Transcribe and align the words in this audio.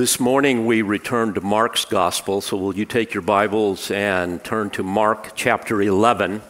This 0.00 0.18
morning 0.18 0.64
we 0.64 0.80
return 0.80 1.34
to 1.34 1.42
Mark's 1.42 1.84
Gospel, 1.84 2.40
so 2.40 2.56
will 2.56 2.74
you 2.74 2.86
take 2.86 3.12
your 3.12 3.22
Bibles 3.22 3.90
and 3.90 4.42
turn 4.42 4.70
to 4.70 4.82
Mark 4.82 5.32
chapter 5.34 5.82
11? 5.82 6.40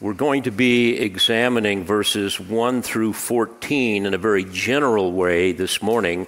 We're 0.00 0.14
going 0.14 0.42
to 0.42 0.50
be 0.50 0.98
examining 0.98 1.84
verses 1.84 2.40
1 2.40 2.82
through 2.82 3.12
14 3.12 4.04
in 4.04 4.14
a 4.14 4.18
very 4.18 4.44
general 4.46 5.12
way 5.12 5.52
this 5.52 5.80
morning, 5.80 6.26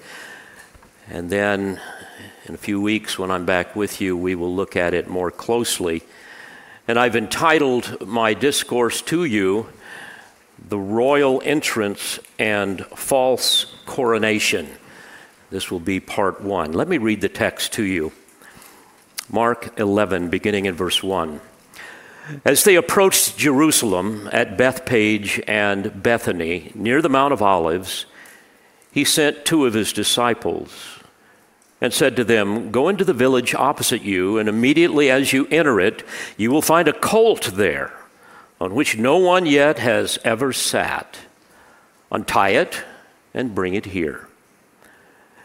and 1.11 1.29
then 1.29 1.81
in 2.45 2.55
a 2.55 2.59
few 2.59 2.81
weeks 2.81 3.19
when 3.19 3.33
I'm 3.33 3.47
back 3.47 3.75
with 3.75 4.01
you, 4.01 4.17
we 4.17 4.37
will 4.37 4.55
look 4.55 4.77
at 4.77 4.95
it 4.95 5.09
more 5.09 5.33
closely. 5.33 6.05
And 6.87 7.01
I've 7.01 7.17
entitled 7.17 8.07
my 8.07 8.33
discourse 8.33 9.03
to 9.03 9.25
you, 9.25 9.67
The 10.59 10.79
Royal 10.79 11.43
Entrance 11.45 12.19
and 12.39 12.85
False 12.87 13.77
Coronation. 13.85 14.69
This 15.51 15.71
will 15.71 15.81
be 15.81 16.01
part 16.01 16.41
one. 16.41 16.73
Let 16.73 16.89
me 16.89 16.99
read 16.99 17.21
the 17.21 17.29
text 17.29 17.75
to 17.75 17.83
you. 17.83 18.13
Mark 19.29 19.79
11, 19.79 20.31
beginning 20.31 20.67
in 20.67 20.75
verse 20.75 21.03
1. 21.03 21.41
As 22.45 22.65
they 22.65 22.75
approached 22.75 23.37
Jerusalem 23.37 24.29
at 24.33 24.57
Bethphage 24.57 25.41
and 25.47 26.03
Bethany, 26.03 26.73
near 26.75 27.03
the 27.03 27.09
Mount 27.09 27.33
of 27.33 27.43
Olives, 27.43 28.07
he 28.91 29.05
sent 29.05 29.45
two 29.45 29.67
of 29.67 29.75
his 29.75 29.93
disciples 29.93 31.01
and 31.81 31.93
said 31.93 32.17
to 32.17 32.25
them, 32.25 32.73
Go 32.73 32.89
into 32.89 33.05
the 33.05 33.13
village 33.13 33.55
opposite 33.55 34.03
you, 34.03 34.39
and 34.39 34.49
immediately 34.49 35.11
as 35.11 35.33
you 35.33 35.47
enter 35.49 35.79
it, 35.79 36.03
you 36.37 36.51
will 36.51 36.63
find 36.63 36.89
a 36.89 36.93
colt 36.93 37.53
there 37.55 37.93
on 38.61 38.75
which 38.75 38.97
no 38.97 39.19
one 39.19 39.47
yet 39.47 39.79
has 39.79 40.19
ever 40.25 40.53
sat. 40.53 41.19
Untie 42.11 42.51
it 42.51 42.83
and 43.35 43.55
bring 43.55 43.75
it 43.75 43.87
here. 43.87 44.29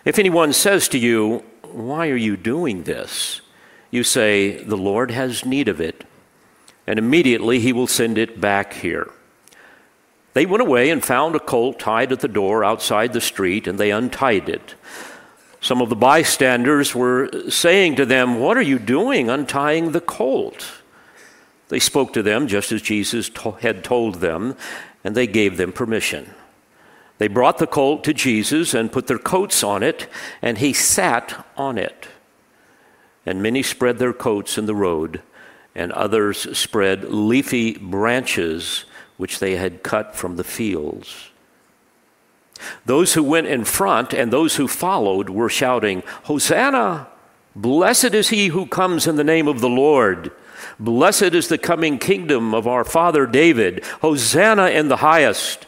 If 0.05 0.17
anyone 0.17 0.53
says 0.53 0.87
to 0.89 0.97
you, 0.97 1.43
Why 1.63 2.09
are 2.09 2.15
you 2.15 2.37
doing 2.37 2.83
this? 2.83 3.41
you 3.89 4.03
say, 4.03 4.63
The 4.63 4.77
Lord 4.77 5.11
has 5.11 5.45
need 5.45 5.67
of 5.67 5.81
it, 5.81 6.05
and 6.87 6.97
immediately 6.97 7.59
he 7.59 7.73
will 7.73 7.87
send 7.87 8.17
it 8.17 8.39
back 8.39 8.73
here. 8.73 9.11
They 10.33 10.45
went 10.45 10.61
away 10.61 10.89
and 10.89 11.03
found 11.03 11.35
a 11.35 11.39
colt 11.39 11.77
tied 11.79 12.11
at 12.11 12.21
the 12.21 12.27
door 12.27 12.63
outside 12.63 13.11
the 13.11 13.21
street, 13.21 13.67
and 13.67 13.77
they 13.77 13.91
untied 13.91 14.47
it. 14.47 14.75
Some 15.59 15.81
of 15.81 15.89
the 15.89 15.95
bystanders 15.95 16.95
were 16.95 17.29
saying 17.49 17.97
to 17.97 18.05
them, 18.05 18.39
What 18.39 18.57
are 18.57 18.61
you 18.61 18.79
doing 18.79 19.29
untying 19.29 19.91
the 19.91 20.01
colt? 20.01 20.80
They 21.71 21.79
spoke 21.79 22.11
to 22.13 22.21
them 22.21 22.47
just 22.47 22.73
as 22.73 22.81
Jesus 22.81 23.31
had 23.61 23.81
told 23.81 24.15
them, 24.15 24.57
and 25.05 25.15
they 25.15 25.25
gave 25.25 25.55
them 25.55 25.71
permission. 25.71 26.33
They 27.17 27.29
brought 27.29 27.59
the 27.59 27.65
colt 27.65 28.03
to 28.03 28.13
Jesus 28.13 28.73
and 28.73 28.91
put 28.91 29.07
their 29.07 29.17
coats 29.17 29.63
on 29.63 29.81
it, 29.81 30.09
and 30.41 30.57
he 30.57 30.73
sat 30.73 31.45
on 31.55 31.77
it. 31.77 32.09
And 33.25 33.41
many 33.41 33.63
spread 33.63 33.99
their 33.99 34.11
coats 34.11 34.57
in 34.57 34.65
the 34.65 34.75
road, 34.75 35.21
and 35.73 35.93
others 35.93 36.57
spread 36.57 37.05
leafy 37.05 37.77
branches 37.77 38.83
which 39.15 39.39
they 39.39 39.55
had 39.55 39.81
cut 39.81 40.13
from 40.13 40.35
the 40.35 40.43
fields. 40.43 41.29
Those 42.85 43.13
who 43.13 43.23
went 43.23 43.47
in 43.47 43.63
front 43.63 44.13
and 44.13 44.33
those 44.33 44.57
who 44.57 44.67
followed 44.67 45.29
were 45.29 45.47
shouting, 45.47 46.03
Hosanna! 46.23 47.07
Blessed 47.55 48.13
is 48.13 48.29
he 48.29 48.47
who 48.47 48.65
comes 48.65 49.07
in 49.07 49.17
the 49.17 49.23
name 49.23 49.47
of 49.47 49.59
the 49.59 49.69
Lord. 49.69 50.31
Blessed 50.79 51.33
is 51.33 51.47
the 51.47 51.57
coming 51.57 51.97
kingdom 51.97 52.53
of 52.53 52.67
our 52.67 52.83
father 52.83 53.25
David. 53.25 53.83
Hosanna 54.01 54.67
in 54.67 54.87
the 54.87 54.97
highest. 54.97 55.67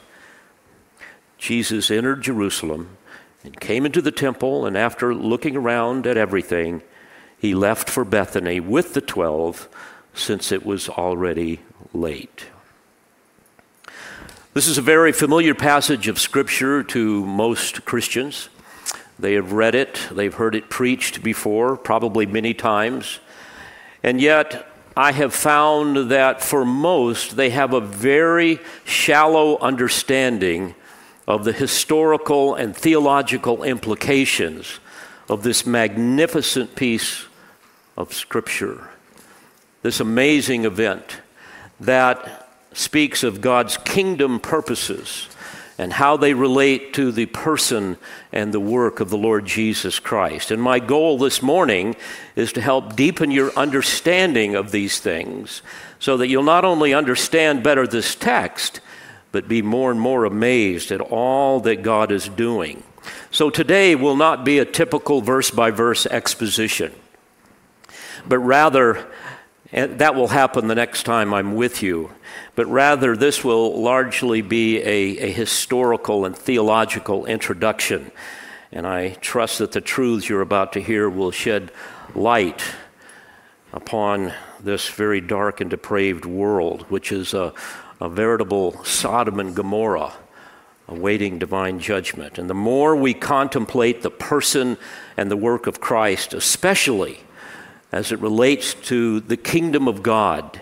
Jesus 1.37 1.91
entered 1.91 2.21
Jerusalem 2.21 2.97
and 3.43 3.59
came 3.59 3.85
into 3.85 4.01
the 4.01 4.11
temple, 4.11 4.65
and 4.65 4.77
after 4.77 5.13
looking 5.13 5.57
around 5.57 6.07
at 6.07 6.15
everything, 6.15 6.81
he 7.37 7.53
left 7.53 7.89
for 7.89 8.05
Bethany 8.05 8.61
with 8.61 8.93
the 8.93 9.01
twelve, 9.01 9.67
since 10.13 10.51
it 10.51 10.65
was 10.65 10.87
already 10.87 11.59
late. 11.93 12.45
This 14.53 14.67
is 14.67 14.77
a 14.77 14.83
very 14.83 15.11
familiar 15.11 15.53
passage 15.53 16.07
of 16.07 16.19
Scripture 16.19 16.83
to 16.83 17.25
most 17.25 17.83
Christians. 17.83 18.47
They 19.23 19.35
have 19.35 19.53
read 19.53 19.73
it, 19.73 20.09
they've 20.11 20.33
heard 20.33 20.53
it 20.53 20.69
preached 20.69 21.23
before, 21.23 21.77
probably 21.77 22.25
many 22.25 22.53
times. 22.53 23.21
And 24.03 24.19
yet, 24.19 24.69
I 24.97 25.13
have 25.13 25.33
found 25.33 26.11
that 26.11 26.41
for 26.41 26.65
most, 26.65 27.37
they 27.37 27.49
have 27.51 27.71
a 27.71 27.79
very 27.79 28.59
shallow 28.83 29.57
understanding 29.59 30.75
of 31.25 31.45
the 31.45 31.53
historical 31.53 32.55
and 32.55 32.75
theological 32.75 33.63
implications 33.63 34.81
of 35.29 35.41
this 35.41 35.65
magnificent 35.65 36.75
piece 36.75 37.23
of 37.95 38.13
Scripture, 38.13 38.89
this 39.83 40.01
amazing 40.01 40.65
event 40.65 41.21
that 41.79 42.49
speaks 42.73 43.23
of 43.23 43.39
God's 43.39 43.77
kingdom 43.77 44.41
purposes 44.41 45.29
and 45.77 45.93
how 45.93 46.17
they 46.17 46.33
relate 46.33 46.93
to 46.93 47.11
the 47.11 47.25
person 47.25 47.97
and 48.31 48.53
the 48.53 48.59
work 48.59 48.99
of 48.99 49.09
the 49.09 49.17
Lord 49.17 49.45
Jesus 49.45 49.99
Christ. 49.99 50.51
And 50.51 50.61
my 50.61 50.79
goal 50.79 51.17
this 51.17 51.41
morning 51.41 51.95
is 52.35 52.53
to 52.53 52.61
help 52.61 52.95
deepen 52.95 53.31
your 53.31 53.51
understanding 53.57 54.55
of 54.55 54.71
these 54.71 54.99
things 54.99 55.61
so 55.99 56.17
that 56.17 56.27
you'll 56.27 56.43
not 56.43 56.65
only 56.65 56.93
understand 56.93 57.63
better 57.63 57.87
this 57.87 58.13
text, 58.13 58.81
but 59.31 59.47
be 59.47 59.61
more 59.61 59.89
and 59.89 59.99
more 59.99 60.25
amazed 60.25 60.91
at 60.91 61.01
all 61.01 61.59
that 61.61 61.81
God 61.81 62.11
is 62.11 62.29
doing. 62.29 62.83
So 63.31 63.49
today 63.49 63.95
will 63.95 64.15
not 64.15 64.45
be 64.45 64.59
a 64.59 64.65
typical 64.65 65.21
verse 65.21 65.49
by 65.49 65.71
verse 65.71 66.05
exposition, 66.05 66.93
but 68.27 68.37
rather, 68.37 69.07
and 69.71 69.97
that 69.99 70.13
will 70.13 70.27
happen 70.27 70.67
the 70.67 70.75
next 70.75 71.03
time 71.03 71.33
I'm 71.33 71.55
with 71.55 71.81
you 71.81 72.11
but 72.55 72.67
rather 72.67 73.15
this 73.15 73.43
will 73.43 73.81
largely 73.81 74.41
be 74.41 74.77
a, 74.79 75.17
a 75.17 75.31
historical 75.31 76.25
and 76.25 76.37
theological 76.37 77.25
introduction. 77.25 78.11
And 78.71 78.85
I 78.85 79.09
trust 79.21 79.59
that 79.59 79.71
the 79.71 79.81
truths 79.81 80.29
you're 80.29 80.41
about 80.41 80.73
to 80.73 80.81
hear 80.81 81.09
will 81.09 81.31
shed 81.31 81.71
light 82.15 82.63
upon 83.71 84.33
this 84.59 84.89
very 84.89 85.19
dark 85.21 85.61
and 85.61 85.69
depraved 85.69 86.25
world, 86.25 86.83
which 86.89 87.11
is 87.11 87.33
a, 87.33 87.53
a 87.99 88.09
veritable 88.09 88.83
Sodom 88.83 89.39
and 89.39 89.55
Gomorrah 89.55 90.13
awaiting 90.87 91.39
divine 91.39 91.79
judgment. 91.79 92.37
And 92.37 92.49
the 92.49 92.53
more 92.53 92.95
we 92.95 93.13
contemplate 93.13 94.01
the 94.01 94.11
person 94.11 94.77
and 95.17 95.31
the 95.31 95.37
work 95.37 95.65
of 95.65 95.79
Christ, 95.79 96.33
especially 96.33 97.21
as 97.91 98.11
it 98.11 98.19
relates 98.19 98.73
to 98.73 99.19
the 99.21 99.37
kingdom 99.37 99.87
of 99.87 100.03
God, 100.03 100.61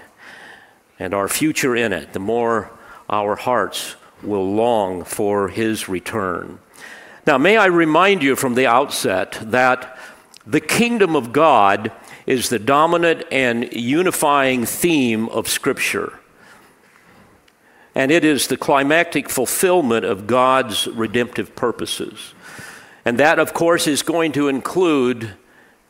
and 1.02 1.16
our 1.16 1.28
future 1.28 1.76
in 1.76 1.92
it, 1.92 2.14
the 2.14 2.20
more 2.20 2.70
our 3.10 3.36
hearts 3.36 3.96
will 4.22 4.54
long 4.54 5.04
for 5.04 5.50
his 5.50 5.90
return. 5.90 6.60
Now, 7.26 7.40
may 7.40 7.58
I 7.58 7.66
remind 7.66 8.22
you 8.22 8.36
from 8.36 8.54
the 8.54 8.68
outset 8.68 9.40
that 9.42 9.98
the 10.46 10.62
kingdom 10.62 11.16
of 11.16 11.34
God 11.34 11.92
is 12.28 12.50
the 12.50 12.60
dominant 12.60 13.24
and 13.32 13.74
unifying 13.74 14.64
theme 14.68 15.28
of 15.30 15.48
Scripture. 15.48 16.20
And 17.96 18.12
it 18.12 18.24
is 18.24 18.46
the 18.46 18.58
climactic 18.58 19.28
fulfillment 19.28 20.06
of 20.06 20.28
God's 20.28 20.86
redemptive 20.86 21.56
purposes. 21.56 22.36
And 23.06 23.18
that, 23.18 23.40
of 23.40 23.56
course, 23.56 23.88
is 23.88 24.04
going 24.04 24.34
to 24.34 24.50
include 24.50 25.34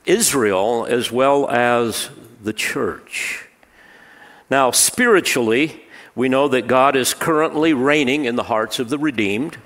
Israel 0.05 0.85
as 0.89 1.11
well 1.11 1.49
as 1.49 2.09
the 2.41 2.53
church. 2.53 3.49
Now, 4.51 4.71
spiritually, 4.71 5.81
we 6.13 6.27
know 6.27 6.49
that 6.49 6.67
God 6.67 6.97
is 6.97 7.13
currently 7.13 7.73
reigning 7.73 8.25
in 8.25 8.35
the 8.35 8.43
hearts 8.43 8.79
of 8.79 8.89
the 8.89 8.99
redeemed. 8.99 9.57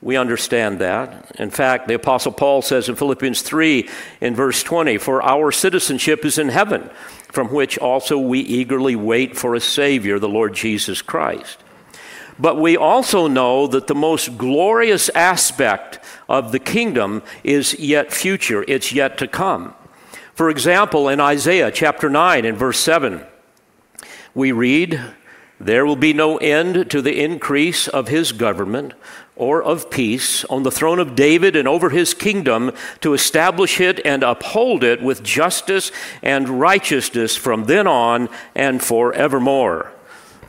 We 0.00 0.16
understand 0.16 0.78
that. 0.78 1.32
In 1.40 1.50
fact, 1.50 1.88
the 1.88 1.94
Apostle 1.94 2.30
Paul 2.30 2.62
says 2.62 2.88
in 2.88 2.94
Philippians 2.94 3.42
3 3.42 3.88
in 4.20 4.36
verse 4.36 4.62
20, 4.62 4.98
For 4.98 5.20
our 5.20 5.50
citizenship 5.50 6.24
is 6.24 6.38
in 6.38 6.50
heaven, 6.50 6.90
from 7.32 7.52
which 7.52 7.76
also 7.76 8.16
we 8.16 8.38
eagerly 8.38 8.94
wait 8.94 9.36
for 9.36 9.56
a 9.56 9.60
Savior, 9.60 10.20
the 10.20 10.28
Lord 10.28 10.54
Jesus 10.54 11.02
Christ. 11.02 11.58
But 12.38 12.56
we 12.56 12.76
also 12.76 13.26
know 13.26 13.66
that 13.66 13.88
the 13.88 13.96
most 13.96 14.38
glorious 14.38 15.08
aspect 15.08 15.98
of 16.28 16.52
the 16.52 16.60
kingdom 16.60 17.20
is 17.42 17.80
yet 17.80 18.12
future, 18.12 18.64
it's 18.68 18.92
yet 18.92 19.18
to 19.18 19.26
come. 19.26 19.74
For 20.34 20.50
example, 20.50 21.08
in 21.08 21.18
Isaiah 21.18 21.72
chapter 21.72 22.08
9 22.08 22.44
and 22.44 22.56
verse 22.56 22.78
7, 22.78 23.26
we 24.34 24.52
read, 24.52 25.00
There 25.60 25.86
will 25.86 25.96
be 25.96 26.12
no 26.12 26.36
end 26.38 26.90
to 26.90 27.00
the 27.00 27.22
increase 27.22 27.88
of 27.88 28.08
his 28.08 28.32
government 28.32 28.94
or 29.36 29.62
of 29.62 29.90
peace 29.90 30.44
on 30.44 30.62
the 30.62 30.70
throne 30.70 30.98
of 30.98 31.16
David 31.16 31.56
and 31.56 31.66
over 31.66 31.90
his 31.90 32.14
kingdom 32.14 32.72
to 33.00 33.14
establish 33.14 33.80
it 33.80 34.04
and 34.04 34.22
uphold 34.22 34.84
it 34.84 35.02
with 35.02 35.22
justice 35.22 35.90
and 36.22 36.60
righteousness 36.60 37.36
from 37.36 37.64
then 37.64 37.86
on 37.86 38.28
and 38.54 38.82
forevermore. 38.82 39.92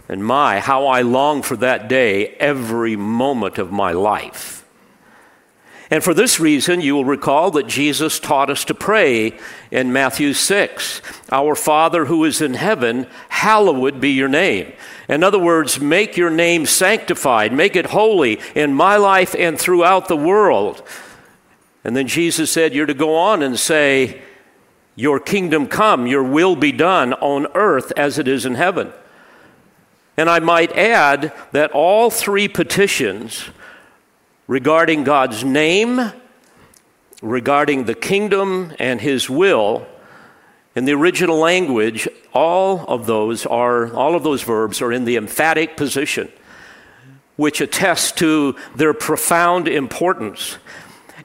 And 0.08 0.24
my, 0.24 0.60
how 0.60 0.86
I 0.86 1.02
long 1.02 1.42
for 1.42 1.56
that 1.58 1.90
day 1.90 2.28
every 2.40 2.96
moment 2.96 3.58
of 3.58 3.72
my 3.72 3.92
life. 3.92 4.55
And 5.92 6.04
for 6.04 6.14
this 6.14 6.40
reason, 6.40 6.82
you 6.82 6.96
will 6.96 7.06
recall 7.06 7.52
that 7.52 7.68
Jesus 7.68 8.20
taught 8.20 8.50
us 8.50 8.66
to 8.66 8.74
pray 8.74 9.38
in 9.70 9.94
Matthew 9.94 10.34
6 10.34 11.02
Our 11.32 11.56
Father 11.56 12.06
who 12.06 12.26
is 12.26 12.42
in 12.42 12.56
heaven, 12.56 13.08
hallowed 13.30 14.02
be 14.02 14.12
your 14.12 14.28
name. 14.28 14.74
In 15.08 15.24
other 15.24 15.38
words, 15.38 15.80
make 15.80 16.18
your 16.18 16.32
name 16.32 16.66
sanctified, 16.66 17.54
make 17.54 17.76
it 17.76 17.88
holy 17.88 18.40
in 18.56 18.74
my 18.74 18.98
life 18.98 19.36
and 19.38 19.60
throughout 19.60 20.08
the 20.08 20.18
world. 20.18 20.82
And 21.84 21.96
then 21.96 22.08
Jesus 22.08 22.52
said, 22.52 22.74
You're 22.74 22.88
to 22.88 22.96
go 22.96 23.16
on 23.16 23.44
and 23.44 23.60
say, 23.60 24.22
Your 24.96 25.20
kingdom 25.20 25.68
come, 25.68 26.08
your 26.08 26.24
will 26.24 26.56
be 26.56 26.72
done 26.72 27.14
on 27.14 27.46
earth 27.54 27.94
as 27.96 28.18
it 28.18 28.28
is 28.28 28.46
in 28.46 28.56
heaven. 28.56 28.92
And 30.18 30.30
I 30.30 30.40
might 30.40 30.72
add 30.72 31.32
that 31.52 31.72
all 31.72 32.10
three 32.10 32.48
petitions 32.48 33.50
regarding 34.48 35.04
God's 35.04 35.44
name, 35.44 36.12
regarding 37.22 37.86
the 37.86 37.96
kingdom 37.96 38.74
and 38.80 39.02
his 39.02 39.30
will, 39.30 39.88
in 40.76 40.86
the 40.86 40.94
original 40.94 41.38
language, 41.38 42.08
all 42.34 42.86
of 42.88 43.06
those 43.06 43.46
are 43.46 43.94
all 43.94 44.16
of 44.16 44.24
those 44.24 44.44
verbs 44.44 44.82
are 44.82 44.92
in 44.92 45.06
the 45.06 45.16
emphatic 45.16 45.78
position, 45.78 46.30
which 47.38 47.62
attests 47.62 48.12
to 48.14 48.56
their 48.76 48.94
profound 48.94 49.68
importance. 49.68 50.58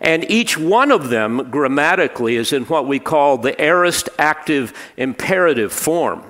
And 0.00 0.30
each 0.30 0.56
one 0.56 0.90
of 0.90 1.10
them 1.10 1.50
grammatically 1.50 2.36
is 2.36 2.52
in 2.52 2.64
what 2.64 2.86
we 2.86 2.98
call 3.00 3.36
the 3.36 3.60
aorist 3.60 4.08
active 4.18 4.72
imperative 4.96 5.72
form, 5.72 6.20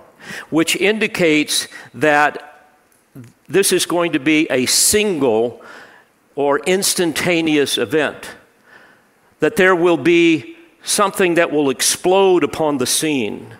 which 0.48 0.75
indicates 0.75 1.69
that 1.94 2.46
this 3.48 3.70
is 3.70 3.84
going 3.84 4.12
to 4.12 4.19
be 4.19 4.46
a 4.50 4.64
single 4.66 5.62
or 6.40 6.58
instantaneous 6.60 7.76
event, 7.76 8.31
that 9.40 9.56
there 9.56 9.76
will 9.76 9.98
be 9.98 10.56
something 10.82 11.34
that 11.34 11.52
will 11.52 11.69
explode 11.69 12.42
upon 12.42 12.78
the 12.78 12.87
scene, 12.87 13.54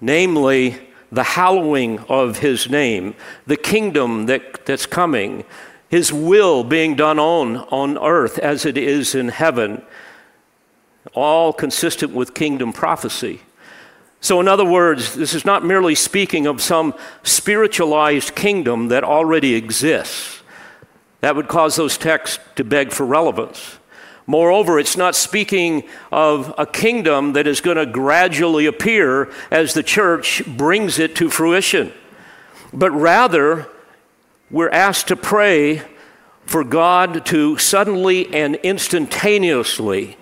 namely 0.00 0.78
the 1.10 1.24
hallowing 1.24 1.98
of 2.08 2.38
his 2.38 2.70
name, 2.70 3.16
the 3.48 3.56
kingdom 3.56 4.26
that, 4.26 4.64
that's 4.64 4.86
coming, 4.86 5.44
his 5.88 6.12
will 6.12 6.62
being 6.62 6.94
done 6.94 7.18
on, 7.18 7.56
on 7.56 7.98
earth 7.98 8.38
as 8.38 8.64
it 8.64 8.78
is 8.78 9.16
in 9.16 9.26
heaven, 9.26 9.82
all 11.14 11.52
consistent 11.52 12.12
with 12.12 12.32
kingdom 12.32 12.72
prophecy. 12.72 13.40
So, 14.20 14.38
in 14.38 14.46
other 14.46 14.64
words, 14.64 15.16
this 15.16 15.34
is 15.34 15.44
not 15.44 15.64
merely 15.64 15.96
speaking 15.96 16.46
of 16.46 16.62
some 16.62 16.94
spiritualized 17.24 18.36
kingdom 18.36 18.86
that 18.86 19.02
already 19.02 19.56
exists. 19.56 20.41
That 21.22 21.36
would 21.36 21.48
cause 21.48 21.76
those 21.76 21.96
texts 21.96 22.40
to 22.56 22.64
beg 22.64 22.92
for 22.92 23.06
relevance. 23.06 23.78
Moreover, 24.26 24.78
it's 24.78 24.96
not 24.96 25.14
speaking 25.14 25.84
of 26.10 26.52
a 26.58 26.66
kingdom 26.66 27.32
that 27.32 27.46
is 27.46 27.60
going 27.60 27.76
to 27.76 27.86
gradually 27.86 28.66
appear 28.66 29.32
as 29.50 29.72
the 29.72 29.82
church 29.82 30.42
brings 30.46 30.98
it 30.98 31.16
to 31.16 31.30
fruition, 31.30 31.92
but 32.72 32.90
rather, 32.90 33.68
we're 34.50 34.70
asked 34.70 35.08
to 35.08 35.16
pray 35.16 35.82
for 36.44 36.64
God 36.64 37.24
to 37.26 37.56
suddenly 37.56 38.32
and 38.34 38.56
instantaneously 38.56 40.16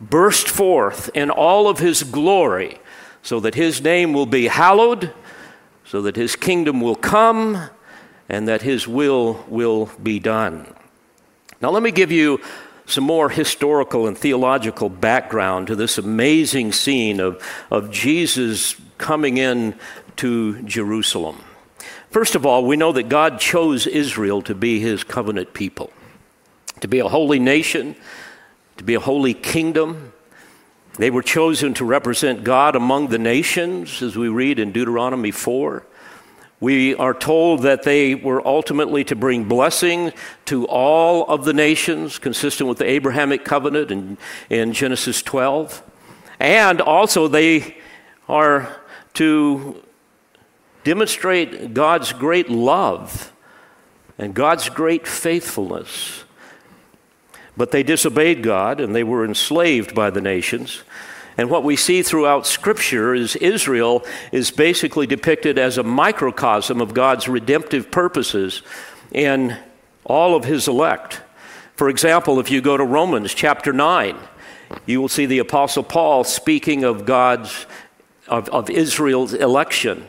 burst 0.00 0.48
forth 0.48 1.10
in 1.14 1.30
all 1.30 1.68
of 1.68 1.78
His 1.78 2.02
glory 2.02 2.78
so 3.22 3.38
that 3.40 3.54
His 3.54 3.80
name 3.80 4.12
will 4.12 4.26
be 4.26 4.48
hallowed, 4.48 5.12
so 5.84 6.02
that 6.02 6.16
His 6.16 6.36
kingdom 6.36 6.80
will 6.80 6.96
come 6.96 7.70
and 8.30 8.46
that 8.46 8.62
His 8.62 8.86
will 8.86 9.44
will 9.48 9.90
be 10.00 10.20
done. 10.20 10.72
Now, 11.60 11.70
let 11.70 11.82
me 11.82 11.90
give 11.90 12.12
you 12.12 12.40
some 12.86 13.04
more 13.04 13.28
historical 13.28 14.06
and 14.06 14.16
theological 14.16 14.88
background 14.88 15.66
to 15.66 15.76
this 15.76 15.98
amazing 15.98 16.72
scene 16.72 17.20
of, 17.20 17.42
of 17.70 17.90
Jesus 17.90 18.76
coming 18.98 19.36
in 19.36 19.74
to 20.16 20.62
Jerusalem. 20.62 21.42
First 22.10 22.34
of 22.34 22.46
all, 22.46 22.64
we 22.64 22.76
know 22.76 22.92
that 22.92 23.08
God 23.08 23.40
chose 23.40 23.86
Israel 23.86 24.42
to 24.42 24.54
be 24.54 24.80
his 24.80 25.04
covenant 25.04 25.52
people, 25.52 25.92
to 26.80 26.88
be 26.88 27.00
a 27.00 27.08
holy 27.08 27.38
nation, 27.38 27.96
to 28.76 28.84
be 28.84 28.94
a 28.94 29.00
holy 29.00 29.34
kingdom. 29.34 30.12
They 30.98 31.10
were 31.10 31.22
chosen 31.22 31.74
to 31.74 31.84
represent 31.84 32.44
God 32.44 32.76
among 32.76 33.08
the 33.08 33.18
nations, 33.18 34.02
as 34.02 34.16
we 34.16 34.28
read 34.28 34.58
in 34.58 34.72
Deuteronomy 34.72 35.30
4. 35.30 35.84
We 36.60 36.94
are 36.94 37.14
told 37.14 37.62
that 37.62 37.84
they 37.84 38.14
were 38.14 38.46
ultimately 38.46 39.02
to 39.04 39.16
bring 39.16 39.44
blessing 39.44 40.12
to 40.44 40.66
all 40.66 41.24
of 41.24 41.46
the 41.46 41.54
nations, 41.54 42.18
consistent 42.18 42.68
with 42.68 42.76
the 42.76 42.88
Abrahamic 42.88 43.46
covenant 43.46 43.90
in, 43.90 44.18
in 44.50 44.74
Genesis 44.74 45.22
12. 45.22 45.82
And 46.38 46.82
also, 46.82 47.28
they 47.28 47.78
are 48.28 48.76
to 49.14 49.82
demonstrate 50.84 51.72
God's 51.72 52.12
great 52.12 52.50
love 52.50 53.32
and 54.18 54.34
God's 54.34 54.68
great 54.68 55.06
faithfulness. 55.06 56.24
But 57.56 57.70
they 57.70 57.82
disobeyed 57.82 58.42
God 58.42 58.80
and 58.80 58.94
they 58.94 59.04
were 59.04 59.24
enslaved 59.24 59.94
by 59.94 60.10
the 60.10 60.20
nations. 60.20 60.82
And 61.40 61.48
what 61.48 61.64
we 61.64 61.74
see 61.74 62.02
throughout 62.02 62.46
Scripture 62.46 63.14
is 63.14 63.34
Israel 63.34 64.04
is 64.30 64.50
basically 64.50 65.06
depicted 65.06 65.58
as 65.58 65.78
a 65.78 65.82
microcosm 65.82 66.82
of 66.82 66.92
God's 66.92 67.28
redemptive 67.28 67.90
purposes 67.90 68.60
in 69.10 69.56
all 70.04 70.36
of 70.36 70.44
His 70.44 70.68
elect. 70.68 71.22
For 71.76 71.88
example, 71.88 72.40
if 72.40 72.50
you 72.50 72.60
go 72.60 72.76
to 72.76 72.84
Romans 72.84 73.32
chapter 73.32 73.72
9, 73.72 74.18
you 74.84 75.00
will 75.00 75.08
see 75.08 75.24
the 75.24 75.38
Apostle 75.38 75.82
Paul 75.82 76.24
speaking 76.24 76.84
of 76.84 77.06
God's, 77.06 77.64
of, 78.28 78.50
of 78.50 78.68
Israel's 78.68 79.32
election. 79.32 80.04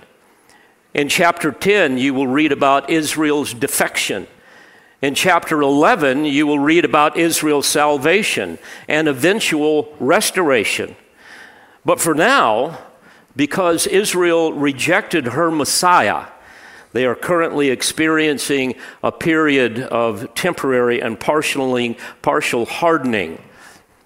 In 0.94 1.08
chapter 1.08 1.54
10, 1.54 1.98
you 1.98 2.14
will 2.14 2.28
read 2.28 2.52
about 2.52 2.90
Israel's 2.90 3.54
defection. 3.54 4.28
In 5.02 5.16
chapter 5.16 5.62
11, 5.62 6.26
you 6.26 6.46
will 6.46 6.60
read 6.60 6.84
about 6.84 7.16
Israel's 7.16 7.68
salvation 7.68 8.60
and 8.90 9.08
eventual 9.08 9.96
restoration. 9.98 10.98
But 11.86 12.00
for 12.00 12.14
now, 12.14 12.78
because 13.36 13.88
Israel 13.88 14.54
rejected 14.54 15.28
her 15.28 15.50
Messiah, 15.50 16.28
they 16.94 17.06
are 17.06 17.16
currently 17.16 17.70
experiencing 17.70 18.76
a 19.02 19.12
period 19.12 19.80
of 19.80 20.34
temporary 20.36 21.02
and 21.02 21.20
partial 21.20 22.66
hardening 22.66 23.42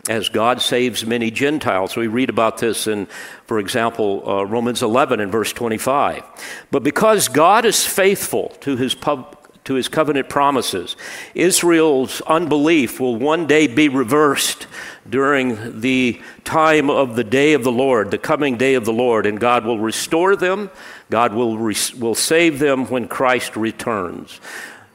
as 0.07 0.30
God 0.30 0.61
saves 0.61 1.06
many 1.06 1.31
Gentiles. 1.31 1.95
We 1.95 2.07
read 2.07 2.30
about 2.30 2.59
this 2.59 2.85
in, 2.85 3.07
for 3.47 3.57
example, 3.57 4.23
uh, 4.28 4.44
Romans 4.44 4.83
11 4.83 5.19
and 5.19 5.31
verse 5.31 5.52
25. 5.52 6.23
But 6.69 6.83
because 6.83 7.28
God 7.28 7.66
is 7.66 7.85
faithful 7.85 8.49
to 8.61 8.78
his 8.78 8.94
pub, 8.94 9.35
to 9.66 9.74
his 9.74 9.88
covenant 9.88 10.30
promises. 10.30 10.95
Israel's 11.34 12.22
unbelief 12.22 13.00
will 13.00 13.16
one 13.16 13.48
day 13.48 13.68
be 13.68 13.90
reversed 13.90 14.68
during 15.10 15.81
the 15.81 16.22
time 16.44 16.90
of 16.90 17.16
the 17.16 17.24
day 17.24 17.54
of 17.54 17.64
the 17.64 17.72
Lord, 17.72 18.12
the 18.12 18.18
coming 18.18 18.57
day 18.57 18.76
of 18.76 18.86
the 18.86 18.94
Lord, 18.94 19.26
and 19.26 19.40
God 19.40 19.66
will 19.66 19.80
restore 19.80 20.36
them. 20.36 20.69
God 21.10 21.34
will, 21.34 21.57
re- 21.57 21.76
will 22.00 22.16
save 22.16 22.60
them 22.60 22.86
when 22.86 23.07
Christ 23.07 23.56
returns. 23.56 24.40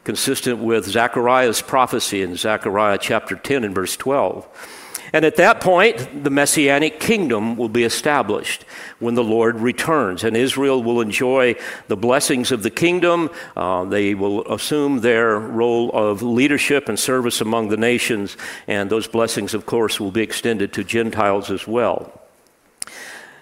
Consistent 0.04 0.58
with 0.58 0.86
Zechariah's 0.86 1.62
prophecy 1.62 2.22
in 2.22 2.36
Zechariah 2.36 2.98
chapter 2.98 3.36
10 3.36 3.64
and 3.64 3.74
verse 3.74 3.96
12. 3.96 4.79
And 5.12 5.24
at 5.24 5.36
that 5.36 5.60
point, 5.60 6.24
the 6.24 6.30
messianic 6.30 7.00
kingdom 7.00 7.56
will 7.56 7.68
be 7.68 7.84
established 7.84 8.64
when 8.98 9.14
the 9.14 9.24
Lord 9.24 9.56
returns. 9.60 10.22
And 10.22 10.36
Israel 10.36 10.82
will 10.82 11.00
enjoy 11.00 11.56
the 11.88 11.96
blessings 11.96 12.52
of 12.52 12.62
the 12.62 12.70
kingdom. 12.70 13.30
Uh, 13.56 13.84
they 13.84 14.14
will 14.14 14.46
assume 14.52 15.00
their 15.00 15.38
role 15.38 15.90
of 15.92 16.22
leadership 16.22 16.88
and 16.88 16.98
service 16.98 17.40
among 17.40 17.68
the 17.68 17.76
nations. 17.76 18.36
And 18.68 18.88
those 18.88 19.08
blessings, 19.08 19.52
of 19.54 19.66
course, 19.66 19.98
will 19.98 20.12
be 20.12 20.22
extended 20.22 20.72
to 20.74 20.84
Gentiles 20.84 21.50
as 21.50 21.66
well. 21.66 22.20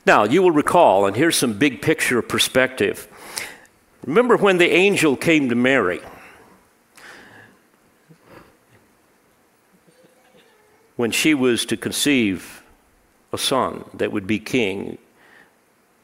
Now, 0.07 0.25
you 0.25 0.43
will 0.43 0.53
recall, 0.53 1.05
and 1.07 1.15
here's 1.15 1.37
some 1.37 1.59
big 1.59 1.83
picture 1.83 2.23
perspective. 2.23 3.07
Remember 4.07 4.39
when 4.39 4.57
the 4.57 4.71
angel 4.71 5.17
came 5.17 5.51
to 5.51 5.55
Mary? 5.55 6.01
When 10.99 11.13
she 11.13 11.33
was 11.33 11.65
to 11.65 11.77
conceive 11.77 12.61
a 13.33 13.39
son 13.39 13.85
that 13.95 14.11
would 14.11 14.27
be 14.27 14.41
king. 14.41 14.99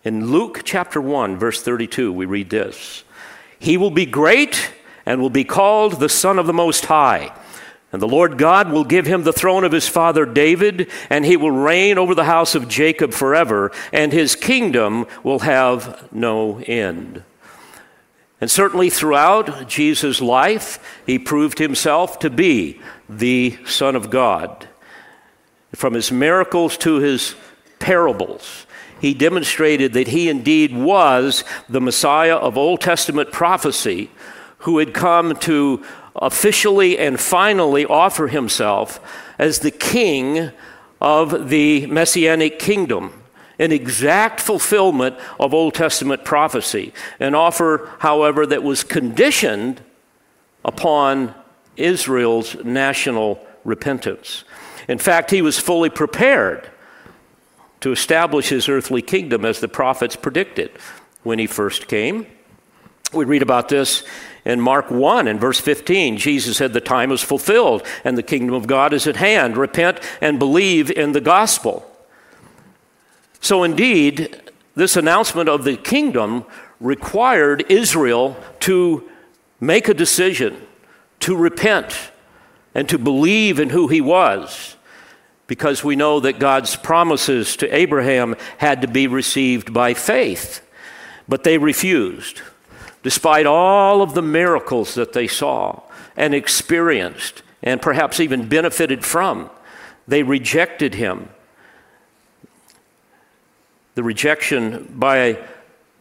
In 0.04 0.30
Luke 0.30 0.60
chapter 0.62 1.00
1, 1.00 1.36
verse 1.36 1.60
32, 1.60 2.12
we 2.12 2.26
read 2.26 2.48
this 2.48 3.02
He 3.58 3.76
will 3.76 3.90
be 3.90 4.06
great 4.06 4.72
and 5.04 5.20
will 5.20 5.30
be 5.30 5.42
called 5.42 5.98
the 5.98 6.08
Son 6.08 6.38
of 6.38 6.46
the 6.46 6.52
Most 6.52 6.84
High. 6.84 7.36
And 7.90 8.00
the 8.00 8.06
Lord 8.06 8.38
God 8.38 8.70
will 8.70 8.84
give 8.84 9.04
him 9.04 9.24
the 9.24 9.32
throne 9.32 9.64
of 9.64 9.72
his 9.72 9.88
father 9.88 10.24
David, 10.24 10.88
and 11.10 11.24
he 11.24 11.36
will 11.36 11.50
reign 11.50 11.98
over 11.98 12.14
the 12.14 12.24
house 12.24 12.54
of 12.54 12.68
Jacob 12.68 13.12
forever, 13.12 13.72
and 13.92 14.12
his 14.12 14.36
kingdom 14.36 15.06
will 15.24 15.40
have 15.40 16.08
no 16.12 16.60
end. 16.60 17.24
And 18.40 18.48
certainly 18.48 18.90
throughout 18.90 19.68
Jesus' 19.68 20.20
life, 20.20 21.02
he 21.04 21.18
proved 21.18 21.58
himself 21.58 22.20
to 22.20 22.30
be 22.30 22.80
the 23.08 23.58
Son 23.64 23.96
of 23.96 24.10
God. 24.10 24.68
From 25.74 25.94
his 25.94 26.12
miracles 26.12 26.76
to 26.78 26.96
his 26.96 27.34
parables, 27.78 28.66
he 29.00 29.12
demonstrated 29.12 29.92
that 29.94 30.08
he 30.08 30.28
indeed 30.28 30.74
was 30.74 31.44
the 31.68 31.80
Messiah 31.80 32.36
of 32.36 32.56
Old 32.56 32.80
Testament 32.80 33.32
prophecy 33.32 34.10
who 34.58 34.78
had 34.78 34.94
come 34.94 35.36
to 35.36 35.84
officially 36.16 36.96
and 36.98 37.20
finally 37.20 37.84
offer 37.84 38.28
himself 38.28 39.00
as 39.38 39.58
the 39.58 39.70
king 39.70 40.50
of 41.00 41.50
the 41.50 41.86
messianic 41.86 42.58
kingdom, 42.58 43.22
an 43.58 43.72
exact 43.72 44.40
fulfillment 44.40 45.16
of 45.38 45.52
Old 45.52 45.74
Testament 45.74 46.24
prophecy, 46.24 46.94
an 47.20 47.34
offer, 47.34 47.90
however, 47.98 48.46
that 48.46 48.62
was 48.62 48.84
conditioned 48.84 49.82
upon 50.64 51.34
Israel's 51.76 52.56
national 52.64 53.44
repentance. 53.64 54.44
In 54.88 54.98
fact, 54.98 55.30
he 55.30 55.42
was 55.42 55.58
fully 55.58 55.90
prepared 55.90 56.68
to 57.80 57.92
establish 57.92 58.48
his 58.48 58.68
earthly 58.68 59.02
kingdom 59.02 59.44
as 59.44 59.60
the 59.60 59.68
prophets 59.68 60.16
predicted 60.16 60.70
when 61.22 61.38
he 61.38 61.46
first 61.46 61.88
came. 61.88 62.26
We 63.12 63.24
read 63.24 63.42
about 63.42 63.68
this 63.68 64.04
in 64.44 64.60
Mark 64.60 64.90
1 64.90 65.28
and 65.28 65.40
verse 65.40 65.60
15. 65.60 66.16
Jesus 66.18 66.56
said, 66.56 66.72
The 66.72 66.80
time 66.80 67.12
is 67.12 67.22
fulfilled 67.22 67.86
and 68.02 68.18
the 68.18 68.22
kingdom 68.22 68.54
of 68.54 68.66
God 68.66 68.92
is 68.92 69.06
at 69.06 69.16
hand. 69.16 69.56
Repent 69.56 70.00
and 70.20 70.38
believe 70.38 70.90
in 70.90 71.12
the 71.12 71.20
gospel. 71.20 71.90
So, 73.40 73.62
indeed, 73.62 74.40
this 74.74 74.96
announcement 74.96 75.48
of 75.48 75.64
the 75.64 75.76
kingdom 75.76 76.44
required 76.80 77.64
Israel 77.70 78.36
to 78.60 79.08
make 79.60 79.88
a 79.88 79.94
decision, 79.94 80.66
to 81.20 81.36
repent, 81.36 82.10
and 82.74 82.88
to 82.88 82.98
believe 82.98 83.60
in 83.60 83.70
who 83.70 83.88
he 83.88 84.00
was 84.00 84.76
because 85.46 85.84
we 85.84 85.96
know 85.96 86.20
that 86.20 86.38
God's 86.38 86.76
promises 86.76 87.56
to 87.56 87.74
Abraham 87.74 88.34
had 88.58 88.82
to 88.82 88.88
be 88.88 89.06
received 89.06 89.72
by 89.72 89.94
faith. 89.94 90.60
But 91.28 91.44
they 91.44 91.58
refused, 91.58 92.40
despite 93.02 93.46
all 93.46 94.02
of 94.02 94.14
the 94.14 94.22
miracles 94.22 94.94
that 94.94 95.12
they 95.12 95.26
saw 95.26 95.80
and 96.16 96.34
experienced 96.34 97.42
and 97.62 97.80
perhaps 97.80 98.20
even 98.20 98.48
benefited 98.48 99.04
from. 99.04 99.50
They 100.06 100.22
rejected 100.22 100.94
him. 100.94 101.30
The 103.94 104.02
rejection 104.02 104.92
by 104.96 105.38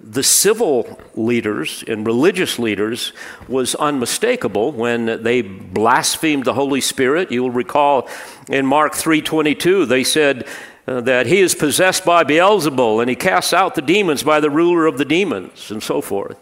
the 0.04 0.24
civil 0.24 1.00
leaders 1.16 1.84
and 1.88 2.06
religious 2.06 2.60
leaders 2.60 3.14
was 3.48 3.74
unmistakable 3.76 4.74
when 4.74 5.24
they 5.24 5.42
blasphemed 5.42 6.44
the 6.44 6.54
holy 6.54 6.82
spirit. 6.82 7.32
You 7.32 7.44
will 7.44 7.52
recall 7.52 8.10
in 8.50 8.66
mark 8.66 8.94
3.22 8.94 9.88
they 9.88 10.04
said 10.04 10.46
uh, 10.86 11.00
that 11.02 11.26
he 11.26 11.40
is 11.40 11.56
possessed 11.56 12.04
by 12.04 12.26
beelzebul 12.26 13.00
and 13.00 13.10
he 13.10 13.16
casts 13.16 13.54
out 13.54 13.76
the 13.76 13.82
demons 13.82 14.24
by 14.24 14.42
the 14.42 14.50
ruler 14.50 14.86
of 14.86 14.98
the 14.98 15.06
demons 15.06 15.72
and 15.72 15.82
so 15.82 16.02
forth. 16.02 16.38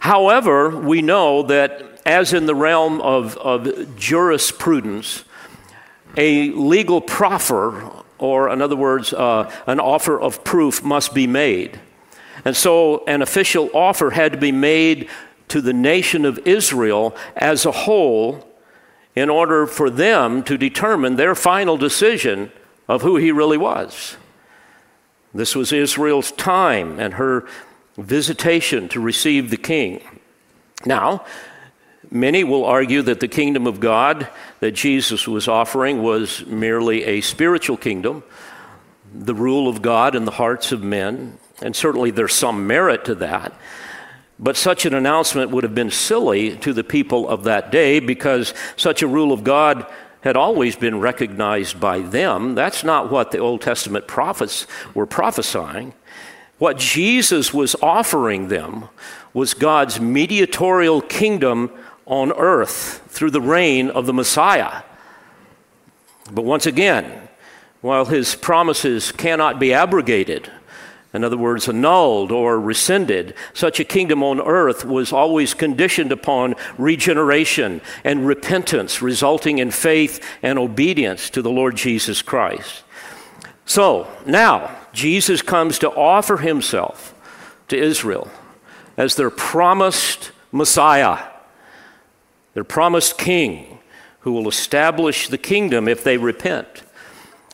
However 0.00 0.78
we 0.78 1.00
know 1.00 1.42
that 1.44 2.02
as 2.04 2.34
in 2.34 2.44
the 2.44 2.54
realm 2.54 3.00
of, 3.00 3.38
of 3.38 3.96
jurisprudence 3.96 5.24
a 6.18 6.50
legal 6.50 7.00
proffer 7.00 7.90
or 8.18 8.50
in 8.50 8.60
other 8.60 8.76
words 8.76 9.14
uh, 9.14 9.50
an 9.66 9.80
offer 9.80 10.20
of 10.20 10.44
proof 10.44 10.82
must 10.82 11.14
be 11.14 11.26
made 11.26 11.80
and 12.44 12.56
so 12.56 13.04
an 13.06 13.22
official 13.22 13.70
offer 13.74 14.10
had 14.10 14.32
to 14.32 14.38
be 14.38 14.52
made 14.52 15.08
to 15.48 15.60
the 15.60 15.72
nation 15.72 16.24
of 16.24 16.38
Israel 16.46 17.14
as 17.36 17.66
a 17.66 17.72
whole 17.72 18.48
in 19.14 19.28
order 19.28 19.66
for 19.66 19.90
them 19.90 20.42
to 20.44 20.56
determine 20.56 21.16
their 21.16 21.34
final 21.34 21.76
decision 21.76 22.50
of 22.88 23.02
who 23.02 23.16
he 23.16 23.30
really 23.30 23.58
was. 23.58 24.16
This 25.34 25.54
was 25.54 25.72
Israel's 25.72 26.32
time 26.32 26.98
and 26.98 27.14
her 27.14 27.46
visitation 27.96 28.88
to 28.88 29.00
receive 29.00 29.50
the 29.50 29.56
king. 29.56 30.02
Now, 30.84 31.24
many 32.10 32.44
will 32.44 32.64
argue 32.64 33.02
that 33.02 33.20
the 33.20 33.28
kingdom 33.28 33.66
of 33.66 33.80
God 33.80 34.28
that 34.60 34.72
Jesus 34.72 35.28
was 35.28 35.48
offering 35.48 36.02
was 36.02 36.44
merely 36.46 37.04
a 37.04 37.20
spiritual 37.20 37.76
kingdom, 37.76 38.22
the 39.14 39.34
rule 39.34 39.68
of 39.68 39.82
God 39.82 40.14
in 40.14 40.24
the 40.24 40.32
hearts 40.32 40.72
of 40.72 40.82
men, 40.82 41.38
and 41.62 41.74
certainly 41.74 42.10
there's 42.10 42.34
some 42.34 42.66
merit 42.66 43.04
to 43.06 43.14
that. 43.16 43.54
But 44.38 44.56
such 44.56 44.84
an 44.86 44.94
announcement 44.94 45.50
would 45.50 45.64
have 45.64 45.74
been 45.74 45.90
silly 45.90 46.56
to 46.58 46.72
the 46.72 46.84
people 46.84 47.28
of 47.28 47.44
that 47.44 47.70
day 47.70 48.00
because 48.00 48.54
such 48.76 49.02
a 49.02 49.06
rule 49.06 49.32
of 49.32 49.44
God 49.44 49.86
had 50.22 50.36
always 50.36 50.76
been 50.76 51.00
recognized 51.00 51.80
by 51.80 52.00
them. 52.00 52.54
That's 52.54 52.84
not 52.84 53.10
what 53.10 53.30
the 53.30 53.38
Old 53.38 53.60
Testament 53.60 54.06
prophets 54.06 54.66
were 54.94 55.06
prophesying. 55.06 55.94
What 56.58 56.78
Jesus 56.78 57.52
was 57.52 57.74
offering 57.82 58.48
them 58.48 58.88
was 59.34 59.54
God's 59.54 60.00
mediatorial 60.00 61.02
kingdom 61.02 61.70
on 62.06 62.32
earth 62.32 63.02
through 63.08 63.30
the 63.30 63.40
reign 63.40 63.90
of 63.90 64.06
the 64.06 64.12
Messiah. 64.12 64.82
But 66.30 66.44
once 66.44 66.66
again, 66.66 67.28
while 67.80 68.04
his 68.04 68.36
promises 68.36 69.10
cannot 69.10 69.58
be 69.58 69.72
abrogated, 69.74 70.50
in 71.14 71.24
other 71.24 71.36
words, 71.36 71.68
annulled 71.68 72.32
or 72.32 72.58
rescinded. 72.58 73.34
Such 73.52 73.78
a 73.78 73.84
kingdom 73.84 74.22
on 74.22 74.40
earth 74.40 74.84
was 74.84 75.12
always 75.12 75.52
conditioned 75.52 76.10
upon 76.10 76.54
regeneration 76.78 77.82
and 78.02 78.26
repentance, 78.26 79.02
resulting 79.02 79.58
in 79.58 79.70
faith 79.70 80.24
and 80.42 80.58
obedience 80.58 81.28
to 81.30 81.42
the 81.42 81.50
Lord 81.50 81.76
Jesus 81.76 82.22
Christ. 82.22 82.82
So 83.66 84.10
now, 84.24 84.76
Jesus 84.92 85.42
comes 85.42 85.78
to 85.80 85.90
offer 85.90 86.38
himself 86.38 87.14
to 87.68 87.76
Israel 87.76 88.30
as 88.96 89.16
their 89.16 89.30
promised 89.30 90.32
Messiah, 90.50 91.24
their 92.54 92.64
promised 92.64 93.18
king 93.18 93.78
who 94.20 94.32
will 94.32 94.48
establish 94.48 95.28
the 95.28 95.38
kingdom 95.38 95.88
if 95.88 96.04
they 96.04 96.16
repent. 96.16 96.84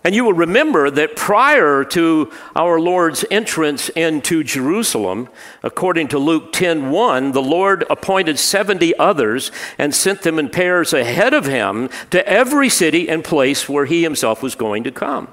And 0.08 0.14
you 0.14 0.24
will 0.24 0.32
remember 0.32 0.88
that 0.88 1.16
prior 1.16 1.84
to 1.84 2.32
our 2.56 2.80
Lord's 2.80 3.26
entrance 3.30 3.90
into 3.90 4.42
Jerusalem, 4.42 5.28
according 5.62 6.08
to 6.08 6.18
Luke 6.18 6.50
10:1, 6.50 7.32
the 7.32 7.42
Lord 7.42 7.84
appointed 7.90 8.38
70 8.38 8.98
others 8.98 9.52
and 9.76 9.94
sent 9.94 10.22
them 10.22 10.38
in 10.38 10.48
pairs 10.48 10.94
ahead 10.94 11.34
of 11.34 11.44
him 11.44 11.90
to 12.08 12.26
every 12.26 12.70
city 12.70 13.06
and 13.06 13.22
place 13.22 13.68
where 13.68 13.84
he 13.84 14.02
himself 14.02 14.42
was 14.42 14.54
going 14.54 14.82
to 14.84 14.90
come. 14.90 15.28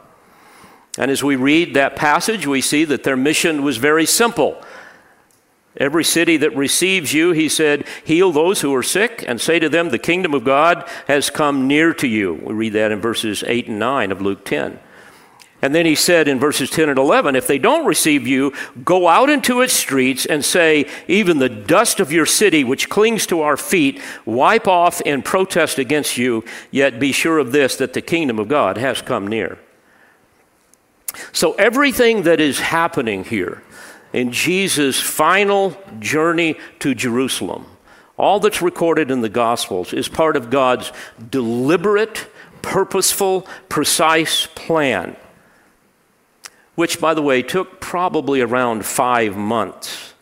And 0.97 1.09
as 1.09 1.23
we 1.23 1.37
read 1.37 1.73
that 1.75 1.95
passage, 1.95 2.45
we 2.45 2.59
see 2.59 2.83
that 2.83 3.03
their 3.03 3.15
mission 3.15 3.63
was 3.63 3.77
very 3.77 4.05
simple. 4.05 4.61
Every 5.77 6.05
city 6.05 6.37
that 6.37 6.55
receives 6.55 7.13
you, 7.13 7.31
he 7.31 7.49
said, 7.49 7.85
heal 8.05 8.31
those 8.31 8.61
who 8.61 8.73
are 8.73 8.83
sick 8.83 9.25
and 9.27 9.41
say 9.41 9.59
to 9.59 9.67
them, 9.67 9.89
the 9.89 9.99
kingdom 9.99 10.33
of 10.33 10.45
God 10.45 10.89
has 11.07 11.29
come 11.29 11.67
near 11.67 11.93
to 11.95 12.07
you. 12.07 12.33
We 12.33 12.53
read 12.53 12.73
that 12.73 12.91
in 12.91 13.01
verses 13.01 13.43
8 13.45 13.67
and 13.67 13.79
9 13.79 14.11
of 14.11 14.21
Luke 14.21 14.45
10. 14.45 14.79
And 15.61 15.73
then 15.73 15.85
he 15.85 15.95
said 15.95 16.27
in 16.27 16.39
verses 16.39 16.69
10 16.69 16.89
and 16.89 16.99
11, 16.99 17.35
if 17.35 17.47
they 17.47 17.57
don't 17.57 17.85
receive 17.85 18.27
you, 18.27 18.53
go 18.83 19.07
out 19.07 19.29
into 19.29 19.61
its 19.61 19.73
streets 19.73 20.25
and 20.25 20.45
say, 20.45 20.87
even 21.07 21.39
the 21.39 21.49
dust 21.49 21.99
of 21.99 22.11
your 22.11 22.25
city, 22.25 22.63
which 22.63 22.87
clings 22.87 23.25
to 23.27 23.41
our 23.41 23.57
feet, 23.57 24.01
wipe 24.25 24.67
off 24.67 25.01
in 25.01 25.23
protest 25.23 25.79
against 25.79 26.17
you, 26.17 26.43
yet 26.71 26.99
be 26.99 27.11
sure 27.11 27.39
of 27.39 27.51
this, 27.51 27.77
that 27.77 27.93
the 27.93 28.01
kingdom 28.01 28.37
of 28.37 28.47
God 28.47 28.77
has 28.77 29.01
come 29.01 29.27
near. 29.27 29.57
So 31.31 31.53
everything 31.53 32.23
that 32.23 32.39
is 32.39 32.59
happening 32.59 33.23
here, 33.23 33.63
in 34.15 34.31
Jesus' 34.31 34.97
final 34.97 35.77
journey 35.99 36.55
to 36.79 36.95
Jerusalem. 36.95 37.65
All 38.17 38.39
that's 38.39 38.61
recorded 38.61 39.11
in 39.11 39.19
the 39.19 39.27
Gospels 39.27 39.91
is 39.91 40.07
part 40.07 40.37
of 40.37 40.49
God's 40.49 40.93
deliberate, 41.29 42.25
purposeful, 42.61 43.45
precise 43.67 44.47
plan, 44.55 45.17
which, 46.75 47.01
by 47.01 47.13
the 47.13 47.21
way, 47.21 47.41
took 47.41 47.81
probably 47.81 48.39
around 48.39 48.85
five 48.85 49.35
months. 49.35 50.13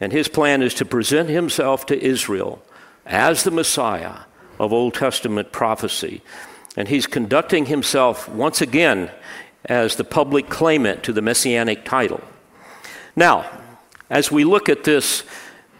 And 0.00 0.10
his 0.10 0.26
plan 0.26 0.60
is 0.60 0.74
to 0.74 0.84
present 0.84 1.28
himself 1.28 1.86
to 1.86 2.04
Israel 2.04 2.60
as 3.06 3.44
the 3.44 3.52
Messiah 3.52 4.22
of 4.58 4.72
Old 4.72 4.94
Testament 4.94 5.52
prophecy. 5.52 6.20
And 6.76 6.88
he's 6.88 7.06
conducting 7.06 7.66
himself 7.66 8.28
once 8.28 8.60
again 8.60 9.12
as 9.64 9.94
the 9.94 10.04
public 10.04 10.48
claimant 10.48 11.04
to 11.04 11.12
the 11.12 11.22
messianic 11.22 11.84
title. 11.84 12.22
Now, 13.18 13.50
as 14.08 14.30
we 14.30 14.44
look 14.44 14.68
at 14.68 14.84
this, 14.84 15.24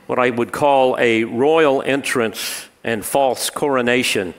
what 0.09 0.19
I 0.19 0.29
would 0.29 0.51
call 0.51 0.99
a 0.99 1.23
royal 1.23 1.83
entrance 1.83 2.67
and 2.83 3.05
false 3.05 3.49
coronation, 3.49 4.35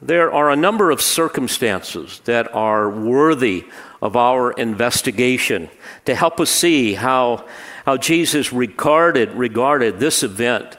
There 0.00 0.32
are 0.32 0.50
a 0.50 0.56
number 0.56 0.90
of 0.90 1.02
circumstances 1.02 2.22
that 2.24 2.54
are 2.54 2.88
worthy 2.88 3.66
of 4.00 4.16
our 4.16 4.52
investigation 4.52 5.68
to 6.06 6.14
help 6.14 6.40
us 6.40 6.48
see 6.48 6.94
how, 6.94 7.46
how 7.84 7.98
Jesus 7.98 8.54
regarded, 8.54 9.32
regarded 9.32 10.00
this 10.00 10.22
event 10.22 10.78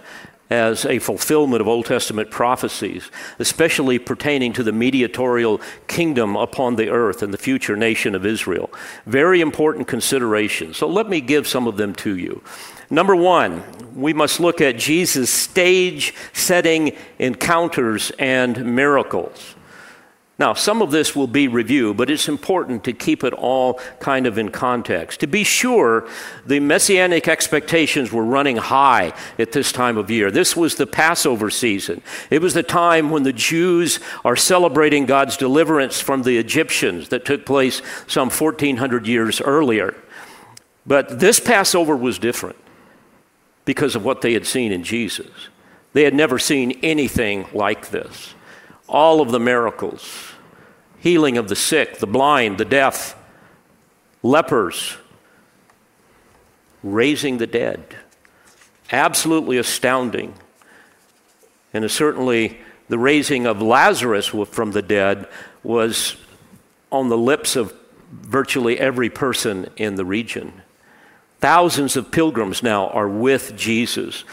as 0.53 0.85
a 0.85 0.99
fulfillment 0.99 1.61
of 1.61 1.67
Old 1.67 1.87
Testament 1.87 2.29
prophecies, 2.29 3.09
especially 3.39 3.97
pertaining 3.97 4.53
to 4.53 4.61
the 4.61 4.71
mediatorial 4.71 5.59
kingdom 5.87 6.35
upon 6.35 6.75
the 6.75 6.89
earth 6.89 7.23
and 7.23 7.33
the 7.33 7.39
future 7.39 7.75
nation 7.75 8.13
of 8.13 8.23
Israel. 8.23 8.69
Very 9.07 9.41
important 9.41 9.87
considerations. 9.87 10.77
So 10.77 10.87
let 10.87 11.09
me 11.09 11.21
give 11.21 11.47
some 11.47 11.67
of 11.67 11.77
them 11.77 11.95
to 11.95 12.15
you. 12.15 12.43
Number 12.91 13.15
one, 13.15 13.63
we 13.95 14.13
must 14.13 14.39
look 14.39 14.61
at 14.61 14.77
Jesus' 14.77 15.31
stage 15.31 16.13
setting 16.33 16.95
encounters 17.17 18.11
and 18.19 18.75
miracles. 18.75 19.55
Now, 20.39 20.55
some 20.55 20.81
of 20.81 20.89
this 20.89 21.15
will 21.15 21.27
be 21.27 21.47
review, 21.47 21.93
but 21.93 22.09
it's 22.09 22.27
important 22.27 22.83
to 22.85 22.93
keep 22.93 23.23
it 23.23 23.33
all 23.33 23.75
kind 23.99 24.25
of 24.25 24.39
in 24.39 24.49
context. 24.49 25.19
To 25.19 25.27
be 25.27 25.43
sure, 25.43 26.09
the 26.43 26.59
messianic 26.59 27.27
expectations 27.27 28.11
were 28.11 28.23
running 28.25 28.57
high 28.57 29.13
at 29.37 29.51
this 29.51 29.71
time 29.71 29.95
of 29.95 30.09
year. 30.09 30.31
This 30.31 30.57
was 30.57 30.75
the 30.75 30.87
Passover 30.87 31.51
season. 31.51 32.01
It 32.31 32.41
was 32.41 32.55
the 32.55 32.63
time 32.63 33.11
when 33.11 33.21
the 33.21 33.33
Jews 33.33 33.99
are 34.25 34.35
celebrating 34.35 35.05
God's 35.05 35.37
deliverance 35.37 36.01
from 36.01 36.23
the 36.23 36.39
Egyptians 36.39 37.09
that 37.09 37.25
took 37.25 37.45
place 37.45 37.83
some 38.07 38.31
1400 38.31 39.05
years 39.05 39.39
earlier. 39.39 39.95
But 40.83 41.19
this 41.19 41.39
Passover 41.39 41.95
was 41.95 42.17
different 42.17 42.57
because 43.65 43.95
of 43.95 44.03
what 44.03 44.21
they 44.21 44.33
had 44.33 44.47
seen 44.47 44.71
in 44.71 44.83
Jesus. 44.83 45.29
They 45.93 46.03
had 46.03 46.15
never 46.15 46.39
seen 46.39 46.79
anything 46.81 47.45
like 47.53 47.91
this 47.91 48.33
all 48.93 49.19
of 49.19 49.31
the 49.31 49.39
miracles 49.39 50.33
healing 51.03 51.37
of 51.37 51.49
the 51.49 51.55
sick, 51.55 51.97
the 51.97 52.07
blind, 52.07 52.57
the 52.57 52.63
deaf, 52.63 53.13
lepers, 54.21 54.95
raising 56.81 57.39
the 57.39 57.47
dead. 57.47 57.97
Absolutely 58.89 59.57
astounding. 59.57 60.33
And 61.73 61.91
certainly 61.91 62.57
the 62.87 62.97
raising 62.97 63.45
of 63.45 63.61
Lazarus 63.61 64.27
from 64.27 64.71
the 64.71 64.81
dead 64.81 65.27
was 65.61 66.15
on 66.89 67.09
the 67.09 67.17
lips 67.17 67.57
of 67.57 67.73
virtually 68.09 68.79
every 68.79 69.09
person 69.09 69.69
in 69.75 69.95
the 69.95 70.05
region. 70.05 70.61
Thousands 71.41 71.97
of 71.97 72.11
pilgrims 72.11 72.63
now 72.63 72.87
are 72.87 73.09
with 73.09 73.57
Jesus 73.57 74.23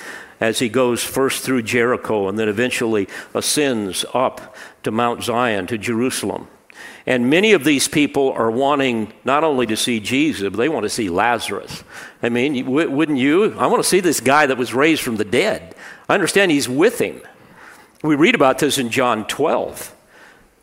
as 0.41 0.59
he 0.59 0.69
goes 0.69 1.05
first 1.05 1.45
through 1.45 1.63
Jericho 1.63 2.29
and 2.29 2.39
then 2.39 2.49
eventually 2.49 3.09
ascends 3.35 4.05
up 4.15 4.57
to 4.83 4.91
Mount 4.91 5.23
Zion, 5.23 5.67
to 5.67 5.79
Jerusalem. 5.79 6.49
And 7.07 7.29
many 7.29 7.53
of 7.53 7.65
these 7.65 7.89
people 7.89 8.33
are 8.33 8.51
wanting 8.51 9.13
not 9.25 9.45
only 9.45 9.67
to 9.67 9.77
see 9.77 10.01
Jesus, 10.01 10.49
but 10.49 10.57
they 10.57 10.69
want 10.69 10.85
to 10.85 10.91
see 10.91 11.11
Lazarus. 11.11 11.85
I 12.23 12.29
mean, 12.29 12.67
wouldn't 12.67 13.19
you? 13.19 13.59
I 13.59 13.67
want 13.67 13.83
to 13.83 13.89
see 13.89 14.01
this 14.01 14.21
guy 14.21 14.47
that 14.47 14.57
was 14.59 14.73
raised 14.73 15.03
from 15.03 15.17
the 15.17 15.25
dead. 15.25 15.75
I 16.09 16.15
understand 16.15 16.51
he's 16.51 16.69
with 16.69 16.99
him. 16.99 17.21
We 18.03 18.15
read 18.15 18.35
about 18.35 18.59
this 18.59 18.79
in 18.79 18.91
John 18.91 19.27
12. 19.27 19.95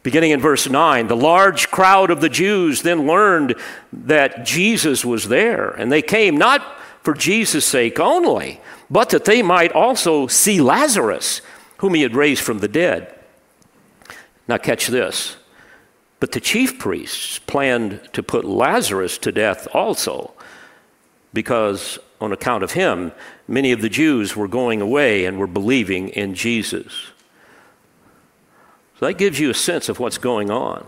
Beginning 0.01 0.31
in 0.31 0.39
verse 0.39 0.69
9, 0.69 1.07
the 1.07 1.15
large 1.15 1.69
crowd 1.69 2.09
of 2.11 2.21
the 2.21 2.29
Jews 2.29 2.81
then 2.81 3.05
learned 3.05 3.55
that 3.91 4.45
Jesus 4.45 5.03
was 5.03 5.27
there, 5.27 5.69
and 5.69 5.91
they 5.91 6.01
came 6.01 6.37
not 6.37 6.65
for 7.03 7.13
Jesus' 7.13 7.65
sake 7.65 7.99
only, 7.99 8.61
but 8.89 9.09
that 9.09 9.25
they 9.25 9.41
might 9.41 9.71
also 9.71 10.27
see 10.27 10.61
Lazarus, 10.61 11.41
whom 11.77 11.93
he 11.93 12.01
had 12.01 12.15
raised 12.15 12.41
from 12.41 12.59
the 12.59 12.67
dead. 12.67 13.13
Now, 14.47 14.57
catch 14.57 14.87
this. 14.87 15.37
But 16.19 16.31
the 16.31 16.39
chief 16.39 16.79
priests 16.79 17.39
planned 17.39 18.01
to 18.13 18.23
put 18.23 18.45
Lazarus 18.45 19.17
to 19.19 19.31
death 19.31 19.67
also, 19.73 20.33
because 21.33 21.99
on 22.19 22.31
account 22.31 22.63
of 22.63 22.71
him, 22.71 23.11
many 23.47 23.71
of 23.71 23.81
the 23.81 23.89
Jews 23.89 24.35
were 24.35 24.47
going 24.47 24.81
away 24.81 25.25
and 25.25 25.37
were 25.37 25.47
believing 25.47 26.09
in 26.09 26.33
Jesus. 26.33 27.11
So 28.99 29.05
that 29.05 29.19
gives 29.19 29.39
you 29.39 29.51
a 29.51 29.53
sense 29.53 29.89
of 29.89 29.99
what's 29.99 30.17
going 30.17 30.49
on. 30.49 30.85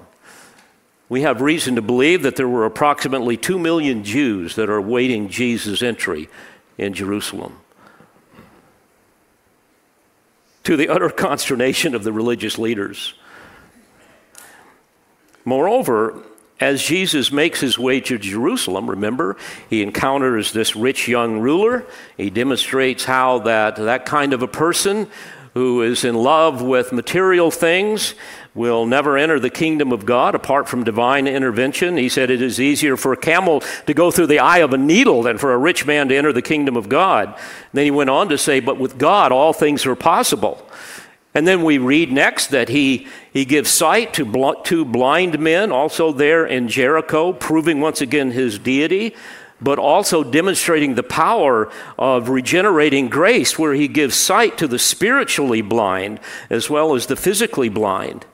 We 1.10 1.22
have 1.22 1.41
reason 1.41 1.75
to 1.75 1.82
believe 1.82 2.24
that 2.24 2.36
there 2.36 2.48
were 2.48 2.65
approximately 2.65 3.38
2 3.38 3.60
million 3.60 4.04
Jews 4.04 4.56
that 4.56 4.69
are 4.69 4.78
awaiting 4.78 5.30
Jesus' 5.30 5.84
entry 5.84 6.30
in 6.78 6.93
Jerusalem. 6.93 7.58
To 10.69 10.77
the 10.77 10.89
utter 10.89 11.10
consternation 11.10 11.95
of 11.95 12.03
the 12.03 12.13
religious 12.13 12.60
leaders. 12.60 13.15
Moreover, 15.43 16.21
as 16.60 16.84
Jesus 16.84 17.32
makes 17.32 17.60
his 17.60 17.79
way 17.79 17.99
to 18.01 18.19
Jerusalem, 18.19 18.88
remember, 18.88 19.36
he 19.67 19.82
encounters 19.82 20.53
this 20.53 20.75
rich 20.75 21.08
young 21.08 21.39
ruler. 21.39 21.88
He 22.17 22.29
demonstrates 22.29 23.03
how 23.03 23.39
that, 23.39 23.77
that 23.77 24.05
kind 24.05 24.32
of 24.32 24.43
a 24.43 24.47
person 24.47 25.08
who 25.55 25.82
is 25.82 26.03
in 26.03 26.13
love 26.13 26.62
with 26.62 26.91
material 26.91 27.49
things 27.49 28.13
will 28.60 28.86
never 28.86 29.17
enter 29.17 29.39
the 29.39 29.50
kingdom 29.50 29.93
of 29.93 30.06
God 30.06 30.36
apart 30.36 30.67
from 30.67 30.84
divine 30.84 31.28
intervention. 31.28 31.95
He 31.95 32.10
said 32.10 32.30
it 32.30 32.41
is 32.41 32.60
easier 32.60 32.98
for 32.98 33.13
a 33.13 33.17
camel 33.17 33.62
to 33.88 33.93
go 33.93 34.12
through 34.12 34.28
the 34.28 34.39
eye 34.39 34.58
of 34.58 34.74
a 34.74 34.78
needle 34.78 35.24
than 35.24 35.38
for 35.38 35.54
a 35.54 35.58
rich 35.58 35.86
man 35.86 36.10
to 36.10 36.17
enter 36.17 36.34
the 36.34 36.41
kingdom 36.41 36.76
of 36.76 36.89
God. 36.89 37.30
And 37.30 37.38
then 37.72 37.86
he 37.86 37.91
went 37.91 38.10
on 38.10 38.28
to 38.28 38.38
say, 38.38 38.60
But 38.60 38.78
with 38.78 38.98
God, 38.98 39.32
all 39.32 39.54
things 39.54 39.86
are 39.86 39.95
possible. 39.95 40.62
And 41.34 41.48
then 41.48 41.63
we 41.63 41.78
read 41.78 42.12
next 42.12 42.48
that 42.48 42.67
he, 42.67 43.08
he 43.32 43.45
gives 43.45 43.69
sight 43.69 44.13
to 44.15 44.26
bl- 44.26 44.62
two 44.65 44.84
blind 44.84 45.39
men, 45.39 45.72
also 45.72 46.12
there 46.12 46.45
in 46.45 46.67
Jericho, 46.67 47.32
proving 47.32 47.80
once 47.80 48.02
again 48.02 48.32
his 48.32 48.60
deity 48.60 49.15
but 49.62 49.78
also 49.78 50.24
demonstrating 50.24 50.95
the 50.95 51.04
power 51.04 51.69
of 51.98 52.30
regenerating 52.30 53.10
grace, 53.10 53.60
where 53.60 53.74
he 53.74 53.89
gives 53.89 54.15
sight 54.15 54.58
to 54.58 54.69
the 54.69 54.80
spiritually 54.80 55.62
blind 55.62 56.17
as 56.50 56.69
well 56.69 56.95
as 56.95 57.08
the 57.08 57.15
physically 57.17 57.67
blind. 57.67 58.26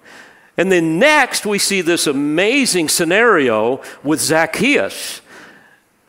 And 0.57 0.71
then 0.71 0.99
next, 0.99 1.45
we 1.45 1.59
see 1.59 1.81
this 1.81 2.07
amazing 2.07 2.89
scenario 2.89 3.81
with 4.03 4.21
Zacchaeus 4.21 5.21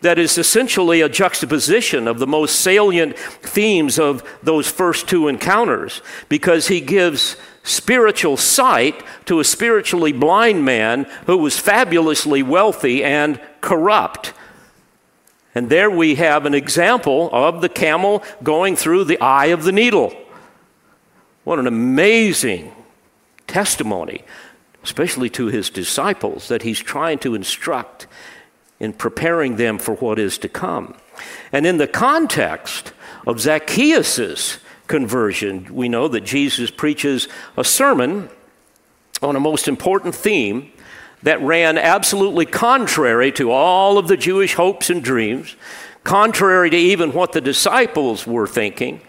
that 0.02 0.18
is 0.18 0.38
essentially 0.38 1.00
a 1.00 1.09
juxtaposition 1.09 2.06
of 2.06 2.18
the 2.18 2.26
most 2.26 2.61
salient 2.61 3.18
themes 3.18 3.98
of 3.98 4.22
those 4.42 4.70
first 4.70 5.09
two 5.09 5.26
encounters 5.26 6.00
because 6.28 6.68
he 6.68 6.80
gives 6.80 7.37
spiritual 7.64 8.37
sight 8.37 9.02
to 9.24 9.40
a 9.40 9.44
spiritually 9.44 10.12
blind 10.12 10.64
man 10.64 11.04
who 11.26 11.37
was 11.37 11.59
fabulously 11.59 12.42
wealthy 12.42 13.02
and 13.02 13.40
corrupt. 13.61 14.32
And 15.56 15.70
there 15.70 15.90
we 15.90 16.16
have 16.16 16.46
an 16.46 16.54
example 16.54 17.30
of 17.32 17.62
the 17.62 17.68
camel 17.68 18.22
going 18.42 18.76
through 18.76 19.04
the 19.04 19.20
eye 19.20 19.46
of 19.46 19.64
the 19.64 19.72
needle. 19.72 20.14
What 21.42 21.59
an 21.59 21.66
amazing 21.66 22.70
testimony, 23.46 24.24
especially 24.82 25.30
to 25.30 25.46
his 25.46 25.70
disciples, 25.70 26.48
that 26.48 26.62
he's 26.62 26.78
trying 26.78 27.18
to 27.20 27.35
instruct 27.35 28.06
in 28.78 28.92
preparing 28.92 29.56
them 29.56 29.78
for 29.78 29.94
what 29.96 30.18
is 30.18 30.38
to 30.38 30.48
come. 30.48 30.94
And 31.52 31.66
in 31.66 31.78
the 31.78 31.87
context 31.87 32.92
of 33.26 33.40
Zacchaeus' 33.40 34.59
conversion, 34.87 35.74
we 35.74 35.88
know 35.88 36.09
that 36.09 36.22
Jesus 36.22 36.70
preaches 36.70 37.28
a 37.56 37.64
sermon 37.64 38.28
on 39.22 39.35
a 39.35 39.40
most 39.40 39.66
important 39.66 40.14
theme 40.14 40.72
that 41.22 41.40
ran 41.40 41.78
absolutely 41.78 42.46
contrary 42.46 43.32
to 43.32 43.50
all 43.50 43.98
of 43.98 44.09
the 44.09 44.16
Jewish 44.16 44.54
hopes 44.54 44.90
and 44.90 45.02
dreams, 45.02 45.56
contrary 46.04 46.70
to 46.70 46.76
even 46.76 47.12
what 47.12 47.32
the 47.32 47.40
disciples 47.40 48.26
were 48.26 48.46
thinking. 48.46 49.00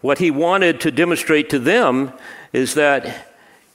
What 0.00 0.18
he 0.18 0.30
wanted 0.30 0.80
to 0.80 0.90
demonstrate 0.90 1.50
to 1.50 1.58
them 1.58 2.12
is 2.52 2.74
that 2.74 3.28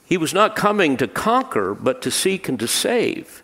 he 0.05 0.17
was 0.17 0.33
not 0.33 0.55
coming 0.55 0.97
to 0.97 1.07
conquer, 1.07 1.73
but 1.73 2.01
to 2.03 2.11
seek 2.11 2.47
and 2.47 2.59
to 2.59 2.67
save. 2.67 3.43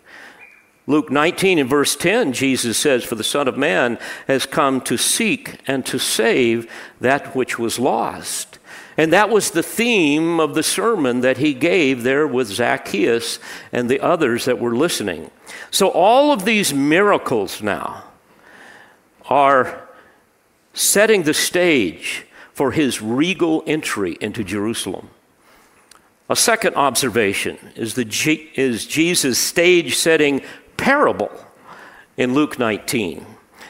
Luke 0.86 1.10
19 1.10 1.58
and 1.58 1.70
verse 1.70 1.94
10, 1.94 2.32
Jesus 2.32 2.76
says, 2.76 3.04
For 3.04 3.14
the 3.14 3.24
Son 3.24 3.46
of 3.46 3.56
Man 3.56 3.98
has 4.26 4.46
come 4.46 4.80
to 4.82 4.96
seek 4.96 5.58
and 5.66 5.86
to 5.86 5.98
save 5.98 6.70
that 7.00 7.36
which 7.36 7.58
was 7.58 7.78
lost. 7.78 8.58
And 8.96 9.12
that 9.12 9.30
was 9.30 9.52
the 9.52 9.62
theme 9.62 10.38
of 10.40 10.54
the 10.54 10.62
sermon 10.62 11.20
that 11.20 11.38
he 11.38 11.54
gave 11.54 12.02
there 12.02 12.26
with 12.26 12.48
Zacchaeus 12.48 13.38
and 13.72 13.88
the 13.88 14.00
others 14.00 14.44
that 14.44 14.58
were 14.58 14.74
listening. 14.74 15.30
So, 15.70 15.88
all 15.88 16.32
of 16.32 16.44
these 16.44 16.74
miracles 16.74 17.62
now 17.62 18.04
are 19.30 19.88
setting 20.74 21.22
the 21.22 21.34
stage 21.34 22.26
for 22.52 22.72
his 22.72 23.00
regal 23.00 23.62
entry 23.66 24.18
into 24.20 24.44
Jerusalem. 24.44 25.08
A 26.28 26.36
second 26.36 26.76
observation 26.76 27.58
is, 27.76 27.94
the 27.94 28.04
G- 28.04 28.50
is 28.54 28.86
Jesus' 28.86 29.38
stage 29.38 29.96
setting 29.96 30.42
parable 30.76 31.30
in 32.16 32.34
Luke 32.34 32.58
19. 32.58 33.26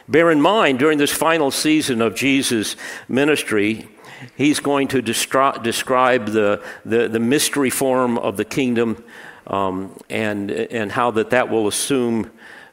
Bear 0.09 0.31
in 0.31 0.41
mind, 0.41 0.79
during 0.79 0.99
this 0.99 1.12
final 1.12 1.51
season 1.51 2.03
of 2.03 2.15
Jesus' 2.15 2.77
ministry, 3.09 3.88
he's 4.37 4.61
going 4.61 4.88
to 4.88 5.03
destri- 5.03 5.62
describe 5.62 6.27
the, 6.27 6.62
the, 6.85 7.09
the, 7.09 7.21
mystery 7.21 7.71
form 7.71 8.19
of 8.19 8.37
the 8.37 8.45
kingdom 8.45 9.03
um, 9.47 9.99
and, 10.11 10.51
and 10.51 10.93
how 10.93 11.11
that, 11.12 11.31
that 11.31 11.49
will 11.49 11.67
assume 11.67 12.31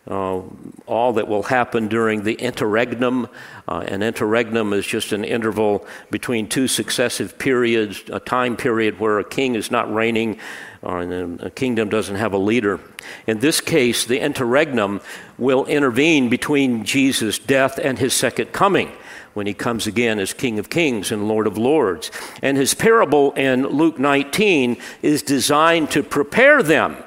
uh, 0.10 0.41
all 0.88 1.13
that 1.13 1.28
will 1.28 1.43
happen 1.43 1.88
during 1.88 2.24
the 2.24 2.34
interregnum. 2.34 3.28
Uh, 3.67 3.84
an 3.88 4.02
interregnum 4.02 4.74
is 4.74 4.86
just 4.86 5.12
an 5.12 5.24
interval 5.24 5.86
between 6.10 6.50
two 6.50 6.67
successive 6.67 7.38
periods, 7.38 8.04
a 8.12 8.19
time 8.19 8.58
period 8.58 9.00
where 9.00 9.19
a 9.19 9.24
king 9.24 9.56
is 9.56 9.69
not 9.69 9.93
reigning 9.93 10.39
uh, 10.84 10.98
and 10.98 11.41
a 11.41 11.50
kingdom 11.50 11.89
doesn't 11.89 12.15
have 12.15 12.34
a 12.34 12.38
leader. 12.38 12.80
In 13.28 13.39
this 13.39 13.62
case, 13.62 14.06
the 14.06 14.19
interregnum 14.19 15.02
will 15.38 15.65
intervene 15.65 16.30
between 16.30 16.86
Jesus' 16.86 17.38
death 17.38 17.78
and 17.78 18.00
his 18.00 18.13
second 18.13 18.52
coming 18.52 18.91
when 19.34 19.45
he 19.45 19.54
comes 19.54 19.88
again 19.88 20.19
as 20.19 20.34
King 20.34 20.58
of 20.58 20.69
Kings 20.69 21.12
and 21.12 21.28
Lord 21.28 21.48
of 21.48 21.58
Lords. 21.58 22.12
And 22.41 22.58
his 22.58 22.74
parable 22.74 23.32
in 23.34 23.67
Luke 23.67 24.00
19 24.00 24.78
is 25.02 25.22
designed 25.22 25.91
to 25.91 26.02
prepare 26.02 26.63
them 26.63 26.98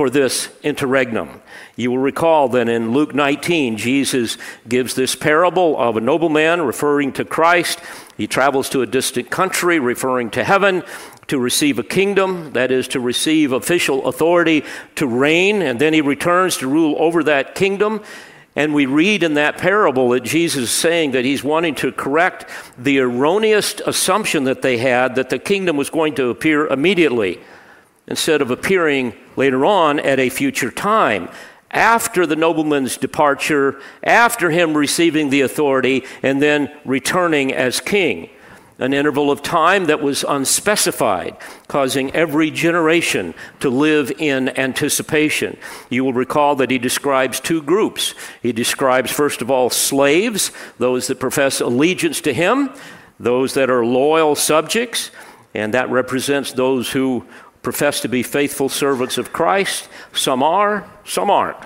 for 0.00 0.08
this 0.08 0.48
interregnum. 0.62 1.42
You 1.76 1.90
will 1.90 1.98
recall 1.98 2.48
that 2.48 2.70
in 2.70 2.92
Luke 2.92 3.14
19, 3.14 3.76
Jesus 3.76 4.38
gives 4.66 4.94
this 4.94 5.14
parable 5.14 5.78
of 5.78 5.94
a 5.98 6.00
nobleman 6.00 6.62
referring 6.62 7.12
to 7.12 7.24
Christ. 7.26 7.80
He 8.16 8.26
travels 8.26 8.70
to 8.70 8.80
a 8.80 8.86
distant 8.86 9.28
country, 9.28 9.78
referring 9.78 10.30
to 10.30 10.42
heaven, 10.42 10.84
to 11.26 11.38
receive 11.38 11.78
a 11.78 11.82
kingdom, 11.82 12.52
that 12.52 12.70
is, 12.70 12.88
to 12.88 12.98
receive 12.98 13.52
official 13.52 14.06
authority 14.06 14.64
to 14.94 15.06
reign, 15.06 15.60
and 15.60 15.78
then 15.78 15.92
he 15.92 16.00
returns 16.00 16.56
to 16.56 16.66
rule 16.66 16.96
over 16.98 17.22
that 17.24 17.54
kingdom. 17.54 18.02
And 18.56 18.72
we 18.72 18.86
read 18.86 19.22
in 19.22 19.34
that 19.34 19.58
parable 19.58 20.08
that 20.08 20.24
Jesus 20.24 20.62
is 20.62 20.70
saying 20.70 21.10
that 21.10 21.26
he's 21.26 21.44
wanting 21.44 21.74
to 21.74 21.92
correct 21.92 22.48
the 22.78 23.00
erroneous 23.00 23.74
assumption 23.86 24.44
that 24.44 24.62
they 24.62 24.78
had 24.78 25.16
that 25.16 25.28
the 25.28 25.38
kingdom 25.38 25.76
was 25.76 25.90
going 25.90 26.14
to 26.14 26.30
appear 26.30 26.66
immediately 26.68 27.38
instead 28.10 28.42
of 28.42 28.50
appearing 28.50 29.14
later 29.36 29.64
on 29.64 30.00
at 30.00 30.18
a 30.18 30.28
future 30.28 30.70
time. 30.70 31.28
After 31.70 32.26
the 32.26 32.36
nobleman's 32.36 32.96
departure, 32.96 33.80
after 34.02 34.50
him 34.50 34.76
receiving 34.76 35.30
the 35.30 35.42
authority, 35.42 36.04
and 36.22 36.42
then 36.42 36.70
returning 36.84 37.54
as 37.54 37.80
king. 37.80 38.28
An 38.80 38.92
interval 38.92 39.30
of 39.30 39.42
time 39.42 39.84
that 39.84 40.00
was 40.00 40.24
unspecified, 40.26 41.36
causing 41.68 42.10
every 42.12 42.50
generation 42.50 43.34
to 43.60 43.70
live 43.70 44.10
in 44.18 44.48
anticipation. 44.58 45.58
You 45.90 46.02
will 46.02 46.14
recall 46.14 46.56
that 46.56 46.70
he 46.70 46.78
describes 46.78 47.38
two 47.38 47.62
groups. 47.62 48.14
He 48.42 48.52
describes, 48.52 49.12
first 49.12 49.42
of 49.42 49.50
all, 49.50 49.70
slaves, 49.70 50.50
those 50.78 51.06
that 51.06 51.20
profess 51.20 51.60
allegiance 51.60 52.20
to 52.22 52.32
him, 52.32 52.70
those 53.20 53.54
that 53.54 53.70
are 53.70 53.84
loyal 53.84 54.34
subjects, 54.34 55.10
and 55.54 55.74
that 55.74 55.90
represents 55.90 56.52
those 56.52 56.90
who 56.90 57.26
profess 57.62 58.00
to 58.00 58.08
be 58.08 58.22
faithful 58.22 58.68
servants 58.68 59.18
of 59.18 59.32
Christ. 59.32 59.88
Some 60.12 60.42
are, 60.42 60.88
some 61.04 61.30
aren't, 61.30 61.58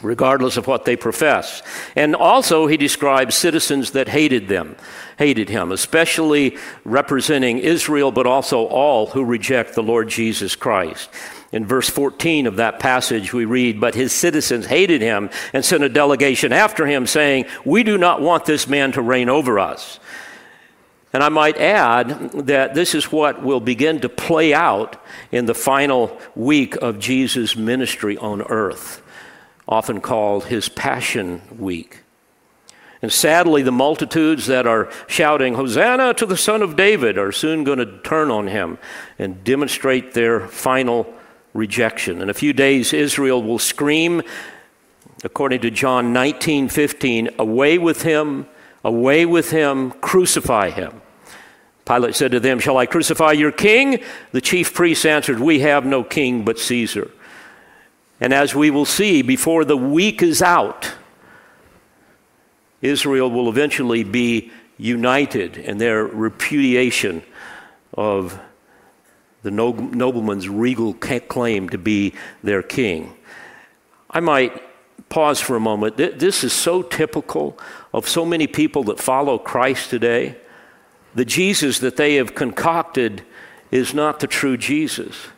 regardless 0.00 0.56
of 0.56 0.66
what 0.66 0.84
they 0.84 0.96
profess. 0.96 1.62
And 1.96 2.14
also, 2.14 2.66
he 2.66 2.76
describes 2.76 3.34
citizens 3.34 3.92
that 3.92 4.08
hated 4.08 4.48
them, 4.48 4.76
hated 5.18 5.48
him, 5.48 5.72
especially 5.72 6.56
representing 6.84 7.58
Israel, 7.58 8.12
but 8.12 8.26
also 8.26 8.66
all 8.66 9.06
who 9.06 9.24
reject 9.24 9.74
the 9.74 9.82
Lord 9.82 10.08
Jesus 10.08 10.54
Christ. 10.56 11.10
In 11.52 11.66
verse 11.66 11.90
14 11.90 12.46
of 12.46 12.56
that 12.56 12.78
passage, 12.78 13.34
we 13.34 13.44
read, 13.44 13.78
But 13.78 13.94
his 13.94 14.12
citizens 14.12 14.66
hated 14.66 15.02
him 15.02 15.28
and 15.52 15.62
sent 15.62 15.84
a 15.84 15.88
delegation 15.88 16.50
after 16.50 16.86
him, 16.86 17.06
saying, 17.06 17.44
We 17.64 17.82
do 17.82 17.98
not 17.98 18.22
want 18.22 18.46
this 18.46 18.66
man 18.66 18.92
to 18.92 19.02
reign 19.02 19.28
over 19.28 19.58
us. 19.58 20.00
And 21.12 21.22
I 21.22 21.28
might 21.28 21.58
add 21.58 22.32
that 22.32 22.74
this 22.74 22.94
is 22.94 23.12
what 23.12 23.42
will 23.42 23.60
begin 23.60 24.00
to 24.00 24.08
play 24.08 24.54
out 24.54 25.02
in 25.30 25.44
the 25.44 25.54
final 25.54 26.18
week 26.34 26.74
of 26.76 26.98
Jesus' 26.98 27.54
ministry 27.54 28.16
on 28.16 28.40
earth, 28.42 29.02
often 29.68 30.00
called 30.00 30.46
his 30.46 30.70
Passion 30.70 31.42
Week. 31.58 32.02
And 33.02 33.12
sadly, 33.12 33.62
the 33.62 33.72
multitudes 33.72 34.46
that 34.46 34.66
are 34.66 34.88
shouting, 35.08 35.54
Hosanna 35.54 36.14
to 36.14 36.24
the 36.24 36.36
Son 36.36 36.62
of 36.62 36.76
David, 36.76 37.18
are 37.18 37.32
soon 37.32 37.64
going 37.64 37.78
to 37.78 37.98
turn 38.02 38.30
on 38.30 38.46
him 38.46 38.78
and 39.18 39.42
demonstrate 39.42 40.14
their 40.14 40.46
final 40.46 41.12
rejection. 41.52 42.22
In 42.22 42.30
a 42.30 42.34
few 42.34 42.52
days, 42.52 42.92
Israel 42.92 43.42
will 43.42 43.58
scream, 43.58 44.22
according 45.24 45.60
to 45.62 45.70
John 45.70 46.12
19 46.12 46.68
15, 46.68 47.30
Away 47.38 47.76
with 47.76 48.02
him! 48.02 48.46
Away 48.84 49.26
with 49.26 49.50
him, 49.50 49.92
crucify 49.92 50.70
him. 50.70 51.00
Pilate 51.84 52.14
said 52.14 52.32
to 52.32 52.40
them, 52.40 52.58
Shall 52.58 52.76
I 52.76 52.86
crucify 52.86 53.32
your 53.32 53.52
king? 53.52 54.02
The 54.32 54.40
chief 54.40 54.72
priests 54.74 55.04
answered, 55.04 55.40
We 55.40 55.60
have 55.60 55.84
no 55.84 56.04
king 56.04 56.44
but 56.44 56.58
Caesar. 56.58 57.10
And 58.20 58.32
as 58.32 58.54
we 58.54 58.70
will 58.70 58.84
see, 58.84 59.22
before 59.22 59.64
the 59.64 59.76
week 59.76 60.22
is 60.22 60.42
out, 60.42 60.92
Israel 62.80 63.30
will 63.30 63.48
eventually 63.48 64.04
be 64.04 64.50
united 64.78 65.56
in 65.56 65.78
their 65.78 66.04
repudiation 66.04 67.22
of 67.94 68.38
the 69.42 69.50
nobleman's 69.50 70.48
regal 70.48 70.94
claim 70.94 71.68
to 71.68 71.78
be 71.78 72.14
their 72.42 72.62
king. 72.62 73.14
I 74.08 74.20
might 74.20 74.62
pause 75.12 75.40
for 75.40 75.54
a 75.54 75.60
moment. 75.60 75.98
This 75.98 76.42
is 76.42 76.54
so 76.54 76.80
typical 76.82 77.58
of 77.92 78.08
so 78.08 78.24
many 78.24 78.46
people 78.46 78.82
that 78.84 78.98
follow 78.98 79.38
Christ 79.38 79.90
today. 79.90 80.36
The 81.14 81.26
Jesus 81.26 81.80
that 81.80 81.96
they 81.96 82.14
have 82.14 82.34
concocted 82.34 83.22
is 83.70 83.92
not 83.92 84.20
the 84.20 84.26
true 84.26 84.56
Jesus. 84.56 85.28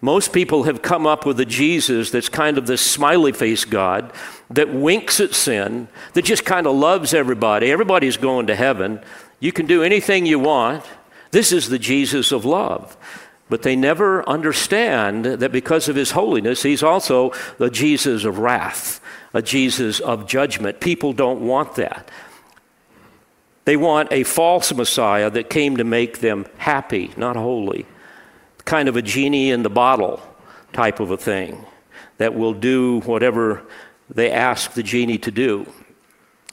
Most 0.00 0.32
people 0.32 0.64
have 0.64 0.82
come 0.82 1.06
up 1.06 1.24
with 1.24 1.38
a 1.38 1.44
Jesus 1.44 2.10
that's 2.10 2.28
kind 2.28 2.58
of 2.58 2.66
this 2.66 2.80
smiley 2.80 3.32
face 3.32 3.64
God 3.64 4.12
that 4.50 4.72
winks 4.72 5.20
at 5.20 5.34
sin, 5.34 5.86
that 6.14 6.24
just 6.24 6.44
kind 6.44 6.66
of 6.66 6.74
loves 6.74 7.14
everybody. 7.14 7.70
Everybody's 7.70 8.16
going 8.16 8.48
to 8.48 8.56
heaven. 8.56 9.00
You 9.38 9.52
can 9.52 9.66
do 9.66 9.84
anything 9.84 10.26
you 10.26 10.40
want. 10.40 10.84
This 11.30 11.52
is 11.52 11.68
the 11.68 11.78
Jesus 11.78 12.32
of 12.32 12.44
love. 12.44 12.96
But 13.48 13.62
they 13.62 13.76
never 13.76 14.28
understand 14.28 15.24
that 15.24 15.52
because 15.52 15.88
of 15.88 15.96
his 15.96 16.10
holiness, 16.10 16.62
he's 16.62 16.82
also 16.82 17.32
the 17.56 17.70
Jesus 17.70 18.24
of 18.24 18.38
wrath, 18.38 19.00
a 19.32 19.40
Jesus 19.40 20.00
of 20.00 20.26
judgment. 20.26 20.80
People 20.80 21.12
don't 21.12 21.40
want 21.40 21.76
that. 21.76 22.10
They 23.64 23.76
want 23.76 24.12
a 24.12 24.22
false 24.22 24.72
Messiah 24.72 25.30
that 25.30 25.50
came 25.50 25.76
to 25.76 25.84
make 25.84 26.20
them 26.20 26.46
happy, 26.58 27.10
not 27.16 27.36
holy. 27.36 27.86
Kind 28.64 28.88
of 28.88 28.96
a 28.96 29.02
genie 29.02 29.50
in 29.50 29.62
the 29.62 29.70
bottle 29.70 30.22
type 30.72 31.00
of 31.00 31.10
a 31.10 31.16
thing 31.16 31.64
that 32.18 32.34
will 32.34 32.54
do 32.54 33.00
whatever 33.00 33.62
they 34.10 34.30
ask 34.30 34.72
the 34.72 34.82
genie 34.82 35.18
to 35.18 35.30
do. 35.30 35.66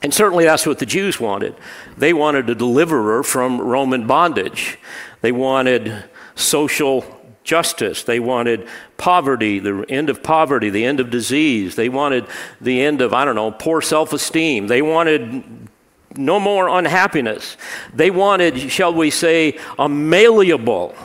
And 0.01 0.13
certainly 0.13 0.45
that's 0.45 0.65
what 0.65 0.79
the 0.79 0.85
Jews 0.85 1.19
wanted. 1.19 1.55
They 1.97 2.13
wanted 2.13 2.49
a 2.49 2.55
deliverer 2.55 3.23
from 3.23 3.59
Roman 3.59 4.07
bondage. 4.07 4.77
They 5.21 5.31
wanted 5.31 6.03
social 6.35 7.05
justice. 7.43 8.03
They 8.03 8.19
wanted 8.19 8.67
poverty, 8.97 9.59
the 9.59 9.85
end 9.87 10.09
of 10.09 10.21
poverty, 10.21 10.69
the 10.69 10.85
end 10.85 10.99
of 10.99 11.09
disease. 11.09 11.75
They 11.75 11.89
wanted 11.89 12.25
the 12.59 12.81
end 12.81 13.01
of, 13.01 13.13
I 13.13 13.23
don't 13.23 13.35
know, 13.35 13.51
poor 13.51 13.81
self 13.81 14.13
esteem. 14.13 14.67
They 14.67 14.81
wanted 14.81 15.69
no 16.17 16.39
more 16.39 16.67
unhappiness. 16.67 17.57
They 17.93 18.11
wanted, 18.11 18.71
shall 18.71 18.93
we 18.93 19.09
say, 19.09 19.59
a 19.79 19.87
malleable 19.87 20.95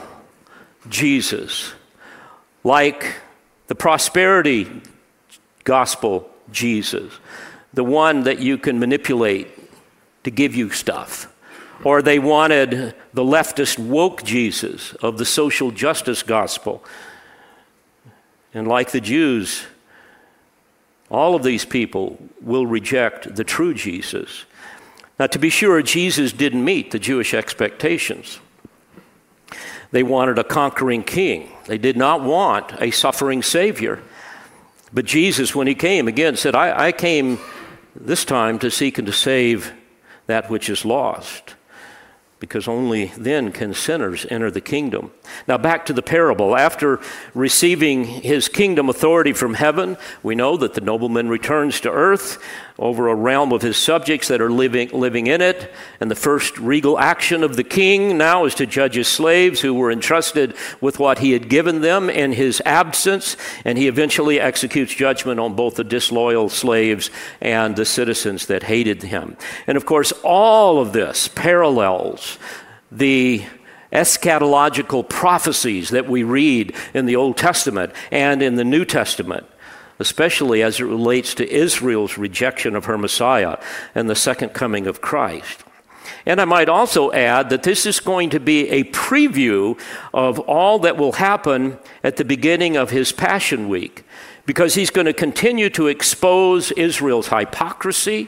Jesus, 0.89 1.73
like 2.63 3.15
the 3.67 3.75
prosperity 3.75 4.81
gospel 5.63 6.29
Jesus, 6.51 7.13
the 7.73 7.83
one 7.83 8.23
that 8.23 8.39
you 8.39 8.57
can 8.57 8.79
manipulate 8.79 9.47
to 10.23 10.31
give 10.31 10.55
you 10.55 10.69
stuff. 10.69 11.30
Or 11.83 12.01
they 12.01 12.19
wanted 12.19 12.95
the 13.13 13.23
leftist 13.23 13.79
woke 13.79 14.23
Jesus 14.23 14.93
of 14.95 15.17
the 15.17 15.25
social 15.25 15.71
justice 15.71 16.23
gospel. 16.23 16.83
And 18.53 18.67
like 18.67 18.91
the 18.91 19.01
Jews, 19.01 19.65
all 21.09 21.35
of 21.35 21.43
these 21.43 21.65
people 21.65 22.17
will 22.41 22.65
reject 22.65 23.35
the 23.35 23.43
true 23.43 23.73
Jesus 23.73 24.45
now, 25.21 25.27
to 25.27 25.37
be 25.37 25.51
sure, 25.51 25.79
Jesus 25.83 26.33
didn't 26.33 26.65
meet 26.65 26.89
the 26.89 26.97
Jewish 26.97 27.35
expectations. 27.35 28.39
They 29.91 30.01
wanted 30.01 30.39
a 30.39 30.43
conquering 30.43 31.03
king, 31.03 31.51
they 31.67 31.77
did 31.77 31.95
not 31.95 32.23
want 32.23 32.73
a 32.81 32.89
suffering 32.89 33.43
Savior. 33.43 34.01
But 34.91 35.05
Jesus, 35.05 35.53
when 35.53 35.67
he 35.67 35.75
came, 35.75 36.07
again 36.07 36.37
said, 36.37 36.55
I, 36.55 36.87
I 36.87 36.91
came 36.91 37.37
this 37.95 38.25
time 38.25 38.57
to 38.59 38.71
seek 38.71 38.97
and 38.97 39.05
to 39.05 39.13
save 39.13 39.73
that 40.25 40.49
which 40.49 40.71
is 40.71 40.85
lost 40.85 41.53
because 42.41 42.67
only 42.67 43.05
then 43.17 43.51
can 43.51 43.71
sinners 43.71 44.25
enter 44.31 44.49
the 44.49 44.59
kingdom. 44.59 45.11
Now, 45.47 45.59
back 45.59 45.85
to 45.85 45.93
the 45.93 46.01
parable. 46.01 46.57
After 46.57 46.99
receiving 47.35 48.03
his 48.03 48.49
kingdom 48.49 48.89
authority 48.89 49.31
from 49.31 49.53
heaven, 49.53 49.95
we 50.23 50.33
know 50.33 50.57
that 50.57 50.73
the 50.73 50.81
nobleman 50.81 51.29
returns 51.29 51.79
to 51.81 51.91
earth 51.91 52.43
over 52.81 53.07
a 53.07 53.15
realm 53.15 53.53
of 53.53 53.61
his 53.61 53.77
subjects 53.77 54.27
that 54.27 54.41
are 54.41 54.49
living, 54.49 54.89
living 54.89 55.27
in 55.27 55.39
it. 55.39 55.71
And 55.99 56.09
the 56.09 56.15
first 56.15 56.57
regal 56.57 56.97
action 56.97 57.43
of 57.43 57.55
the 57.55 57.63
king 57.63 58.17
now 58.17 58.45
is 58.45 58.55
to 58.55 58.65
judge 58.65 58.95
his 58.95 59.07
slaves 59.07 59.61
who 59.61 59.75
were 59.75 59.91
entrusted 59.91 60.55
with 60.81 60.97
what 60.97 61.19
he 61.19 61.31
had 61.31 61.47
given 61.47 61.81
them 61.81 62.09
in 62.09 62.33
his 62.33 62.59
absence. 62.65 63.37
And 63.63 63.77
he 63.77 63.87
eventually 63.87 64.39
executes 64.39 64.95
judgment 64.95 65.39
on 65.39 65.53
both 65.53 65.75
the 65.75 65.83
disloyal 65.83 66.49
slaves 66.49 67.11
and 67.39 67.75
the 67.75 67.85
citizens 67.85 68.47
that 68.47 68.63
hated 68.63 69.03
him. 69.03 69.37
And 69.67 69.77
of 69.77 69.85
course, 69.85 70.11
all 70.23 70.79
of 70.79 70.91
this 70.91 71.27
parallels 71.27 72.39
the 72.91 73.45
eschatological 73.91 75.07
prophecies 75.07 75.89
that 75.89 76.09
we 76.09 76.23
read 76.23 76.73
in 76.93 77.05
the 77.05 77.15
Old 77.15 77.37
Testament 77.37 77.93
and 78.09 78.41
in 78.41 78.55
the 78.55 78.63
New 78.63 78.85
Testament, 78.85 79.45
especially 80.01 80.61
as 80.61 80.81
it 80.81 80.83
relates 80.83 81.33
to 81.35 81.49
Israel's 81.49 82.17
rejection 82.17 82.75
of 82.75 82.85
her 82.85 82.97
Messiah 82.97 83.57
and 83.95 84.09
the 84.09 84.15
second 84.15 84.49
coming 84.49 84.87
of 84.87 84.99
Christ. 84.99 85.63
And 86.25 86.41
I 86.41 86.45
might 86.45 86.67
also 86.67 87.11
add 87.13 87.49
that 87.49 87.63
this 87.63 87.85
is 87.85 88.01
going 88.01 88.31
to 88.31 88.39
be 88.39 88.67
a 88.69 88.83
preview 88.83 89.79
of 90.13 90.39
all 90.39 90.79
that 90.79 90.97
will 90.97 91.13
happen 91.13 91.77
at 92.03 92.17
the 92.17 92.25
beginning 92.25 92.75
of 92.75 92.89
his 92.89 93.13
Passion 93.13 93.69
Week, 93.69 94.03
because 94.45 94.75
he's 94.75 94.89
going 94.89 95.05
to 95.05 95.13
continue 95.13 95.69
to 95.69 95.87
expose 95.87 96.71
Israel's 96.73 97.29
hypocrisy 97.29 98.27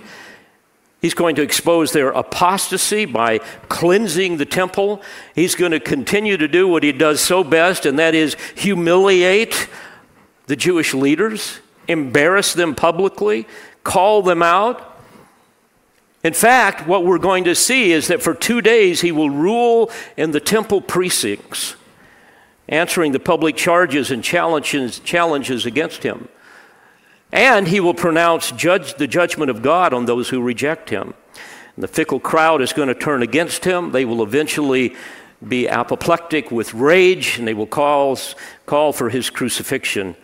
He's 1.04 1.14
going 1.14 1.36
to 1.36 1.42
expose 1.42 1.92
their 1.92 2.12
apostasy 2.12 3.04
by 3.04 3.40
cleansing 3.68 4.38
the 4.38 4.46
temple. 4.46 5.02
He's 5.36 5.54
going 5.54 5.74
to 5.74 5.82
continue 5.82 6.38
to 6.38 6.48
do 6.48 6.66
what 6.66 6.82
he 6.82 6.94
does 6.94 7.20
so 7.20 7.44
best, 7.44 7.86
and 7.86 8.00
that 8.00 8.16
is 8.16 8.38
humiliate 8.56 9.68
the 10.48 10.56
Jewish 10.56 10.94
leaders, 10.94 11.60
embarrass 11.88 12.54
them 12.54 12.76
publicly, 12.76 13.48
call 13.84 14.22
them 14.22 14.42
out. 14.42 14.90
In 16.24 16.34
fact, 16.34 16.88
what 16.88 17.06
we're 17.06 17.18
going 17.18 17.44
to 17.44 17.56
see 17.56 17.92
is 17.92 18.08
that 18.08 18.22
for 18.22 18.34
two 18.34 18.62
days 18.62 19.02
he 19.02 19.12
will 19.12 19.30
rule 19.30 19.92
in 20.16 20.32
the 20.32 20.40
temple 20.40 20.80
precincts, 20.82 21.76
answering 22.70 23.12
the 23.12 23.20
public 23.20 23.58
charges 23.58 24.10
and 24.10 24.24
challenges, 24.24 25.00
challenges 25.00 25.66
against 25.66 26.04
him. 26.04 26.30
And 27.34 27.68
he 27.68 27.80
will 27.80 27.96
pronounce 27.96 28.52
judge, 28.52 28.94
the 28.94 29.08
judgment 29.08 29.50
of 29.50 29.62
God 29.62 29.94
on 29.94 30.06
those 30.06 30.30
who 30.30 30.42
reject 30.42 30.90
him. 30.90 31.14
And 31.76 31.84
the 31.84 31.88
fickle 31.88 32.20
crowd 32.20 32.62
is 32.62 32.72
going 32.74 32.88
to 32.88 32.96
turn 32.96 33.24
against 33.24 33.66
him. 33.66 33.92
They 33.92 34.06
will 34.06 34.22
eventually 34.22 34.96
be 35.46 35.68
apoplectic 35.68 36.52
with 36.52 36.74
rage, 36.74 37.38
and 37.38 37.48
they 37.48 37.54
will 37.54 37.68
call, 37.68 38.18
call 38.66 38.94
for 38.94 39.10
his 39.10 39.30
crucifixion. 39.30 40.16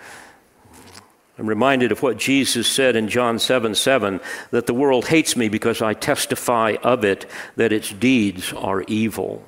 I'm 1.39 1.47
reminded 1.47 1.93
of 1.93 2.03
what 2.03 2.17
Jesus 2.17 2.67
said 2.67 2.97
in 2.97 3.07
John 3.07 3.39
7 3.39 3.73
7 3.73 4.19
that 4.51 4.65
the 4.65 4.73
world 4.73 5.07
hates 5.07 5.37
me 5.37 5.47
because 5.47 5.81
I 5.81 5.93
testify 5.93 6.75
of 6.83 7.05
it 7.05 7.25
that 7.55 7.71
its 7.71 7.93
deeds 7.93 8.51
are 8.51 8.83
evil. 8.87 9.41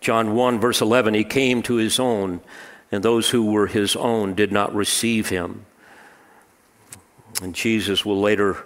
John 0.00 0.34
1, 0.34 0.60
verse 0.60 0.80
11, 0.80 1.12
he 1.12 1.24
came 1.24 1.62
to 1.64 1.74
his 1.74 2.00
own 2.00 2.40
and 2.90 3.02
those 3.02 3.28
who 3.28 3.50
were 3.52 3.66
his 3.66 3.96
own 3.96 4.34
did 4.34 4.50
not 4.50 4.74
receive 4.74 5.28
him. 5.28 5.66
And 7.42 7.54
Jesus 7.54 8.06
will 8.06 8.20
later 8.20 8.64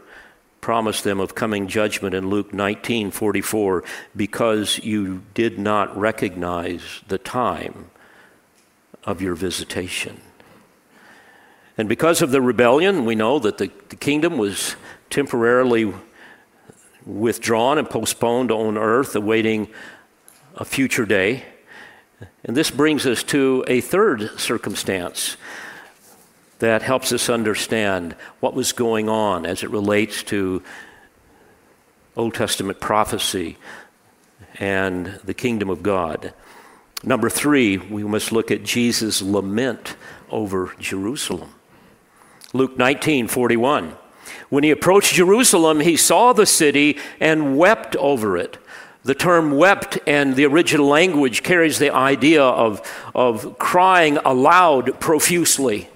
promise 0.61 1.03
them 1.03 1.19
of 1.19 1.35
coming 1.35 1.67
judgment 1.67 2.15
in 2.15 2.31
Luke 2.31 2.55
19 2.55 3.11
44 3.11 3.83
because 4.15 4.79
you 4.79 5.25
did 5.35 5.59
not 5.59 5.97
recognize 5.97 7.03
the 7.09 7.19
time 7.19 7.91
of 9.03 9.21
your 9.21 9.35
visitation. 9.35 10.21
And 11.79 11.89
because 11.89 12.23
of 12.23 12.31
the 12.31 12.41
rebellion, 12.41 13.05
we 13.05 13.15
know 13.15 13.39
that 13.39 13.59
the, 13.59 13.71
the 13.91 13.97
kingdom 13.97 14.39
was 14.39 14.77
temporarily 15.11 15.93
withdrawn 17.05 17.79
and 17.79 17.89
postponed 17.89 18.51
on 18.51 18.79
earth, 18.79 19.15
awaiting 19.15 19.69
a 20.57 20.65
future 20.65 21.07
day. 21.07 21.45
And 22.45 22.57
this 22.57 22.71
brings 22.71 23.07
us 23.07 23.23
to 23.25 23.65
a 23.69 23.81
third 23.81 24.39
circumstance 24.41 25.37
that 26.59 26.81
helps 26.81 27.13
us 27.13 27.29
understand 27.29 28.15
what 28.41 28.55
was 28.55 28.73
going 28.73 29.09
on 29.09 29.45
as 29.45 29.63
it 29.63 29.71
relates 29.71 30.23
to 30.25 30.63
Old 32.17 32.35
Testament 32.35 32.81
prophecy 32.81 33.59
and 34.59 35.21
the 35.23 35.35
kingdom 35.35 35.69
of 35.69 35.83
God. 35.83 36.33
Number 37.05 37.29
three, 37.29 37.77
we 37.77 38.03
must 38.05 38.33
look 38.33 38.51
at 38.51 38.65
Jesus' 38.65 39.21
lament 39.21 39.97
over 40.31 40.75
Jerusalem. 40.79 41.53
Luke 42.57 42.77
19 42.77 43.29
41. 43.29 43.97
When 44.49 44.65
he 44.65 44.71
approached 44.71 45.15
Jerusalem, 45.15 45.81
he 45.81 45.97
saw 45.97 46.33
the 46.33 46.47
city 46.47 46.99
and 47.21 47.57
wept 47.57 47.97
over 47.97 48.37
it 48.37 48.59
the 49.07 49.15
term 49.15 49.53
wept 49.53 50.01
and 50.05 50.35
the 50.35 50.45
original 50.47 50.89
language 50.89 51.45
carries 51.45 51.79
the 51.79 51.95
idea 51.95 52.43
of, 52.43 52.83
of 53.15 53.57
crying 53.57 54.19
aloud 54.19 54.99
profusely. 54.99 55.89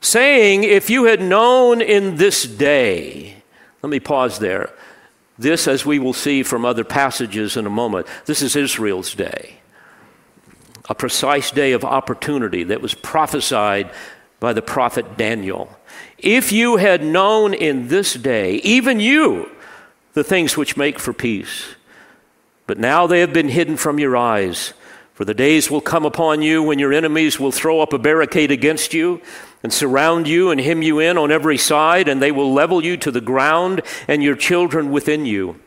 Saying, 0.00 0.62
If 0.62 0.90
you 0.90 1.04
had 1.04 1.20
known 1.20 1.82
in 1.82 2.16
this 2.16 2.44
day, 2.44 3.42
let 3.82 3.90
me 3.90 3.98
pause 3.98 4.38
there. 4.38 4.72
This, 5.38 5.66
as 5.66 5.84
we 5.84 5.98
will 5.98 6.12
see 6.12 6.44
from 6.44 6.64
other 6.64 6.84
passages 6.84 7.56
in 7.56 7.66
a 7.66 7.70
moment, 7.70 8.06
this 8.26 8.42
is 8.42 8.54
Israel's 8.54 9.12
day. 9.16 9.61
A 10.88 10.94
precise 10.94 11.50
day 11.50 11.72
of 11.72 11.84
opportunity 11.84 12.64
that 12.64 12.82
was 12.82 12.94
prophesied 12.94 13.90
by 14.40 14.52
the 14.52 14.62
prophet 14.62 15.16
Daniel. 15.16 15.76
If 16.18 16.52
you 16.52 16.76
had 16.76 17.04
known 17.04 17.54
in 17.54 17.88
this 17.88 18.14
day, 18.14 18.54
even 18.56 18.98
you, 18.98 19.50
the 20.14 20.24
things 20.24 20.56
which 20.56 20.76
make 20.76 20.98
for 20.98 21.12
peace. 21.12 21.76
But 22.66 22.78
now 22.78 23.06
they 23.06 23.20
have 23.20 23.32
been 23.32 23.48
hidden 23.48 23.76
from 23.76 23.98
your 23.98 24.16
eyes. 24.16 24.72
For 25.14 25.24
the 25.24 25.34
days 25.34 25.70
will 25.70 25.80
come 25.80 26.04
upon 26.04 26.42
you 26.42 26.62
when 26.62 26.78
your 26.78 26.92
enemies 26.92 27.38
will 27.38 27.52
throw 27.52 27.80
up 27.80 27.92
a 27.92 27.98
barricade 27.98 28.50
against 28.50 28.94
you 28.94 29.20
and 29.62 29.72
surround 29.72 30.26
you 30.26 30.50
and 30.50 30.60
hem 30.60 30.82
you 30.82 30.98
in 30.98 31.18
on 31.18 31.30
every 31.30 31.58
side, 31.58 32.08
and 32.08 32.20
they 32.20 32.32
will 32.32 32.52
level 32.52 32.84
you 32.84 32.96
to 32.96 33.10
the 33.10 33.20
ground 33.20 33.82
and 34.08 34.22
your 34.22 34.34
children 34.34 34.90
within 34.90 35.24
you. 35.26 35.60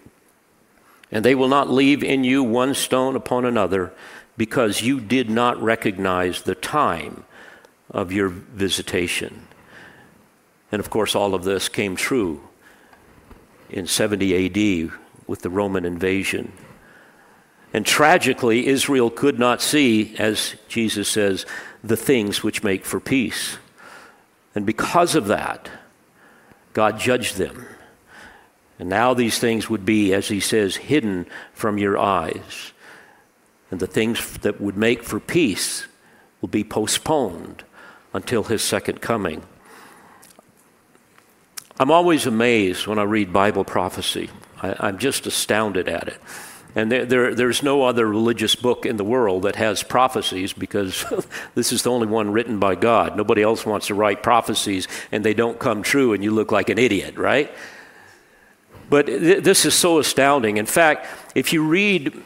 And 1.12 1.24
they 1.24 1.36
will 1.36 1.48
not 1.48 1.70
leave 1.70 2.04
in 2.04 2.24
you 2.24 2.44
one 2.44 2.74
stone 2.74 3.16
upon 3.16 3.46
another, 3.46 3.94
because 4.38 4.82
you 4.82 5.00
did 5.00 5.30
not 5.30 5.62
recognize 5.62 6.42
the 6.42 6.56
time 6.56 7.24
of 7.90 8.12
your 8.12 8.30
visitation. 8.30 9.48
And 10.72 10.80
of 10.80 10.90
course, 10.90 11.16
all 11.16 11.34
of 11.34 11.44
this 11.44 11.70
came 11.70 11.96
true 11.96 12.42
in 13.70 13.88
70 13.88 14.46
AD 14.46 14.92
with 15.28 15.42
the 15.42 15.50
Roman 15.50 15.86
invasion. 15.86 16.52
And 17.74 17.86
tragically, 17.86 18.68
Israel 18.68 19.10
could 19.10 19.38
not 19.40 19.62
see, 19.62 20.16
as 20.18 20.56
Jesus 20.68 21.10
says, 21.10 21.46
the 21.84 21.98
things 21.98 22.44
which 22.44 22.64
make 22.64 22.86
for 22.86 23.00
peace. 23.00 23.58
And 24.54 24.66
because 24.66 25.16
of 25.16 25.28
that, 25.28 25.70
God 26.74 27.00
judged 27.00 27.38
them. 27.38 27.66
And 28.80 28.90
now 28.90 29.14
these 29.14 29.40
things 29.40 29.70
would 29.70 29.86
be, 29.86 30.14
as 30.14 30.28
he 30.28 30.40
says, 30.40 30.76
hidden 30.76 31.26
from 31.54 31.78
your 31.78 31.98
eyes. 31.98 32.72
And 33.72 33.80
the 33.80 33.88
things 33.88 34.38
that 34.40 34.62
would 34.62 34.78
make 34.78 35.04
for 35.04 35.20
peace 35.20 35.88
will 36.42 36.50
be 36.50 36.64
postponed 36.64 37.64
until 38.14 38.44
his 38.44 38.62
second 38.62 39.02
coming. 39.02 39.44
I'm 41.80 41.92
always 41.92 42.26
amazed 42.26 42.88
when 42.88 43.00
I 43.00 43.04
read 43.04 43.34
Bible 43.34 43.66
prophecy. 43.66 44.30
I, 44.62 44.90
am 44.90 44.98
just 44.98 45.28
astounded 45.28 45.90
at 45.90 46.08
it. 46.08 46.22
And 46.76 46.92
there, 46.92 47.06
there, 47.06 47.36
there's 47.36 47.64
no 47.64 47.84
other 47.84 48.06
religious 48.06 48.56
book 48.56 48.86
in 48.86 48.98
the 48.98 49.04
world 49.04 49.44
that 49.44 49.56
has 49.56 49.82
prophecies 49.82 50.54
because 50.54 51.06
this 51.56 51.72
is 51.72 51.84
the 51.84 51.92
only 51.92 52.08
one 52.08 52.32
written 52.32 52.60
by 52.60 52.76
God. 52.76 53.16
Nobody 53.16 53.42
else 53.42 53.66
wants 53.66 53.88
to 53.88 53.96
write 53.96 54.24
prophecies 54.24 54.88
and 55.12 55.24
they 55.24 55.34
don't 55.34 55.58
come 55.58 55.84
true 55.84 56.14
and 56.14 56.24
you 56.24 56.32
look 56.32 56.52
like 56.52 56.70
an 56.70 56.78
idiot, 56.78 57.18
right? 57.18 57.52
But 58.90 59.08
th- 59.08 59.44
this 59.44 59.66
is 59.66 59.74
so 59.74 60.00
astounding. 60.00 60.58
In 60.58 60.66
fact, 60.66 61.08
if 61.34 61.54
you 61.54 61.66
read 61.66 62.22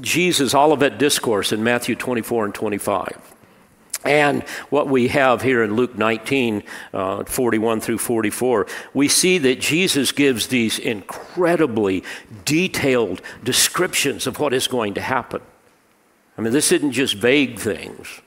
Jesus' 0.00 0.54
Olivet 0.54 0.98
Discourse 0.98 1.52
in 1.52 1.64
Matthew 1.64 1.94
24 1.96 2.44
and 2.46 2.54
25, 2.54 3.30
and 4.04 4.42
what 4.70 4.88
we 4.88 5.08
have 5.08 5.42
here 5.42 5.62
in 5.62 5.74
Luke 5.74 5.96
19, 5.96 6.62
uh, 6.94 7.24
41 7.24 7.80
through 7.80 7.98
44, 7.98 8.66
we 8.94 9.08
see 9.08 9.36
that 9.38 9.60
Jesus 9.60 10.10
gives 10.12 10.46
these 10.46 10.78
incredibly 10.78 12.02
detailed 12.46 13.20
descriptions 13.44 14.26
of 14.26 14.38
what 14.38 14.54
is 14.54 14.68
going 14.68 14.94
to 14.94 15.02
happen. 15.02 15.42
I 16.38 16.40
mean, 16.40 16.54
this 16.54 16.72
isn't 16.72 16.92
just 16.92 17.14
vague 17.14 17.58
things. 17.58 18.22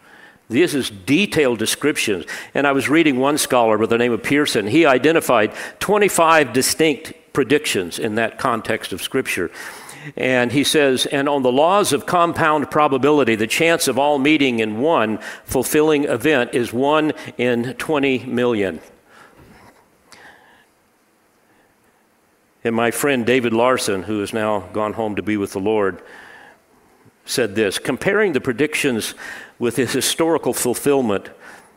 This 0.48 0.76
is 0.76 0.92
detailed 0.92 1.58
descriptions. 1.58 2.26
And 2.54 2.68
I 2.68 2.72
was 2.74 2.88
reading 2.88 3.18
one 3.18 3.40
scholar 3.40 3.78
by 3.80 3.88
the 3.88 3.98
name 3.98 4.12
of 4.12 4.22
Pearson. 4.22 4.68
He 4.68 4.86
identified 4.86 5.54
25 5.80 6.54
distinct 6.54 7.14
predictions 7.34 7.98
in 7.98 8.14
that 8.16 8.38
context 8.38 8.94
of 8.94 9.02
Scripture. 9.02 9.50
And 10.18 10.52
he 10.52 10.64
says, 10.64 11.06
and 11.06 11.30
on 11.30 11.44
the 11.44 11.52
laws 11.52 11.94
of 11.94 12.06
compound 12.06 12.70
probability, 12.70 13.36
the 13.36 13.48
chance 13.48 13.88
of 13.88 13.98
all 13.98 14.20
meeting 14.20 14.60
in 14.60 14.80
one 14.80 15.20
fulfilling 15.46 16.06
event 16.06 16.54
is 16.54 16.74
1 16.74 17.14
in 17.38 17.74
20 17.76 18.26
million. 18.26 18.80
And 22.64 22.76
my 22.76 22.92
friend 22.92 23.26
David 23.26 23.54
Larson, 23.54 24.04
who 24.04 24.20
has 24.20 24.34
now 24.34 24.62
gone 24.72 24.94
home 24.94 25.16
to 25.16 25.22
be 25.22 25.36
with 25.38 25.52
the 25.52 25.60
Lord, 25.60 26.02
said 27.26 27.56
this 27.56 27.80
comparing 27.80 28.34
the 28.34 28.42
predictions 28.42 29.16
with 29.60 29.76
his 29.76 29.94
historical 29.94 30.54
fulfillment 30.54 31.30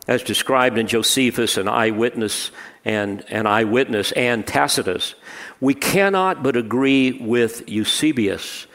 as 0.08 0.22
described 0.22 0.78
in 0.78 0.86
Josephus 0.86 1.56
and 1.56 1.68
eyewitness 1.68 2.50
and 2.84 3.24
an 3.28 3.46
eyewitness 3.46 4.12
and 4.12 4.46
Tacitus, 4.46 5.14
we 5.60 5.74
cannot 5.74 6.42
but 6.42 6.56
agree 6.56 7.12
with 7.12 7.68
Eusebius. 7.68 8.66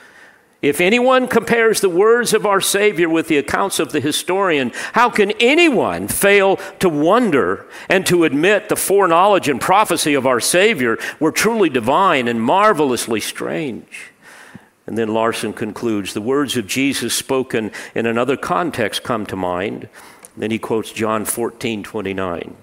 If 0.61 0.79
anyone 0.79 1.27
compares 1.27 1.81
the 1.81 1.89
words 1.89 2.33
of 2.35 2.45
our 2.45 2.61
Savior 2.61 3.09
with 3.09 3.27
the 3.27 3.37
accounts 3.37 3.79
of 3.79 3.91
the 3.91 3.99
historian, 3.99 4.71
how 4.93 5.09
can 5.09 5.31
anyone 5.39 6.07
fail 6.07 6.57
to 6.79 6.87
wonder 6.87 7.65
and 7.89 8.05
to 8.05 8.25
admit 8.25 8.69
the 8.69 8.75
foreknowledge 8.75 9.49
and 9.49 9.59
prophecy 9.59 10.13
of 10.13 10.27
our 10.27 10.39
Savior 10.39 10.99
were 11.19 11.31
truly 11.31 11.69
divine 11.69 12.27
and 12.27 12.39
marvelously 12.43 13.19
strange? 13.19 14.11
And 14.85 14.97
then 14.97 15.13
Larson 15.13 15.53
concludes 15.53 16.13
the 16.13 16.21
words 16.21 16.55
of 16.57 16.67
Jesus 16.67 17.15
spoken 17.15 17.71
in 17.95 18.05
another 18.05 18.37
context 18.37 19.03
come 19.03 19.25
to 19.27 19.35
mind. 19.35 19.89
Then 20.37 20.51
he 20.51 20.59
quotes 20.59 20.91
John 20.91 21.25
14 21.25 21.81
29. 21.81 22.55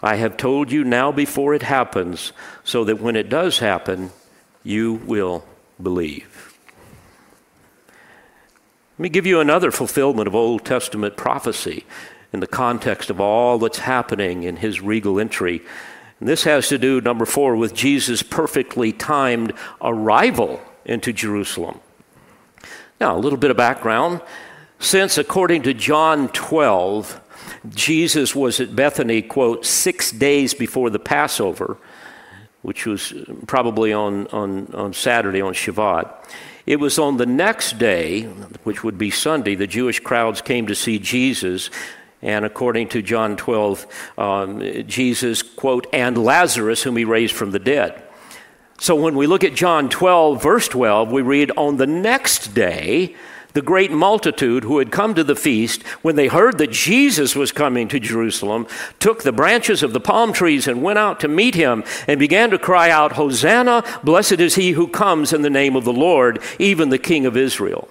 I 0.00 0.16
have 0.16 0.36
told 0.36 0.70
you 0.70 0.84
now 0.84 1.10
before 1.10 1.54
it 1.54 1.62
happens, 1.62 2.32
so 2.62 2.84
that 2.84 3.00
when 3.00 3.16
it 3.16 3.28
does 3.28 3.58
happen, 3.58 4.10
you 4.62 4.94
will 4.94 5.44
believe. 5.82 6.54
Let 8.98 9.02
me 9.02 9.08
give 9.08 9.26
you 9.26 9.40
another 9.40 9.70
fulfillment 9.70 10.28
of 10.28 10.34
Old 10.34 10.64
Testament 10.64 11.16
prophecy 11.16 11.84
in 12.32 12.40
the 12.40 12.46
context 12.46 13.10
of 13.10 13.20
all 13.20 13.58
that's 13.58 13.78
happening 13.78 14.42
in 14.42 14.56
his 14.56 14.80
regal 14.80 15.18
entry. 15.18 15.62
And 16.20 16.28
this 16.28 16.44
has 16.44 16.68
to 16.68 16.78
do, 16.78 17.00
number 17.00 17.24
four, 17.24 17.56
with 17.56 17.74
Jesus' 17.74 18.22
perfectly 18.22 18.92
timed 18.92 19.52
arrival 19.80 20.60
into 20.84 21.12
Jerusalem. 21.12 21.80
Now, 23.00 23.16
a 23.16 23.18
little 23.18 23.38
bit 23.38 23.50
of 23.50 23.56
background. 23.56 24.20
Since, 24.80 25.18
according 25.18 25.62
to 25.62 25.74
John 25.74 26.28
12, 26.28 27.20
Jesus 27.68 28.34
was 28.34 28.60
at 28.60 28.74
Bethany, 28.76 29.22
quote, 29.22 29.64
six 29.64 30.12
days 30.12 30.54
before 30.54 30.90
the 30.90 30.98
Passover, 30.98 31.76
which 32.62 32.86
was 32.86 33.12
probably 33.46 33.92
on, 33.92 34.26
on, 34.28 34.72
on 34.74 34.92
Saturday, 34.92 35.40
on 35.40 35.54
Shavuot. 35.54 36.12
It 36.66 36.80
was 36.80 36.98
on 36.98 37.16
the 37.16 37.26
next 37.26 37.78
day, 37.78 38.24
which 38.64 38.84
would 38.84 38.98
be 38.98 39.10
Sunday, 39.10 39.54
the 39.54 39.66
Jewish 39.66 40.00
crowds 40.00 40.42
came 40.42 40.66
to 40.66 40.74
see 40.74 40.98
Jesus. 40.98 41.70
And 42.20 42.44
according 42.44 42.88
to 42.90 43.00
John 43.02 43.36
12, 43.36 43.86
um, 44.18 44.60
Jesus, 44.86 45.42
quote, 45.42 45.86
and 45.92 46.18
Lazarus, 46.18 46.82
whom 46.82 46.96
he 46.96 47.04
raised 47.04 47.34
from 47.34 47.52
the 47.52 47.58
dead. 47.58 48.02
So 48.80 48.94
when 48.94 49.16
we 49.16 49.26
look 49.26 49.44
at 49.44 49.54
John 49.54 49.88
12, 49.88 50.42
verse 50.42 50.68
12, 50.68 51.10
we 51.10 51.22
read, 51.22 51.50
On 51.56 51.78
the 51.78 51.86
next 51.86 52.54
day, 52.54 53.16
the 53.54 53.62
great 53.62 53.90
multitude 53.90 54.64
who 54.64 54.78
had 54.78 54.92
come 54.92 55.14
to 55.14 55.24
the 55.24 55.36
feast, 55.36 55.82
when 56.02 56.16
they 56.16 56.28
heard 56.28 56.58
that 56.58 56.70
Jesus 56.70 57.34
was 57.34 57.52
coming 57.52 57.88
to 57.88 58.00
Jerusalem, 58.00 58.66
took 58.98 59.22
the 59.22 59.32
branches 59.32 59.82
of 59.82 59.92
the 59.92 60.00
palm 60.00 60.32
trees 60.32 60.68
and 60.68 60.82
went 60.82 60.98
out 60.98 61.20
to 61.20 61.28
meet 61.28 61.54
him 61.54 61.84
and 62.06 62.20
began 62.20 62.50
to 62.50 62.58
cry 62.58 62.90
out, 62.90 63.12
Hosanna, 63.12 63.82
blessed 64.04 64.40
is 64.40 64.54
he 64.54 64.72
who 64.72 64.86
comes 64.86 65.32
in 65.32 65.42
the 65.42 65.50
name 65.50 65.76
of 65.76 65.84
the 65.84 65.92
Lord, 65.92 66.40
even 66.58 66.90
the 66.90 66.98
King 66.98 67.26
of 67.26 67.36
Israel. 67.36 67.88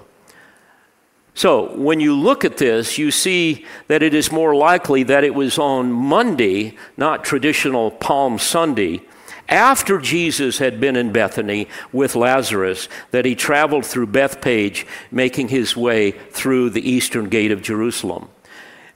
So, 1.34 1.76
when 1.76 2.00
you 2.00 2.16
look 2.16 2.44
at 2.44 2.58
this, 2.58 2.98
you 2.98 3.12
see 3.12 3.64
that 3.90 4.02
it 4.02 4.16
is 4.16 4.32
more 4.32 4.56
likely 4.56 5.04
that 5.04 5.24
it 5.24 5.36
was 5.36 5.60
on 5.60 5.92
Monday, 5.92 6.76
not 6.98 7.24
traditional 7.24 7.92
Palm 7.92 8.40
Sunday, 8.40 9.02
after 9.50 9.98
Jesus 10.00 10.58
had 10.58 10.80
been 10.80 10.96
in 10.96 11.12
Bethany 11.12 11.68
with 11.92 12.16
Lazarus 12.16 12.90
that 13.12 13.26
he 13.26 13.36
traveled 13.36 13.86
through 13.86 14.08
Bethphage, 14.08 14.86
making 15.12 15.50
his 15.50 15.76
way 15.76 16.12
through 16.12 16.70
the 16.70 16.90
eastern 16.90 17.30
gate 17.30 17.52
of 17.52 17.62
Jerusalem. 17.62 18.30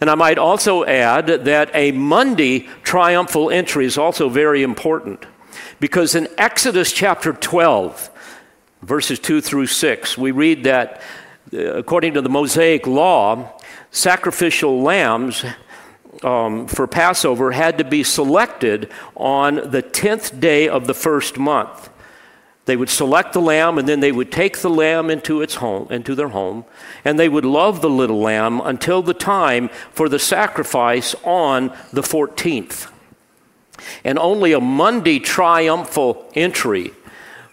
And 0.02 0.10
I 0.10 0.16
might 0.16 0.40
also 0.40 0.84
add 0.84 1.28
that 1.28 1.70
a 1.76 1.92
Monday 1.92 2.68
triumphal 2.84 3.52
entry 3.52 3.86
is 3.86 3.98
also 3.98 4.30
very 4.30 4.64
important 4.64 5.26
because 5.80 6.16
in 6.16 6.28
Exodus 6.38 6.92
chapter 6.92 7.34
12, 7.34 8.10
verses 8.82 9.20
2 9.20 9.42
through 9.42 9.68
6, 9.68 10.18
we 10.18 10.32
read 10.32 10.64
that 10.64 11.02
uh, 11.54 11.76
according 11.76 12.14
to 12.14 12.22
the 12.22 12.30
Mosaic 12.30 12.88
law, 12.88 13.60
sacrificial 13.92 14.82
lambs 14.82 15.46
um, 16.24 16.68
for 16.68 16.88
Passover 16.88 17.52
had 17.52 17.78
to 17.78 17.84
be 17.84 18.04
selected 18.04 18.92
on 19.16 19.56
the 19.56 19.84
10th 19.84 20.40
day 20.40 20.68
of 20.68 20.88
the 20.88 20.94
first 20.94 21.38
month. 21.38 21.90
They 22.66 22.78
would 22.78 22.90
select 22.90 23.34
the 23.34 23.42
lamb 23.42 23.78
and 23.78 23.88
then 23.88 24.00
they 24.00 24.12
would 24.12 24.32
take 24.32 24.60
the 24.60 24.70
lamb 24.70 25.10
into 25.10 25.42
its 25.42 25.56
home, 25.56 25.88
into 25.90 26.14
their 26.14 26.30
home, 26.30 26.66
and 27.04 27.18
they 27.18 27.28
would 27.28 27.46
love 27.46 27.82
the 27.82 27.90
little 27.90 28.22
lamb 28.22 28.62
until 28.62 29.02
the 29.02 29.16
time 29.16 29.70
for 29.92 30.08
the 30.08 30.20
sacrifice 30.20 31.16
on 31.24 31.76
the 31.92 32.02
14th. 32.02 32.92
And 34.04 34.20
only 34.20 34.54
a 34.54 34.60
Monday 34.60 35.18
triumphal 35.18 36.30
entry 36.36 36.92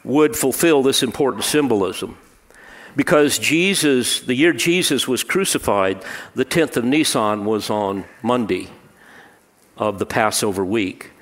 would 0.04 0.36
fulfill 0.36 0.82
this 0.82 1.02
important 1.02 1.44
symbolism 1.44 2.18
because 2.98 3.38
Jesus, 3.38 4.22
the 4.22 4.34
year 4.34 4.52
Jesus 4.52 5.06
was 5.06 5.22
crucified, 5.22 6.02
the 6.34 6.44
10th 6.44 6.76
of 6.76 6.84
Nisan 6.84 7.44
was 7.44 7.70
on 7.70 8.04
Monday 8.24 8.66
of 9.76 10.00
the 10.00 10.04
Passover 10.04 10.64
week. 10.64 11.12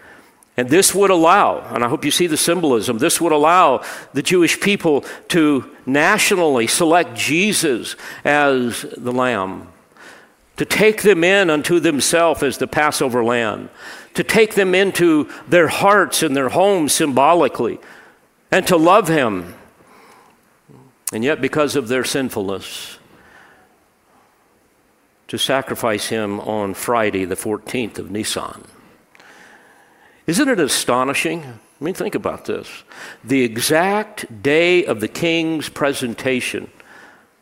And 0.57 0.71
this 0.71 0.95
would 0.95 1.11
allow, 1.11 1.59
and 1.75 1.85
I 1.85 1.89
hope 1.91 2.03
you 2.03 2.11
see 2.11 2.29
the 2.29 2.39
symbolism, 2.39 2.97
this 2.97 3.21
would 3.21 3.31
allow 3.31 3.85
the 4.15 4.23
Jewish 4.23 4.59
people 4.59 5.05
to 5.29 5.71
nationally 5.85 6.67
select 6.67 7.15
Jesus 7.15 7.95
as 8.25 8.87
the 8.97 9.13
Lamb, 9.13 9.69
to 10.57 10.65
take 10.65 11.03
them 11.03 11.23
in 11.23 11.51
unto 11.51 11.79
themselves 11.79 12.43
as 12.43 12.57
the 12.57 12.67
Passover 12.67 13.23
lamb, 13.23 13.69
to 14.15 14.25
take 14.25 14.55
them 14.55 14.75
into 14.75 15.29
their 15.47 15.69
hearts 15.69 16.23
and 16.23 16.35
their 16.35 16.49
homes 16.49 16.95
symbolically, 16.95 17.79
and 18.51 18.67
to 18.67 18.79
love 18.79 19.09
Him 19.09 19.53
and 21.13 21.23
yet, 21.23 21.41
because 21.41 21.77
of 21.77 21.89
their 21.89 22.05
sinfulness, 22.05 22.99
to 25.29 25.39
sacrifice 25.39 26.09
him 26.09 26.41
on 26.41 26.75
Friday, 26.75 27.25
the 27.25 27.35
14th 27.35 27.99
of 27.99 28.11
Nisan. 28.11 28.65
Isn't 30.27 30.49
it 30.49 30.61
astonishing? 30.61 31.45
I 31.45 31.85
mean, 31.85 31.95
think 31.95 32.15
about 32.15 32.47
this. 32.47 32.85
The 33.23 33.43
exact 33.43 34.43
day 34.43 34.85
of 34.85 35.01
the 35.01 35.09
king's 35.09 35.69
presentation 35.69 36.71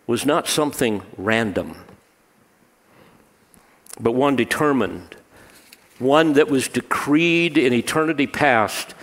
was 0.06 0.26
not 0.26 0.48
something 0.48 1.02
random, 1.16 1.76
but 3.98 4.12
one 4.12 4.36
determined, 4.36 5.16
one 5.98 6.34
that 6.34 6.48
was 6.48 6.68
decreed 6.68 7.56
in 7.56 7.72
eternity 7.72 8.26
past 8.26 8.94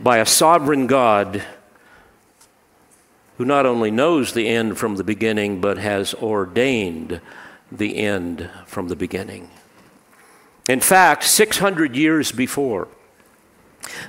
by 0.00 0.18
a 0.18 0.26
sovereign 0.26 0.86
God 0.86 1.44
who 3.40 3.46
not 3.46 3.64
only 3.64 3.90
knows 3.90 4.34
the 4.34 4.46
end 4.48 4.76
from 4.76 4.96
the 4.96 5.02
beginning, 5.02 5.62
but 5.62 5.78
has 5.78 6.12
ordained 6.12 7.22
the 7.72 7.96
end 7.96 8.50
from 8.66 8.88
the 8.88 8.94
beginning. 8.94 9.48
In 10.68 10.80
fact, 10.80 11.24
600 11.24 11.96
years 11.96 12.32
before, 12.32 12.86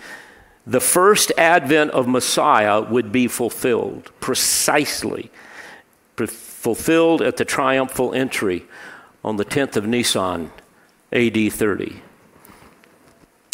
the 0.66 0.82
first 0.82 1.32
advent 1.38 1.92
of 1.92 2.08
Messiah 2.08 2.82
would 2.82 3.12
be 3.12 3.28
fulfilled 3.28 4.12
precisely, 4.20 5.30
fulfilled 6.16 7.22
at 7.22 7.38
the 7.38 7.46
triumphal 7.46 8.14
entry 8.14 8.66
on 9.28 9.36
the 9.36 9.44
10th 9.44 9.76
of 9.76 9.86
Nisan, 9.86 10.50
AD 11.12 11.52
30. 11.52 12.02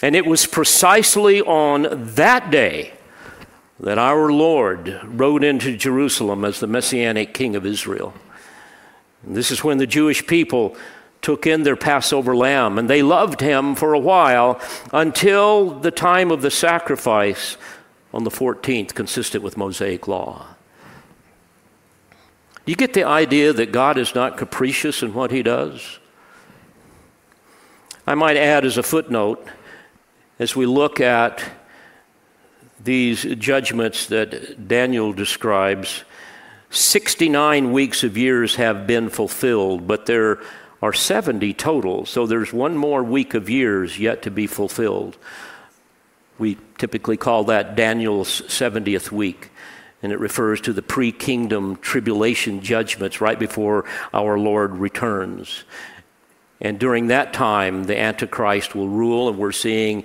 And 0.03 0.15
it 0.15 0.23
was 0.23 0.45
precisely 0.45 1.41
on 1.41 1.87
that 2.13 2.51
day 2.51 2.93
that 3.79 3.97
our 3.97 4.31
Lord 4.31 5.01
rode 5.03 5.43
into 5.43 5.75
Jerusalem 5.75 6.45
as 6.45 6.59
the 6.59 6.67
Messianic 6.67 7.33
King 7.33 7.55
of 7.55 7.65
Israel. 7.65 8.13
And 9.25 9.35
this 9.35 9.49
is 9.49 9.63
when 9.63 9.79
the 9.79 9.87
Jewish 9.87 10.27
people 10.27 10.77
took 11.23 11.47
in 11.47 11.63
their 11.63 11.75
Passover 11.75 12.35
lamb, 12.35 12.77
and 12.77 12.87
they 12.87 13.01
loved 13.01 13.41
him 13.41 13.73
for 13.73 13.95
a 13.95 13.99
while 13.99 14.61
until 14.91 15.71
the 15.71 15.89
time 15.89 16.29
of 16.29 16.43
the 16.43 16.51
sacrifice 16.51 17.57
on 18.13 18.25
the 18.25 18.29
14th, 18.29 18.93
consistent 18.93 19.43
with 19.43 19.57
Mosaic 19.57 20.07
law. 20.07 20.45
Do 22.65 22.71
you 22.71 22.75
get 22.77 22.93
the 22.93 23.03
idea 23.03 23.51
that 23.51 23.71
God 23.71 23.97
is 23.97 24.15
not 24.15 24.37
capricious 24.37 25.03
in 25.03 25.13
what 25.13 25.31
he 25.31 25.43
does? 25.43 25.99
I 28.07 28.15
might 28.15 28.37
add 28.37 28.63
as 28.63 28.77
a 28.77 28.83
footnote, 28.83 29.45
as 30.39 30.55
we 30.55 30.65
look 30.65 31.01
at 31.01 31.43
these 32.81 33.23
judgments 33.35 34.07
that 34.07 34.67
Daniel 34.67 35.13
describes, 35.13 36.03
69 36.69 37.71
weeks 37.71 38.03
of 38.03 38.17
years 38.17 38.55
have 38.55 38.87
been 38.87 39.09
fulfilled, 39.09 39.87
but 39.87 40.05
there 40.05 40.39
are 40.81 40.93
70 40.93 41.53
total, 41.53 42.05
so 42.05 42.25
there's 42.25 42.51
one 42.51 42.75
more 42.75 43.03
week 43.03 43.33
of 43.33 43.49
years 43.49 43.99
yet 43.99 44.21
to 44.23 44.31
be 44.31 44.47
fulfilled. 44.47 45.17
We 46.39 46.57
typically 46.77 47.15
call 47.15 47.45
that 47.45 47.75
Daniel's 47.75 48.41
70th 48.43 49.11
week, 49.11 49.49
and 50.03 50.11
it 50.11 50.19
refers 50.19 50.61
to 50.61 50.73
the 50.73 50.81
pre 50.81 51.11
kingdom 51.11 51.77
tribulation 51.77 52.61
judgments 52.61 53.21
right 53.21 53.39
before 53.39 53.85
our 54.13 54.37
Lord 54.37 54.77
returns. 54.77 55.63
And 56.61 56.79
during 56.79 57.07
that 57.07 57.33
time, 57.33 57.85
the 57.85 57.97
Antichrist 57.97 58.75
will 58.75 58.89
rule, 58.89 59.29
and 59.29 59.37
we're 59.37 59.51
seeing, 59.51 60.03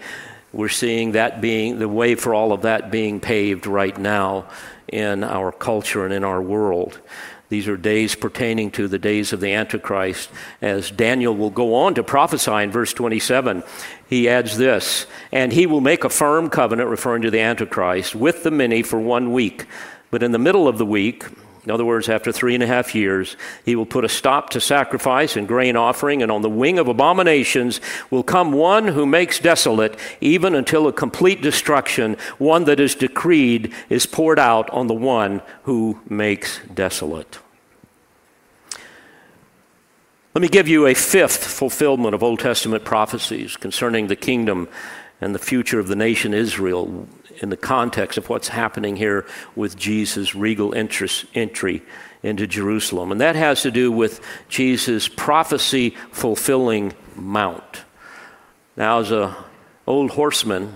we're 0.52 0.68
seeing 0.68 1.12
that 1.12 1.40
being 1.40 1.78
the 1.78 1.88
way 1.88 2.14
for 2.14 2.34
all 2.34 2.52
of 2.52 2.62
that 2.62 2.90
being 2.90 3.20
paved 3.20 3.66
right 3.66 3.96
now 3.98 4.48
in 4.88 5.22
our 5.22 5.52
culture 5.52 6.04
and 6.04 6.14
in 6.14 6.24
our 6.24 6.40
world. 6.40 7.00
These 7.48 7.66
are 7.68 7.76
days 7.78 8.14
pertaining 8.14 8.70
to 8.72 8.88
the 8.88 8.98
days 8.98 9.32
of 9.32 9.40
the 9.40 9.54
Antichrist, 9.54 10.28
as 10.60 10.90
Daniel 10.90 11.34
will 11.34 11.50
go 11.50 11.74
on 11.74 11.94
to 11.94 12.02
prophesy 12.02 12.52
in 12.52 12.70
verse 12.70 12.92
27. 12.92 13.62
He 14.06 14.28
adds 14.28 14.58
this, 14.58 15.06
and 15.32 15.52
he 15.52 15.66
will 15.66 15.80
make 15.80 16.04
a 16.04 16.10
firm 16.10 16.50
covenant, 16.50 16.90
referring 16.90 17.22
to 17.22 17.30
the 17.30 17.40
Antichrist, 17.40 18.14
with 18.14 18.42
the 18.42 18.50
many 18.50 18.82
for 18.82 19.00
one 19.00 19.32
week. 19.32 19.64
But 20.10 20.22
in 20.22 20.32
the 20.32 20.38
middle 20.38 20.68
of 20.68 20.76
the 20.76 20.86
week, 20.86 21.24
in 21.64 21.70
other 21.70 21.84
words, 21.84 22.08
after 22.08 22.32
three 22.32 22.54
and 22.54 22.62
a 22.62 22.66
half 22.66 22.94
years, 22.94 23.36
he 23.64 23.76
will 23.76 23.86
put 23.86 24.04
a 24.04 24.08
stop 24.08 24.50
to 24.50 24.60
sacrifice 24.60 25.36
and 25.36 25.48
grain 25.48 25.76
offering, 25.76 26.22
and 26.22 26.30
on 26.30 26.42
the 26.42 26.48
wing 26.48 26.78
of 26.78 26.88
abominations 26.88 27.80
will 28.10 28.22
come 28.22 28.52
one 28.52 28.88
who 28.88 29.04
makes 29.04 29.38
desolate, 29.38 29.98
even 30.20 30.54
until 30.54 30.86
a 30.86 30.92
complete 30.92 31.42
destruction, 31.42 32.16
one 32.38 32.64
that 32.64 32.80
is 32.80 32.94
decreed, 32.94 33.72
is 33.88 34.06
poured 34.06 34.38
out 34.38 34.70
on 34.70 34.86
the 34.86 34.94
one 34.94 35.42
who 35.64 36.00
makes 36.08 36.60
desolate. 36.72 37.38
Let 40.34 40.42
me 40.42 40.48
give 40.48 40.68
you 40.68 40.86
a 40.86 40.94
fifth 40.94 41.44
fulfillment 41.44 42.14
of 42.14 42.22
Old 42.22 42.38
Testament 42.38 42.84
prophecies 42.84 43.56
concerning 43.56 44.06
the 44.06 44.16
kingdom 44.16 44.68
and 45.20 45.34
the 45.34 45.38
future 45.40 45.80
of 45.80 45.88
the 45.88 45.96
nation 45.96 46.32
Israel 46.32 47.08
in 47.38 47.50
the 47.50 47.56
context 47.56 48.18
of 48.18 48.28
what's 48.28 48.48
happening 48.48 48.96
here 48.96 49.26
with 49.56 49.76
Jesus' 49.76 50.34
regal 50.34 50.72
interest, 50.72 51.24
entry 51.34 51.82
into 52.22 52.46
Jerusalem. 52.46 53.12
And 53.12 53.20
that 53.20 53.36
has 53.36 53.62
to 53.62 53.70
do 53.70 53.92
with 53.92 54.20
Jesus' 54.48 55.08
prophecy 55.08 55.96
fulfilling 56.10 56.94
mount. 57.14 57.84
Now, 58.76 59.00
as 59.00 59.10
an 59.10 59.32
old 59.86 60.10
horseman, 60.10 60.74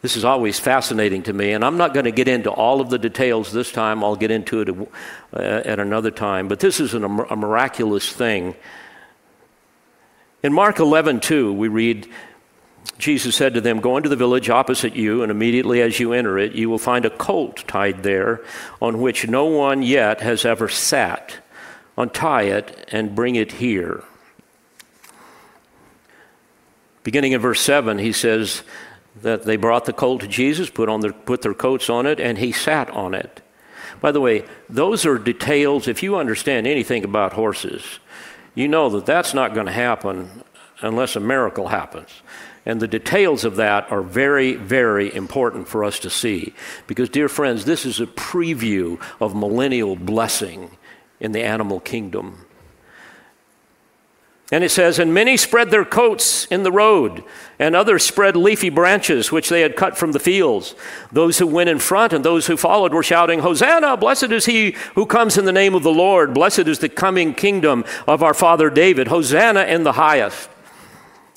this 0.00 0.16
is 0.16 0.24
always 0.24 0.60
fascinating 0.60 1.24
to 1.24 1.32
me, 1.32 1.52
and 1.52 1.64
I'm 1.64 1.76
not 1.76 1.92
going 1.92 2.04
to 2.04 2.12
get 2.12 2.28
into 2.28 2.50
all 2.50 2.80
of 2.80 2.88
the 2.88 2.98
details 2.98 3.52
this 3.52 3.72
time. 3.72 4.04
I'll 4.04 4.16
get 4.16 4.30
into 4.30 4.60
it 4.60 4.88
uh, 5.34 5.62
at 5.64 5.80
another 5.80 6.12
time. 6.12 6.46
But 6.46 6.60
this 6.60 6.78
is 6.78 6.94
a 6.94 7.00
miraculous 7.00 8.12
thing. 8.12 8.54
In 10.40 10.52
Mark 10.52 10.78
11, 10.78 11.18
2, 11.18 11.52
we 11.52 11.66
read, 11.66 12.08
Jesus 12.96 13.36
said 13.36 13.54
to 13.54 13.60
them, 13.60 13.80
Go 13.80 13.96
into 13.96 14.08
the 14.08 14.16
village 14.16 14.48
opposite 14.48 14.96
you, 14.96 15.22
and 15.22 15.30
immediately 15.30 15.82
as 15.82 16.00
you 16.00 16.12
enter 16.12 16.38
it, 16.38 16.52
you 16.52 16.70
will 16.70 16.78
find 16.78 17.04
a 17.04 17.10
colt 17.10 17.64
tied 17.68 18.02
there 18.02 18.42
on 18.80 19.00
which 19.00 19.28
no 19.28 19.44
one 19.44 19.82
yet 19.82 20.20
has 20.20 20.44
ever 20.44 20.68
sat. 20.68 21.36
Untie 21.96 22.42
it 22.42 22.88
and 22.92 23.14
bring 23.14 23.36
it 23.36 23.52
here. 23.52 24.04
Beginning 27.02 27.32
in 27.32 27.40
verse 27.40 27.60
7, 27.60 27.98
he 27.98 28.12
says 28.12 28.62
that 29.22 29.44
they 29.44 29.56
brought 29.56 29.84
the 29.84 29.92
colt 29.92 30.20
to 30.20 30.28
Jesus, 30.28 30.70
put, 30.70 30.88
on 30.88 31.00
their, 31.00 31.12
put 31.12 31.42
their 31.42 31.54
coats 31.54 31.88
on 31.88 32.06
it, 32.06 32.20
and 32.20 32.38
he 32.38 32.52
sat 32.52 32.90
on 32.90 33.14
it. 33.14 33.42
By 34.00 34.12
the 34.12 34.20
way, 34.20 34.44
those 34.68 35.06
are 35.06 35.18
details. 35.18 35.88
If 35.88 36.02
you 36.02 36.16
understand 36.16 36.66
anything 36.66 37.04
about 37.04 37.32
horses, 37.32 37.98
you 38.54 38.68
know 38.68 38.88
that 38.90 39.06
that's 39.06 39.34
not 39.34 39.54
going 39.54 39.66
to 39.66 39.72
happen 39.72 40.42
unless 40.80 41.16
a 41.16 41.20
miracle 41.20 41.68
happens. 41.68 42.10
And 42.68 42.80
the 42.80 42.86
details 42.86 43.46
of 43.46 43.56
that 43.56 43.90
are 43.90 44.02
very, 44.02 44.52
very 44.52 45.12
important 45.14 45.66
for 45.68 45.84
us 45.84 45.98
to 46.00 46.10
see. 46.10 46.52
Because, 46.86 47.08
dear 47.08 47.30
friends, 47.30 47.64
this 47.64 47.86
is 47.86 47.98
a 47.98 48.06
preview 48.06 49.00
of 49.22 49.34
millennial 49.34 49.96
blessing 49.96 50.76
in 51.18 51.32
the 51.32 51.42
animal 51.42 51.80
kingdom. 51.80 52.44
And 54.52 54.62
it 54.62 54.68
says, 54.68 54.98
And 54.98 55.14
many 55.14 55.38
spread 55.38 55.70
their 55.70 55.86
coats 55.86 56.44
in 56.46 56.62
the 56.62 56.70
road, 56.70 57.24
and 57.58 57.74
others 57.74 58.04
spread 58.04 58.36
leafy 58.36 58.68
branches 58.68 59.32
which 59.32 59.48
they 59.48 59.62
had 59.62 59.74
cut 59.74 59.96
from 59.96 60.12
the 60.12 60.20
fields. 60.20 60.74
Those 61.10 61.38
who 61.38 61.46
went 61.46 61.70
in 61.70 61.78
front 61.78 62.12
and 62.12 62.22
those 62.22 62.48
who 62.48 62.58
followed 62.58 62.92
were 62.92 63.02
shouting, 63.02 63.40
Hosanna! 63.40 63.96
Blessed 63.96 64.30
is 64.30 64.44
he 64.44 64.72
who 64.94 65.06
comes 65.06 65.38
in 65.38 65.46
the 65.46 65.52
name 65.52 65.74
of 65.74 65.84
the 65.84 65.90
Lord. 65.90 66.34
Blessed 66.34 66.68
is 66.68 66.80
the 66.80 66.90
coming 66.90 67.32
kingdom 67.32 67.86
of 68.06 68.22
our 68.22 68.34
father 68.34 68.68
David. 68.68 69.08
Hosanna 69.08 69.64
in 69.64 69.84
the 69.84 69.92
highest. 69.92 70.50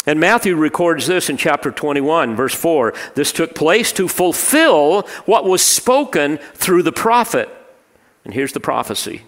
And 0.05 0.19
Matthew 0.19 0.55
records 0.55 1.05
this 1.05 1.29
in 1.29 1.37
chapter 1.37 1.71
21, 1.71 2.35
verse 2.35 2.55
4. 2.55 2.93
This 3.13 3.31
took 3.31 3.53
place 3.53 3.91
to 3.93 4.07
fulfill 4.07 5.03
what 5.25 5.45
was 5.45 5.61
spoken 5.61 6.37
through 6.55 6.83
the 6.83 6.91
prophet. 6.91 7.49
And 8.25 8.33
here's 8.33 8.53
the 8.53 8.59
prophecy 8.59 9.23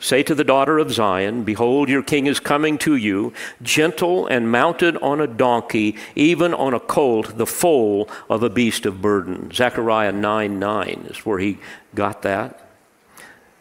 Say 0.00 0.22
to 0.24 0.34
the 0.34 0.44
daughter 0.44 0.78
of 0.78 0.92
Zion, 0.92 1.42
Behold, 1.42 1.88
your 1.88 2.02
king 2.02 2.26
is 2.26 2.38
coming 2.38 2.78
to 2.78 2.94
you, 2.94 3.32
gentle 3.62 4.26
and 4.26 4.50
mounted 4.50 4.96
on 4.98 5.20
a 5.20 5.26
donkey, 5.26 5.96
even 6.14 6.54
on 6.54 6.72
a 6.72 6.80
colt, 6.80 7.36
the 7.36 7.46
foal 7.46 8.08
of 8.30 8.42
a 8.42 8.50
beast 8.50 8.86
of 8.86 9.02
burden. 9.02 9.50
Zechariah 9.52 10.12
9 10.12 10.58
9 10.58 11.06
is 11.10 11.26
where 11.26 11.38
he 11.38 11.58
got 11.94 12.22
that. 12.22 12.67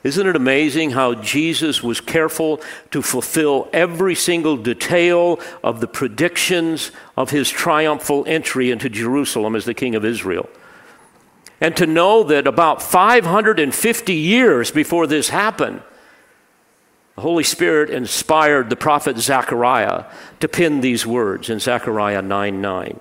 Isn't 0.08 0.26
it 0.26 0.38
amazing 0.38 0.92
how 0.92 1.16
Jesus 1.16 1.84
was 1.84 2.00
careful 2.00 2.62
to 2.92 3.02
fulfill 3.02 3.68
every 3.74 4.16
single 4.16 4.56
detail 4.56 5.38
of 5.62 5.82
the 5.82 5.88
predictions 5.88 6.92
of 7.18 7.32
his 7.32 7.50
triumphal 7.50 8.24
entry 8.26 8.72
into 8.72 8.88
Jerusalem 8.88 9.54
as 9.54 9.66
the 9.66 9.74
King 9.74 9.96
of 9.96 10.06
Israel? 10.06 10.50
And 11.60 11.76
to 11.76 11.86
know 11.86 12.24
that 12.24 12.48
about 12.48 12.82
550 12.82 14.14
years 14.14 14.72
before 14.72 15.08
this 15.08 15.28
happened, 15.28 15.82
the 17.16 17.22
Holy 17.22 17.44
Spirit 17.44 17.90
inspired 17.90 18.70
the 18.70 18.78
prophet 18.78 19.18
Zechariah 19.18 20.06
to 20.40 20.48
pen 20.48 20.80
these 20.80 21.06
words 21.06 21.50
in 21.50 21.60
Zechariah 21.60 22.22
9 22.22 22.62
9. 22.62 23.00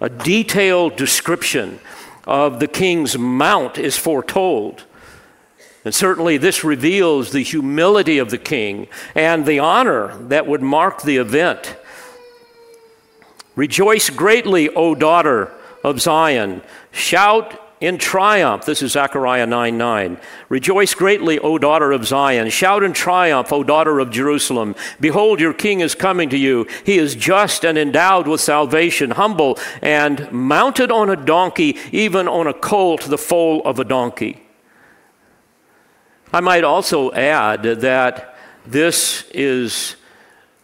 A 0.00 0.08
detailed 0.08 0.94
description 0.94 1.80
of 2.28 2.60
the 2.60 2.68
king's 2.68 3.18
mount 3.18 3.76
is 3.76 3.98
foretold 3.98 4.84
and 5.84 5.94
certainly, 5.94 6.38
this 6.38 6.64
reveals 6.64 7.30
the 7.30 7.42
humility 7.42 8.16
of 8.16 8.30
the 8.30 8.38
king 8.38 8.88
and 9.14 9.44
the 9.44 9.58
honor 9.58 10.16
that 10.28 10.46
would 10.46 10.62
mark 10.62 11.02
the 11.02 11.18
event. 11.18 11.76
Rejoice 13.54 14.08
greatly, 14.08 14.70
O 14.70 14.94
daughter 14.94 15.52
of 15.84 16.00
Zion. 16.00 16.62
Shout 16.90 17.60
in 17.82 17.98
triumph. 17.98 18.64
This 18.64 18.80
is 18.80 18.92
Zechariah 18.92 19.46
9 19.46 19.76
9. 19.76 20.18
Rejoice 20.48 20.94
greatly, 20.94 21.38
O 21.38 21.58
daughter 21.58 21.92
of 21.92 22.06
Zion. 22.06 22.48
Shout 22.48 22.82
in 22.82 22.94
triumph, 22.94 23.52
O 23.52 23.62
daughter 23.62 23.98
of 23.98 24.10
Jerusalem. 24.10 24.74
Behold, 25.00 25.38
your 25.38 25.52
king 25.52 25.80
is 25.80 25.94
coming 25.94 26.30
to 26.30 26.38
you. 26.38 26.66
He 26.86 26.96
is 26.96 27.14
just 27.14 27.62
and 27.62 27.76
endowed 27.76 28.26
with 28.26 28.40
salvation, 28.40 29.10
humble 29.10 29.58
and 29.82 30.32
mounted 30.32 30.90
on 30.90 31.10
a 31.10 31.16
donkey, 31.16 31.76
even 31.92 32.26
on 32.26 32.46
a 32.46 32.54
colt, 32.54 33.02
the 33.02 33.18
foal 33.18 33.60
of 33.66 33.78
a 33.78 33.84
donkey. 33.84 34.43
I 36.34 36.40
might 36.40 36.64
also 36.64 37.12
add 37.12 37.62
that 37.62 38.34
this 38.66 39.24
is 39.30 39.94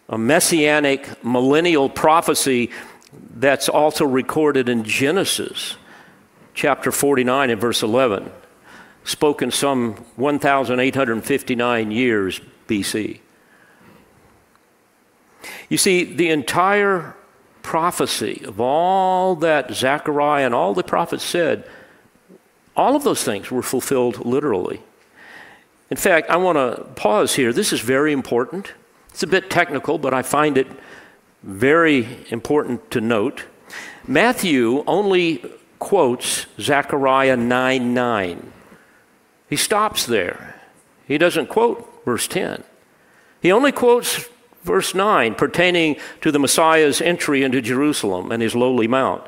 a 0.08 0.18
messianic 0.18 1.22
millennial 1.22 1.88
prophecy 1.88 2.72
that's 3.36 3.68
also 3.68 4.04
recorded 4.04 4.68
in 4.68 4.82
Genesis 4.82 5.76
chapter 6.54 6.90
49 6.90 7.50
and 7.50 7.60
verse 7.60 7.84
11, 7.84 8.32
spoken 9.04 9.52
some 9.52 9.92
1,859 10.16 11.90
years 11.92 12.40
BC. 12.66 13.20
You 15.68 15.78
see, 15.78 16.02
the 16.02 16.30
entire 16.30 17.14
prophecy 17.62 18.42
of 18.44 18.60
all 18.60 19.36
that 19.36 19.72
Zechariah 19.72 20.46
and 20.46 20.52
all 20.52 20.74
the 20.74 20.82
prophets 20.82 21.22
said, 21.22 21.64
all 22.76 22.96
of 22.96 23.04
those 23.04 23.22
things 23.22 23.52
were 23.52 23.62
fulfilled 23.62 24.26
literally. 24.26 24.82
In 25.90 25.96
fact, 25.96 26.30
I 26.30 26.36
want 26.36 26.56
to 26.56 26.84
pause 26.94 27.34
here. 27.34 27.52
This 27.52 27.72
is 27.72 27.80
very 27.80 28.12
important. 28.12 28.72
It's 29.10 29.24
a 29.24 29.26
bit 29.26 29.50
technical, 29.50 29.98
but 29.98 30.14
I 30.14 30.22
find 30.22 30.56
it 30.56 30.68
very 31.42 32.24
important 32.30 32.90
to 32.92 33.00
note. 33.00 33.44
Matthew 34.06 34.84
only 34.86 35.44
quotes 35.78 36.46
Zechariah 36.60 37.36
9 37.36 37.94
9. 37.94 38.52
He 39.48 39.56
stops 39.56 40.06
there. 40.06 40.60
He 41.06 41.18
doesn't 41.18 41.48
quote 41.48 42.04
verse 42.04 42.28
10. 42.28 42.62
He 43.42 43.50
only 43.50 43.72
quotes 43.72 44.28
verse 44.62 44.94
9 44.94 45.34
pertaining 45.34 45.96
to 46.20 46.30
the 46.30 46.38
Messiah's 46.38 47.00
entry 47.00 47.42
into 47.42 47.60
Jerusalem 47.60 48.30
and 48.30 48.42
his 48.42 48.54
lowly 48.54 48.86
mount. 48.86 49.26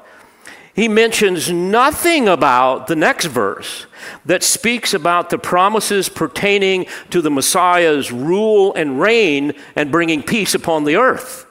He 0.74 0.88
mentions 0.88 1.50
nothing 1.50 2.28
about 2.28 2.86
the 2.86 2.96
next 2.96 3.26
verse 3.26 3.86
that 4.24 4.42
speaks 4.42 4.94
about 4.94 5.28
the 5.28 5.38
promises 5.38 6.08
pertaining 6.08 6.86
to 7.10 7.20
the 7.20 7.30
Messiah's 7.30 8.10
rule 8.10 8.72
and 8.74 8.98
reign 8.98 9.52
and 9.76 9.92
bringing 9.92 10.22
peace 10.22 10.54
upon 10.54 10.84
the 10.84 10.96
earth. 10.96 11.46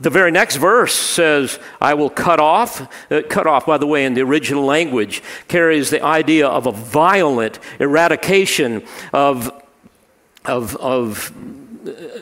The 0.00 0.10
very 0.10 0.30
next 0.30 0.56
verse 0.56 0.94
says, 0.94 1.58
I 1.80 1.94
will 1.94 2.08
cut 2.08 2.40
off. 2.40 2.80
Uh, 3.10 3.22
cut 3.28 3.46
off, 3.46 3.66
by 3.66 3.76
the 3.76 3.86
way, 3.86 4.04
in 4.06 4.14
the 4.14 4.22
original 4.22 4.64
language, 4.64 5.22
carries 5.46 5.90
the 5.90 6.02
idea 6.02 6.46
of 6.46 6.66
a 6.66 6.72
violent 6.72 7.58
eradication 7.78 8.82
of, 9.12 9.50
of, 10.46 10.74
of 10.76 11.32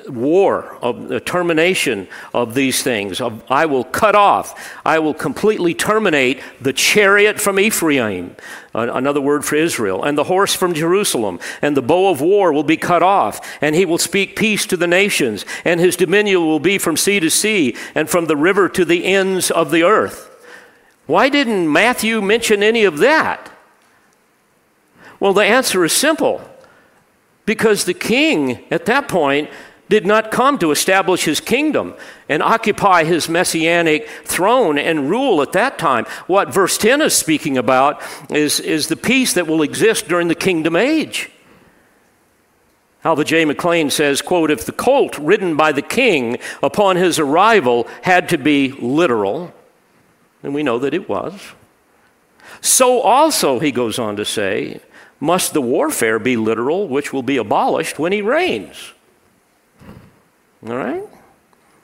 war, 0.08 0.78
of 0.82 1.08
the 1.08 1.20
termination 1.20 2.08
of 2.34 2.54
these 2.54 2.82
things. 2.82 3.20
Of, 3.20 3.42
I 3.50 3.66
will 3.66 3.84
cut 3.84 4.14
off, 4.14 4.76
I 4.84 4.98
will 4.98 5.14
completely 5.14 5.74
terminate 5.74 6.40
the 6.60 6.72
chariot 6.72 7.40
from 7.40 7.58
Ephraim, 7.58 8.36
uh, 8.74 8.92
another 8.92 9.20
word 9.20 9.44
for 9.44 9.56
Israel, 9.56 10.04
and 10.04 10.16
the 10.16 10.24
horse 10.24 10.54
from 10.54 10.74
Jerusalem, 10.74 11.40
and 11.62 11.76
the 11.76 11.82
bow 11.82 12.10
of 12.10 12.20
war 12.20 12.52
will 12.52 12.62
be 12.62 12.76
cut 12.76 13.02
off, 13.02 13.40
and 13.60 13.74
he 13.74 13.84
will 13.84 13.98
speak 13.98 14.36
peace 14.36 14.66
to 14.66 14.76
the 14.76 14.86
nations, 14.86 15.44
and 15.64 15.80
his 15.80 15.96
dominion 15.96 16.40
will 16.40 16.60
be 16.60 16.78
from 16.78 16.96
sea 16.96 17.20
to 17.20 17.30
sea, 17.30 17.76
and 17.94 18.08
from 18.08 18.26
the 18.26 18.36
river 18.36 18.68
to 18.68 18.84
the 18.84 19.04
ends 19.04 19.50
of 19.50 19.70
the 19.70 19.82
earth. 19.82 20.26
Why 21.06 21.28
didn't 21.28 21.72
Matthew 21.72 22.20
mention 22.20 22.62
any 22.62 22.84
of 22.84 22.98
that? 22.98 23.50
Well, 25.20 25.32
the 25.32 25.42
answer 25.42 25.84
is 25.84 25.92
simple 25.92 26.40
because 27.49 27.86
the 27.86 27.94
king 27.94 28.62
at 28.70 28.84
that 28.84 29.09
point 29.09 29.49
did 29.88 30.05
not 30.05 30.30
come 30.30 30.59
to 30.59 30.70
establish 30.70 31.24
his 31.24 31.40
kingdom 31.40 31.94
and 32.28 32.42
occupy 32.42 33.05
his 33.05 33.26
messianic 33.26 34.07
throne 34.22 34.76
and 34.76 35.09
rule 35.09 35.40
at 35.40 35.53
that 35.53 35.78
time. 35.78 36.05
What 36.26 36.53
verse 36.53 36.76
10 36.76 37.01
is 37.01 37.14
speaking 37.14 37.57
about 37.57 38.03
is, 38.28 38.61
is 38.61 38.88
the 38.88 38.99
peace 38.99 39.32
that 39.32 39.46
will 39.46 39.62
exist 39.62 40.09
during 40.09 40.28
the 40.28 40.34
kingdom 40.34 40.76
age. 40.76 41.30
Alva 43.03 43.24
J. 43.24 43.46
McClain 43.46 43.90
says, 43.90 44.20
quote, 44.20 44.51
if 44.51 44.66
the 44.66 44.72
colt 44.72 45.16
ridden 45.16 45.57
by 45.57 45.72
the 45.72 45.80
king 45.80 46.36
upon 46.62 46.96
his 46.96 47.18
arrival 47.18 47.88
had 48.03 48.28
to 48.28 48.36
be 48.36 48.72
literal, 48.72 49.55
and 50.42 50.53
we 50.53 50.62
know 50.62 50.78
that 50.78 50.92
it 50.92 51.09
was, 51.09 51.55
so 52.61 53.01
also, 53.01 53.59
he 53.59 53.72
goes 53.72 53.99
on 53.99 54.16
to 54.16 54.24
say, 54.24 54.80
must 55.20 55.52
the 55.52 55.62
warfare 55.62 56.18
be 56.18 56.36
literal, 56.36 56.88
which 56.88 57.12
will 57.12 57.22
be 57.22 57.36
abolished 57.36 57.98
when 57.98 58.12
he 58.12 58.22
reigns. 58.22 58.92
All 60.66 60.76
right? 60.76 61.04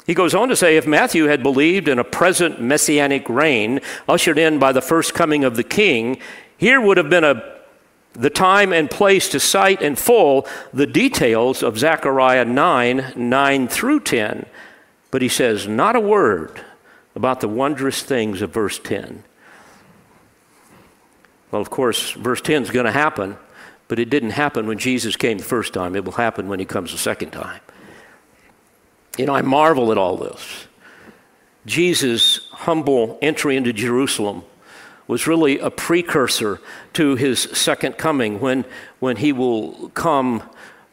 He 0.07 0.14
goes 0.14 0.35
on 0.35 0.49
to 0.49 0.57
say 0.57 0.76
if 0.76 0.87
Matthew 0.87 1.24
had 1.24 1.43
believed 1.43 1.89
in 1.89 1.99
a 1.99 2.05
present 2.05 2.61
messianic 2.61 3.28
reign 3.28 3.80
ushered 4.09 4.39
in 4.39 4.59
by 4.59 4.72
the 4.72 4.82
first 4.82 5.14
coming 5.14 5.45
of 5.45 5.57
the 5.57 5.64
king, 5.64 6.18
here 6.57 6.80
would 6.80 6.99
have 6.99 7.09
been 7.09 7.24
a, 7.24 7.43
the 8.12 8.30
time 8.30 8.72
and 8.72 8.91
place 8.91 9.28
to 9.30 9.41
cite 9.41 9.80
in 9.80 9.97
full 9.97 10.47
the 10.72 10.87
details 10.87 11.62
of 11.62 11.78
Zechariah 11.78 12.45
9 12.45 13.14
9 13.16 13.68
through 13.68 14.01
10. 14.01 14.47
But 15.11 15.22
he 15.22 15.28
says 15.28 15.66
not 15.66 15.97
a 15.97 16.01
word 16.01 16.61
about 17.14 17.41
the 17.41 17.49
wondrous 17.49 18.03
things 18.03 18.43
of 18.43 18.51
verse 18.51 18.78
10. 18.78 19.24
Well, 21.55 21.63
of 21.63 21.71
course, 21.71 22.11
verse 22.11 22.41
10 22.41 22.65
is 22.65 22.71
going 22.73 22.87
to 22.87 22.91
happen, 22.91 23.37
but 23.87 24.01
it 24.01 24.11
didn't 24.11 24.31
happen 24.31 24.67
when 24.67 24.77
Jesus 24.77 25.15
came 25.15 25.39
the 25.39 25.45
first 25.45 25.73
time. 25.73 25.95
It 25.95 26.05
will 26.05 26.11
happen 26.11 26.49
when 26.49 26.59
he 26.59 26.65
comes 26.65 26.91
the 26.91 26.99
second 26.99 27.31
time. 27.31 27.61
You 29.17 29.27
know, 29.27 29.37
I 29.37 29.43
marvel 29.43 29.93
at 29.93 29.97
all 29.97 30.17
this. 30.17 30.67
Jesus' 31.65 32.49
humble 32.51 33.21
entry 33.23 33.57
into 33.57 33.73
Jerusalem 33.73 34.43
was 35.07 35.29
really 35.29 35.61
a 35.61 35.71
precursor 35.71 36.61
to 36.95 37.15
his 37.15 37.43
second 37.43 37.99
coming 37.99 38.41
when, 38.41 38.65
when 38.99 39.19
he 39.19 39.33
will 39.33 39.91
come 39.91 40.43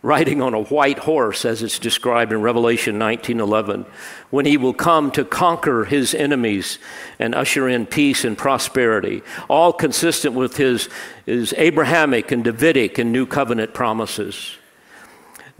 riding 0.03 0.41
on 0.41 0.53
a 0.53 0.63
white 0.63 0.99
horse 0.99 1.45
as 1.45 1.61
it's 1.61 1.77
described 1.77 2.31
in 2.31 2.41
Revelation 2.41 2.97
19:11 2.97 3.85
when 4.31 4.45
he 4.45 4.57
will 4.57 4.73
come 4.73 5.11
to 5.11 5.23
conquer 5.23 5.85
his 5.85 6.15
enemies 6.15 6.79
and 7.19 7.35
usher 7.35 7.69
in 7.69 7.85
peace 7.85 8.25
and 8.25 8.37
prosperity 8.37 9.21
all 9.47 9.71
consistent 9.71 10.33
with 10.33 10.57
his, 10.57 10.89
his 11.25 11.53
Abrahamic 11.57 12.31
and 12.31 12.43
Davidic 12.43 12.97
and 12.97 13.11
new 13.11 13.27
covenant 13.27 13.73
promises. 13.73 14.57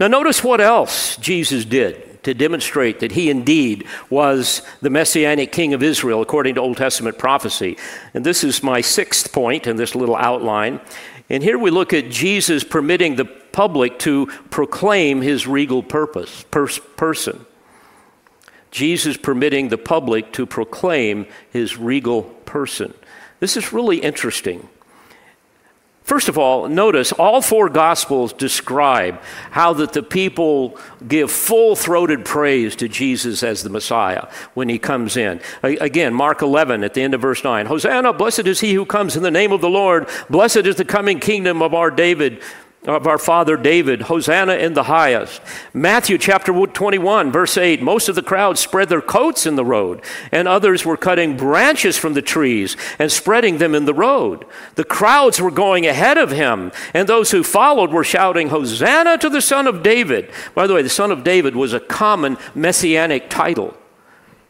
Now 0.00 0.08
notice 0.08 0.42
what 0.42 0.60
else 0.60 1.16
Jesus 1.18 1.64
did 1.64 2.24
to 2.24 2.34
demonstrate 2.34 3.00
that 3.00 3.12
he 3.12 3.30
indeed 3.30 3.86
was 4.10 4.62
the 4.80 4.90
messianic 4.90 5.52
king 5.52 5.74
of 5.74 5.82
Israel 5.82 6.22
according 6.22 6.54
to 6.54 6.60
Old 6.60 6.76
Testament 6.76 7.18
prophecy. 7.18 7.76
And 8.14 8.24
this 8.24 8.44
is 8.44 8.62
my 8.62 8.80
sixth 8.80 9.32
point 9.32 9.66
in 9.66 9.76
this 9.76 9.94
little 9.94 10.16
outline 10.16 10.80
and 11.28 11.42
here 11.42 11.58
we 11.58 11.70
look 11.70 11.92
at 11.92 12.10
Jesus 12.10 12.64
permitting 12.64 13.16
the 13.16 13.24
public 13.24 13.98
to 14.00 14.26
proclaim 14.50 15.20
his 15.20 15.46
regal 15.46 15.82
purpose, 15.82 16.44
pers- 16.50 16.80
person. 16.96 17.44
Jesus 18.70 19.16
permitting 19.16 19.68
the 19.68 19.78
public 19.78 20.32
to 20.32 20.46
proclaim 20.46 21.26
his 21.50 21.76
regal 21.76 22.22
person. 22.22 22.94
This 23.38 23.56
is 23.56 23.72
really 23.72 23.98
interesting. 23.98 24.68
First 26.12 26.28
of 26.28 26.36
all, 26.36 26.68
notice 26.68 27.10
all 27.10 27.40
four 27.40 27.70
gospels 27.70 28.34
describe 28.34 29.18
how 29.50 29.72
that 29.72 29.94
the 29.94 30.02
people 30.02 30.78
give 31.08 31.30
full-throated 31.30 32.26
praise 32.26 32.76
to 32.76 32.86
Jesus 32.86 33.42
as 33.42 33.62
the 33.62 33.70
Messiah 33.70 34.28
when 34.52 34.68
he 34.68 34.78
comes 34.78 35.16
in. 35.16 35.40
Again, 35.62 36.12
Mark 36.12 36.42
11 36.42 36.84
at 36.84 36.92
the 36.92 37.00
end 37.00 37.14
of 37.14 37.22
verse 37.22 37.42
9. 37.42 37.64
Hosanna, 37.64 38.12
blessed 38.12 38.46
is 38.46 38.60
he 38.60 38.74
who 38.74 38.84
comes 38.84 39.16
in 39.16 39.22
the 39.22 39.30
name 39.30 39.52
of 39.52 39.62
the 39.62 39.70
Lord. 39.70 40.06
Blessed 40.28 40.66
is 40.66 40.76
the 40.76 40.84
coming 40.84 41.18
kingdom 41.18 41.62
of 41.62 41.72
our 41.72 41.90
David 41.90 42.42
of 42.84 43.06
our 43.06 43.18
father 43.18 43.56
David, 43.56 44.02
Hosanna 44.02 44.54
in 44.54 44.74
the 44.74 44.82
highest. 44.84 45.40
Matthew 45.72 46.18
chapter 46.18 46.52
21, 46.52 47.30
verse 47.30 47.56
8 47.56 47.80
most 47.80 48.08
of 48.08 48.16
the 48.16 48.22
crowd 48.22 48.58
spread 48.58 48.88
their 48.88 49.00
coats 49.00 49.46
in 49.46 49.54
the 49.54 49.64
road, 49.64 50.02
and 50.32 50.48
others 50.48 50.84
were 50.84 50.96
cutting 50.96 51.36
branches 51.36 51.96
from 51.96 52.14
the 52.14 52.22
trees 52.22 52.76
and 52.98 53.12
spreading 53.12 53.58
them 53.58 53.76
in 53.76 53.84
the 53.84 53.94
road. 53.94 54.44
The 54.74 54.84
crowds 54.84 55.40
were 55.40 55.52
going 55.52 55.86
ahead 55.86 56.18
of 56.18 56.32
him, 56.32 56.72
and 56.92 57.08
those 57.08 57.30
who 57.30 57.44
followed 57.44 57.92
were 57.92 58.02
shouting, 58.02 58.48
Hosanna 58.48 59.16
to 59.18 59.30
the 59.30 59.40
Son 59.40 59.68
of 59.68 59.84
David. 59.84 60.32
By 60.54 60.66
the 60.66 60.74
way, 60.74 60.82
the 60.82 60.88
Son 60.88 61.12
of 61.12 61.22
David 61.22 61.54
was 61.54 61.72
a 61.72 61.80
common 61.80 62.36
messianic 62.52 63.30
title. 63.30 63.76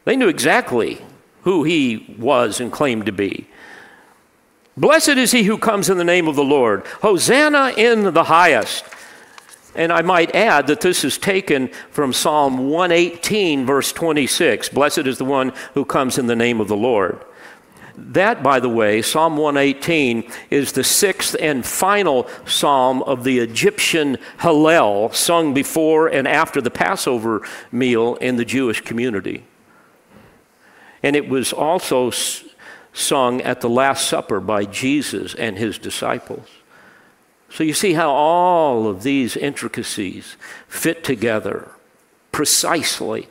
They 0.05 0.15
knew 0.15 0.27
exactly 0.27 1.05
who 1.43 1.63
he 1.63 2.15
was 2.17 2.59
and 2.59 2.71
claimed 2.71 3.05
to 3.05 3.11
be. 3.11 3.47
Blessed 4.75 5.09
is 5.09 5.31
he 5.31 5.43
who 5.43 5.57
comes 5.57 5.89
in 5.89 5.97
the 5.97 6.03
name 6.03 6.27
of 6.27 6.35
the 6.35 6.43
Lord. 6.43 6.85
Hosanna 7.01 7.73
in 7.77 8.13
the 8.13 8.23
highest. 8.23 8.85
And 9.75 9.91
I 9.91 10.01
might 10.01 10.35
add 10.35 10.67
that 10.67 10.81
this 10.81 11.03
is 11.03 11.17
taken 11.17 11.69
from 11.89 12.13
Psalm 12.13 12.69
118, 12.69 13.65
verse 13.65 13.91
26. 13.91 14.69
Blessed 14.69 14.99
is 14.99 15.17
the 15.17 15.25
one 15.25 15.53
who 15.73 15.85
comes 15.85 16.17
in 16.17 16.27
the 16.27 16.35
name 16.35 16.59
of 16.59 16.67
the 16.67 16.75
Lord. 16.75 17.23
That, 17.95 18.41
by 18.41 18.59
the 18.59 18.69
way, 18.69 19.03
Psalm 19.03 19.37
118 19.37 20.31
is 20.49 20.71
the 20.71 20.83
sixth 20.83 21.35
and 21.39 21.63
final 21.63 22.27
psalm 22.45 23.03
of 23.03 23.23
the 23.23 23.39
Egyptian 23.39 24.17
Hallel, 24.39 25.13
sung 25.13 25.53
before 25.53 26.07
and 26.07 26.27
after 26.27 26.59
the 26.59 26.71
Passover 26.71 27.45
meal 27.71 28.15
in 28.15 28.37
the 28.37 28.45
Jewish 28.45 28.81
community. 28.81 29.45
And 31.03 31.15
it 31.15 31.29
was 31.29 31.53
also 31.53 32.09
sung 32.93 33.41
at 33.41 33.61
the 33.61 33.69
Last 33.69 34.07
Supper 34.07 34.39
by 34.39 34.65
Jesus 34.65 35.33
and 35.35 35.57
his 35.57 35.77
disciples. 35.77 36.47
So 37.49 37.63
you 37.63 37.73
see 37.73 37.93
how 37.93 38.11
all 38.11 38.87
of 38.87 39.03
these 39.03 39.35
intricacies 39.35 40.37
fit 40.67 41.03
together 41.03 41.69
precisely 42.31 43.27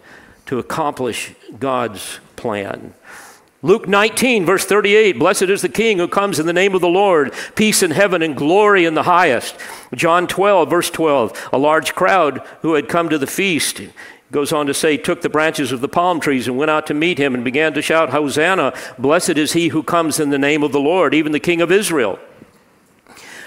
to 0.47 0.59
accomplish 0.59 1.35
God's 1.59 2.21
plan. 2.37 2.95
Luke 3.65 3.87
19, 3.87 4.45
verse 4.45 4.65
38 4.65 5.19
Blessed 5.19 5.43
is 5.43 5.63
the 5.63 5.69
King 5.69 5.99
who 5.99 6.09
comes 6.09 6.41
in 6.41 6.47
the 6.47 6.53
name 6.53 6.75
of 6.75 6.81
the 6.81 6.89
Lord, 6.89 7.33
peace 7.55 7.83
in 7.83 7.93
heaven 7.93 8.23
and 8.23 8.37
glory 8.37 8.85
in 8.85 8.95
the 8.95 9.05
highest. 9.05 9.57
John 9.95 10.27
12, 10.27 10.69
verse 10.69 10.91
12 10.91 11.51
A 11.53 11.59
large 11.59 11.95
crowd 11.95 12.47
who 12.63 12.75
had 12.75 12.89
come 12.89 13.09
to 13.09 13.19
the 13.19 13.27
feast 13.27 13.81
goes 14.33 14.51
on 14.51 14.67
to 14.67 14.75
say, 14.75 14.97
took 14.97 15.21
the 15.21 15.29
branches 15.29 15.71
of 15.73 15.83
the 15.83 15.89
palm 15.89 16.19
trees 16.19 16.49
and 16.49 16.57
went 16.57 16.71
out 16.71 16.87
to 16.87 16.95
meet 16.95 17.19
him 17.19 17.35
and 17.35 17.45
began 17.45 17.75
to 17.75 17.83
shout, 17.83 18.11
Hosanna, 18.11 18.73
blessed 18.99 19.37
is 19.37 19.53
he 19.53 19.69
who 19.69 19.83
comes 19.83 20.19
in 20.19 20.31
the 20.31 20.39
name 20.39 20.63
of 20.63 20.73
the 20.73 20.81
Lord, 20.81 21.15
even 21.15 21.33
the 21.33 21.39
King 21.39 21.61
of 21.61 21.71
Israel. 21.71 22.19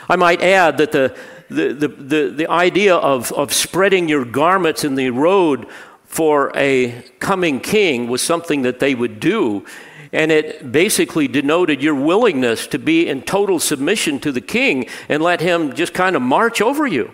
I 0.07 0.15
might 0.15 0.43
add 0.43 0.77
that 0.77 0.91
the, 0.91 1.17
the, 1.49 1.73
the, 1.73 1.87
the, 1.87 2.33
the 2.37 2.49
idea 2.49 2.95
of, 2.95 3.31
of 3.33 3.51
spreading 3.51 4.07
your 4.07 4.23
garments 4.23 4.83
in 4.83 4.93
the 4.93 5.09
road 5.09 5.67
for 6.05 6.51
a 6.55 7.03
coming 7.19 7.59
king 7.59 8.07
was 8.07 8.21
something 8.21 8.61
that 8.61 8.79
they 8.79 8.93
would 8.93 9.19
do. 9.19 9.65
And 10.13 10.31
it 10.31 10.71
basically 10.71 11.27
denoted 11.27 11.81
your 11.81 11.95
willingness 11.95 12.67
to 12.67 12.79
be 12.79 13.07
in 13.07 13.23
total 13.23 13.59
submission 13.59 14.19
to 14.19 14.31
the 14.31 14.39
king 14.39 14.87
and 15.09 15.21
let 15.21 15.41
him 15.41 15.73
just 15.73 15.95
kind 15.95 16.15
of 16.15 16.21
march 16.21 16.61
over 16.61 16.85
you. 16.85 17.13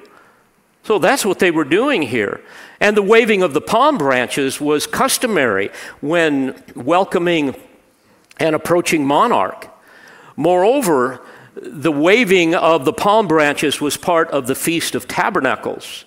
So 0.84 1.00
that's 1.00 1.26
what 1.26 1.40
they 1.40 1.52
were 1.52 1.64
doing 1.64 2.02
here. 2.02 2.42
And 2.80 2.98
the 2.98 3.04
waving 3.04 3.44
of 3.44 3.54
the 3.54 3.62
palm 3.62 3.98
branches 3.98 4.60
was 4.60 4.88
customary 4.88 5.70
when 6.00 6.62
welcoming 6.76 7.56
an 8.40 8.56
approaching 8.56 9.06
monarch. 9.06 9.68
Moreover, 10.36 11.22
the 11.56 11.92
waving 11.92 12.56
of 12.56 12.86
the 12.86 12.94
palm 12.94 13.28
branches 13.28 13.80
was 13.80 13.98
part 13.98 14.30
of 14.32 14.48
the 14.48 14.56
Feast 14.56 14.96
of 14.96 15.08
Tabernacles. 15.08 16.06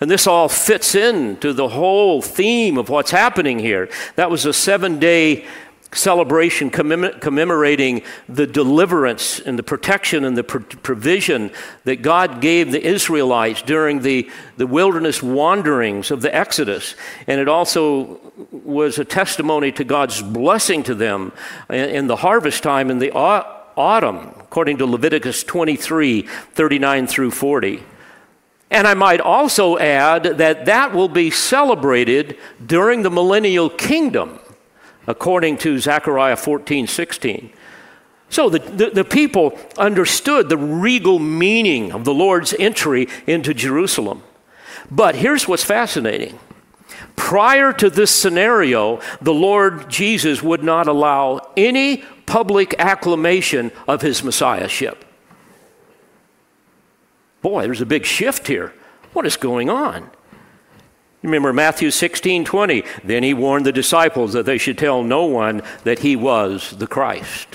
And 0.00 0.10
this 0.10 0.26
all 0.26 0.48
fits 0.48 0.94
into 0.94 1.52
the 1.52 1.68
whole 1.68 2.22
theme 2.22 2.78
of 2.78 2.88
what's 2.88 3.10
happening 3.10 3.58
here. 3.58 3.90
That 4.16 4.30
was 4.30 4.46
a 4.46 4.52
seven 4.54 4.98
day 4.98 5.44
celebration 5.92 6.70
commemorating 6.70 8.02
the 8.28 8.46
deliverance 8.46 9.40
and 9.40 9.58
the 9.58 9.62
protection 9.62 10.24
and 10.24 10.36
the 10.36 10.44
provision 10.44 11.50
that 11.84 12.02
God 12.02 12.40
gave 12.40 12.70
the 12.70 12.84
Israelites 12.84 13.62
during 13.62 14.00
the, 14.00 14.30
the 14.56 14.66
wilderness 14.66 15.22
wanderings 15.22 16.10
of 16.10 16.22
the 16.22 16.34
Exodus. 16.34 16.94
And 17.26 17.40
it 17.40 17.48
also 17.48 18.20
was 18.52 18.98
a 18.98 19.04
testimony 19.04 19.72
to 19.72 19.84
God's 19.84 20.22
blessing 20.22 20.82
to 20.84 20.94
them 20.94 21.32
in 21.68 22.06
the 22.06 22.16
harvest 22.16 22.62
time 22.62 22.90
in 22.90 22.98
the 22.98 23.12
autumn, 23.12 24.34
according 24.38 24.78
to 24.78 24.86
Leviticus 24.86 25.42
23 25.44 26.22
39 26.22 27.06
through 27.06 27.30
40. 27.30 27.82
And 28.70 28.86
I 28.86 28.94
might 28.94 29.20
also 29.20 29.78
add 29.78 30.22
that 30.22 30.66
that 30.66 30.94
will 30.94 31.08
be 31.08 31.30
celebrated 31.30 32.38
during 32.64 33.02
the 33.02 33.10
millennial 33.10 33.68
kingdom, 33.68 34.38
according 35.10 35.58
to 35.58 35.78
Zechariah 35.78 36.36
14 36.36 36.86
16. 36.86 37.52
So 38.28 38.48
the, 38.48 38.60
the, 38.60 38.90
the, 38.90 39.04
people 39.04 39.58
understood 39.76 40.48
the 40.48 40.56
regal 40.56 41.18
meaning 41.18 41.90
of 41.90 42.04
the 42.04 42.14
Lord's 42.14 42.54
entry 42.54 43.08
into 43.26 43.52
Jerusalem. 43.52 44.22
But 44.88 45.16
here's 45.16 45.48
what's 45.48 45.64
fascinating. 45.64 46.38
Prior 47.16 47.72
to 47.72 47.90
this 47.90 48.12
scenario, 48.12 49.00
the 49.20 49.34
Lord 49.34 49.90
Jesus 49.90 50.44
would 50.44 50.62
not 50.62 50.86
allow 50.86 51.50
any 51.56 52.04
public 52.24 52.76
acclamation 52.78 53.72
of 53.88 54.02
his 54.02 54.22
messiahship. 54.22 55.04
Boy, 57.42 57.62
there's 57.62 57.80
a 57.80 57.86
big 57.86 58.04
shift 58.04 58.46
here. 58.46 58.72
What 59.12 59.26
is 59.26 59.36
going 59.36 59.68
on? 59.68 60.08
Remember 61.22 61.52
Matthew 61.52 61.90
16 61.90 62.44
20. 62.44 62.82
Then 63.04 63.22
he 63.22 63.34
warned 63.34 63.66
the 63.66 63.72
disciples 63.72 64.32
that 64.32 64.46
they 64.46 64.58
should 64.58 64.78
tell 64.78 65.02
no 65.02 65.24
one 65.24 65.62
that 65.84 66.00
he 66.00 66.16
was 66.16 66.70
the 66.78 66.86
Christ. 66.86 67.48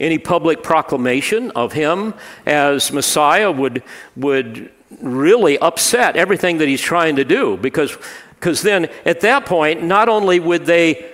Any 0.00 0.18
public 0.18 0.62
proclamation 0.62 1.52
of 1.52 1.74
him 1.74 2.14
as 2.44 2.92
Messiah 2.92 3.52
would, 3.52 3.82
would 4.16 4.72
really 5.00 5.58
upset 5.58 6.16
everything 6.16 6.58
that 6.58 6.66
he's 6.66 6.80
trying 6.80 7.16
to 7.16 7.24
do 7.24 7.56
because 7.56 7.96
because 8.42 8.62
then 8.62 8.90
at 9.04 9.20
that 9.20 9.46
point, 9.46 9.84
not 9.84 10.08
only 10.08 10.40
would 10.40 10.66
they 10.66 11.08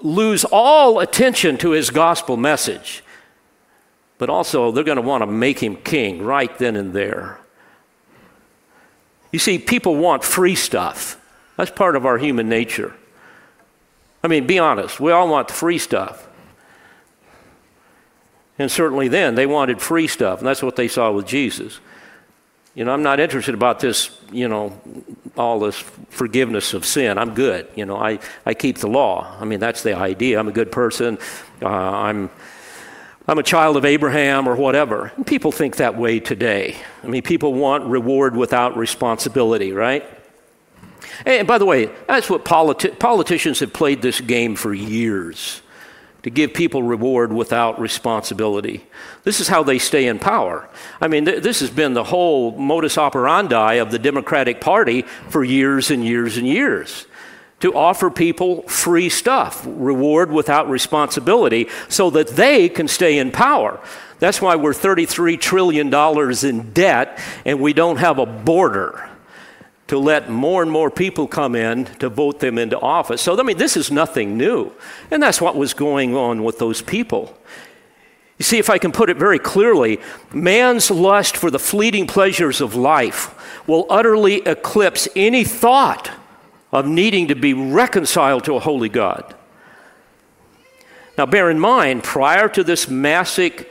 lose 0.00 0.46
all 0.50 0.98
attention 0.98 1.58
to 1.58 1.72
his 1.72 1.90
gospel 1.90 2.38
message, 2.38 3.04
but 4.16 4.30
also 4.30 4.72
they're 4.72 4.82
going 4.82 4.96
to 4.96 5.02
want 5.02 5.20
to 5.20 5.26
make 5.26 5.58
him 5.58 5.76
king 5.76 6.22
right 6.22 6.56
then 6.56 6.74
and 6.74 6.94
there. 6.94 7.38
You 9.32 9.38
see, 9.38 9.58
people 9.58 9.96
want 9.96 10.24
free 10.24 10.54
stuff. 10.54 11.20
That's 11.56 11.70
part 11.70 11.96
of 11.96 12.06
our 12.06 12.18
human 12.18 12.48
nature. 12.48 12.94
I 14.22 14.28
mean, 14.28 14.46
be 14.46 14.58
honest, 14.58 15.00
we 15.00 15.12
all 15.12 15.28
want 15.28 15.48
the 15.48 15.54
free 15.54 15.78
stuff. 15.78 16.26
And 18.58 18.70
certainly 18.70 19.08
then, 19.08 19.36
they 19.36 19.46
wanted 19.46 19.80
free 19.80 20.08
stuff, 20.08 20.38
and 20.40 20.48
that's 20.48 20.62
what 20.62 20.76
they 20.76 20.88
saw 20.88 21.12
with 21.12 21.26
Jesus. 21.26 21.78
You 22.74 22.84
know, 22.84 22.92
I'm 22.92 23.02
not 23.02 23.20
interested 23.20 23.54
about 23.54 23.80
this, 23.80 24.10
you 24.32 24.48
know, 24.48 24.80
all 25.36 25.60
this 25.60 25.78
forgiveness 26.10 26.74
of 26.74 26.84
sin. 26.84 27.18
I'm 27.18 27.34
good. 27.34 27.68
You 27.74 27.86
know, 27.86 27.96
I, 27.96 28.18
I 28.46 28.54
keep 28.54 28.78
the 28.78 28.88
law. 28.88 29.36
I 29.40 29.44
mean, 29.44 29.60
that's 29.60 29.82
the 29.82 29.94
idea. 29.94 30.38
I'm 30.38 30.48
a 30.48 30.52
good 30.52 30.70
person. 30.70 31.18
Uh, 31.62 31.66
I'm, 31.66 32.30
I'm 33.28 33.38
a 33.38 33.42
child 33.42 33.76
of 33.76 33.84
Abraham 33.84 34.48
or 34.48 34.56
whatever. 34.56 35.12
And 35.16 35.26
people 35.26 35.52
think 35.52 35.76
that 35.76 35.98
way 35.98 36.18
today. 36.18 36.76
I 37.04 37.08
mean, 37.08 37.22
people 37.22 37.52
want 37.52 37.84
reward 37.84 38.34
without 38.34 38.74
responsibility, 38.78 39.70
right? 39.72 40.02
And 41.26 41.46
by 41.46 41.58
the 41.58 41.66
way, 41.66 41.90
that's 42.06 42.30
what 42.30 42.46
politi- 42.46 42.98
politicians 42.98 43.60
have 43.60 43.74
played 43.74 44.00
this 44.00 44.22
game 44.22 44.56
for 44.56 44.72
years 44.72 45.60
to 46.22 46.30
give 46.30 46.54
people 46.54 46.82
reward 46.82 47.30
without 47.30 47.78
responsibility. 47.78 48.86
This 49.24 49.40
is 49.40 49.48
how 49.48 49.62
they 49.62 49.78
stay 49.78 50.06
in 50.06 50.18
power. 50.18 50.66
I 50.98 51.08
mean, 51.08 51.26
th- 51.26 51.42
this 51.42 51.60
has 51.60 51.70
been 51.70 51.92
the 51.92 52.04
whole 52.04 52.52
modus 52.52 52.96
operandi 52.96 53.74
of 53.74 53.90
the 53.90 53.98
Democratic 53.98 54.60
Party 54.60 55.02
for 55.28 55.44
years 55.44 55.90
and 55.90 56.02
years 56.02 56.38
and 56.38 56.46
years 56.46 57.06
to 57.60 57.74
offer 57.74 58.10
people 58.10 58.62
free 58.62 59.08
stuff, 59.08 59.64
reward 59.66 60.30
without 60.30 60.68
responsibility, 60.68 61.68
so 61.88 62.10
that 62.10 62.28
they 62.28 62.68
can 62.68 62.86
stay 62.86 63.18
in 63.18 63.32
power. 63.32 63.80
That's 64.20 64.40
why 64.40 64.56
we're 64.56 64.72
$33 64.72 65.40
trillion 65.40 65.92
in 66.44 66.72
debt 66.72 67.18
and 67.44 67.60
we 67.60 67.72
don't 67.72 67.96
have 67.98 68.18
a 68.18 68.26
border 68.26 69.08
to 69.88 69.98
let 69.98 70.28
more 70.28 70.62
and 70.62 70.70
more 70.70 70.90
people 70.90 71.26
come 71.26 71.54
in 71.54 71.86
to 71.96 72.08
vote 72.08 72.40
them 72.40 72.58
into 72.58 72.78
office. 72.78 73.22
So, 73.22 73.38
I 73.38 73.42
mean, 73.42 73.56
this 73.56 73.76
is 73.76 73.90
nothing 73.90 74.36
new. 74.36 74.72
And 75.10 75.22
that's 75.22 75.40
what 75.40 75.56
was 75.56 75.72
going 75.72 76.14
on 76.14 76.44
with 76.44 76.58
those 76.58 76.82
people. 76.82 77.36
You 78.38 78.44
see, 78.44 78.58
if 78.58 78.70
I 78.70 78.78
can 78.78 78.92
put 78.92 79.10
it 79.10 79.16
very 79.16 79.38
clearly, 79.38 79.98
man's 80.32 80.90
lust 80.90 81.36
for 81.36 81.50
the 81.50 81.58
fleeting 81.58 82.06
pleasures 82.06 82.60
of 82.60 82.74
life 82.74 83.66
will 83.66 83.86
utterly 83.88 84.36
eclipse 84.42 85.08
any 85.16 85.42
thought 85.42 86.10
of 86.72 86.86
needing 86.86 87.28
to 87.28 87.34
be 87.34 87.54
reconciled 87.54 88.44
to 88.44 88.54
a 88.54 88.60
holy 88.60 88.88
God. 88.88 89.34
Now, 91.16 91.26
bear 91.26 91.50
in 91.50 91.58
mind, 91.58 92.04
prior 92.04 92.48
to 92.50 92.62
this 92.62 92.88
massive 92.88 93.66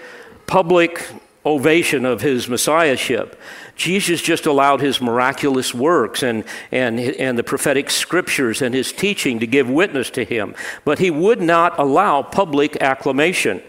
public 0.48 1.06
ovation 1.46 2.06
of 2.06 2.22
his 2.22 2.50
messiahship, 2.50 3.40
Jesus 3.78 4.22
just 4.22 4.48
allowed 4.48 4.82
his 4.82 5.00
miraculous 5.00 5.74
works 5.74 6.24
and, 6.24 6.44
and, 6.72 7.00
and 7.00 7.38
the 7.38 7.44
prophetic 7.44 7.90
scriptures 7.92 8.62
and 8.62 8.74
his 8.74 8.92
teaching 8.92 9.40
to 9.40 9.48
give 9.48 9.70
witness 9.70 10.10
to 10.12 10.26
him. 10.26 10.56
But 10.84 11.00
he 11.00 11.12
would 11.12 11.40
not 11.40 11.78
allow 11.80 12.24
public 12.24 12.82
acclamation. 12.82 13.62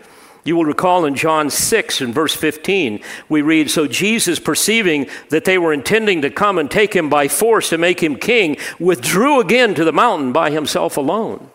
You 0.49 0.57
will 0.57 0.65
recall 0.65 1.05
in 1.05 1.15
John 1.15 1.51
6 1.51 2.01
and 2.01 2.15
verse 2.15 2.35
15, 2.35 3.03
we 3.29 3.43
read 3.43 3.71
So 3.71 3.87
Jesus, 3.87 4.39
perceiving 4.39 5.07
that 5.29 5.45
they 5.45 5.59
were 5.59 5.75
intending 5.75 6.23
to 6.23 6.31
come 6.31 6.57
and 6.57 6.71
take 6.71 6.97
him 6.97 7.11
by 7.11 7.29
force 7.29 7.69
to 7.69 7.77
make 7.77 8.03
him 8.03 8.17
king, 8.17 8.57
withdrew 8.79 9.41
again 9.41 9.75
to 9.75 9.85
the 9.85 9.93
mountain 9.93 10.33
by 10.33 10.51
himself 10.51 10.97
alone. 10.97 11.51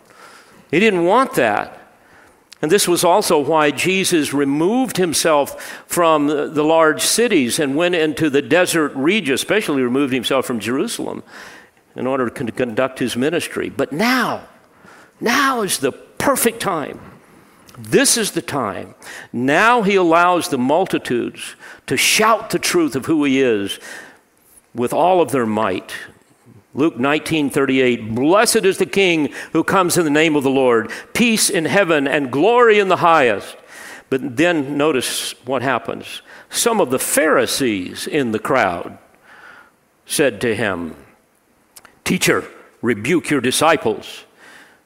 He 0.70 0.80
didn't 0.80 1.06
want 1.06 1.34
that. 1.34 1.76
And 2.62 2.72
this 2.72 2.88
was 2.88 3.04
also 3.04 3.40
why 3.40 3.72
Jesus 3.72 4.32
removed 4.32 4.98
himself 4.98 5.84
from 5.88 6.28
the 6.28 6.64
large 6.64 7.02
cities 7.02 7.58
and 7.58 7.76
went 7.76 7.96
into 7.96 8.30
the 8.30 8.44
desert 8.44 8.96
region, 8.96 9.34
especially 9.34 9.82
removed 9.82 10.14
himself 10.14 10.46
from 10.46 10.60
Jerusalem 10.60 11.24
in 11.96 12.06
order 12.06 12.30
to 12.30 12.52
conduct 12.52 13.00
his 13.00 13.16
ministry. 13.16 13.70
But 13.70 13.92
now, 13.92 14.48
now 15.20 15.64
is 15.64 15.80
the 15.80 15.94
perfect 15.94 16.60
time. 16.60 17.00
This 17.78 18.18
is 18.18 18.32
the 18.32 18.42
time. 18.42 18.96
Now 19.32 19.82
he 19.82 19.96
allows 19.96 20.50
the 20.50 20.58
multitudes 20.58 21.56
to 21.88 21.98
shout 21.98 22.50
the 22.50 22.60
truth 22.60 22.96
of 22.96 23.06
who 23.06 23.24
he 23.24 23.42
is 23.42 23.80
with 24.76 24.94
all 24.94 25.22
of 25.22 25.32
their 25.32 25.46
might. 25.46 25.94
Luke 26.76 26.98
19:38 26.98 28.16
Blessed 28.16 28.66
is 28.66 28.78
the 28.78 28.86
king 28.86 29.32
who 29.52 29.64
comes 29.64 29.98
in 29.98 30.04
the 30.04 30.10
name 30.10 30.36
of 30.36 30.44
the 30.44 30.50
Lord 30.50 30.92
peace 31.14 31.50
in 31.50 31.66
heaven 31.66 32.08
and 32.08 32.32
glory 32.32 32.80
in 32.80 32.88
the 32.88 32.98
highest 32.98 33.58
But 34.10 34.38
then 34.38 34.78
notice 34.78 35.34
what 35.44 35.64
happens. 35.64 36.22
Some 36.50 36.80
of 36.80 36.92
the 36.92 37.00
Pharisees 37.00 38.06
in 38.06 38.32
the 38.32 38.38
crowd 38.38 39.00
said 40.06 40.40
to 40.42 40.56
him, 40.56 40.96
Teacher, 42.04 42.44
rebuke 42.84 43.32
your 43.32 43.42
disciples. 43.42 44.26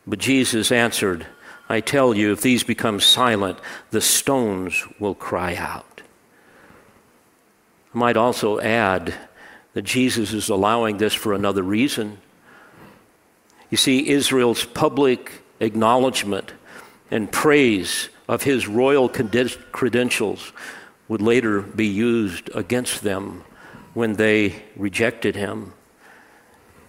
But 0.06 0.20
Jesus 0.20 0.72
answered, 0.72 1.28
I 1.70 1.82
tell 1.82 2.14
you, 2.14 2.32
if 2.32 2.42
these 2.42 2.64
become 2.64 3.00
silent, 3.00 3.60
the 3.92 4.02
stones 4.02 4.86
will 5.00 5.16
cry 5.16 5.56
out. 5.56 6.02
I 7.94 7.98
might 7.98 8.18
also 8.18 8.60
add 8.60 9.14
that 9.74 9.82
Jesus 9.82 10.34
is 10.34 10.50
allowing 10.50 10.98
this 10.98 11.14
for 11.14 11.34
another 11.34 11.64
reason. 11.64 12.20
You 13.70 13.78
see, 13.78 14.10
Israel's 14.10 14.64
public 14.64 15.44
acknowledgement 15.60 16.54
and 17.12 17.32
praise 17.32 18.10
of 18.28 18.44
his 18.44 18.68
royal 18.68 19.10
credentials 19.10 20.52
would 21.08 21.22
later 21.22 21.62
be 21.62 21.88
used 21.88 22.50
against 22.54 23.04
them 23.04 23.44
when 23.94 24.14
they 24.14 24.64
rejected 24.76 25.36
him. 25.36 25.74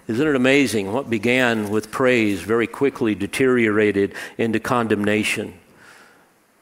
Isn't 0.09 0.27
it 0.27 0.35
amazing? 0.35 0.91
What 0.91 1.11
began 1.11 1.69
with 1.69 1.91
praise 1.91 2.41
very 2.41 2.67
quickly 2.67 3.15
deteriorated 3.15 4.15
into 4.39 4.59
condemnation. 4.59 5.53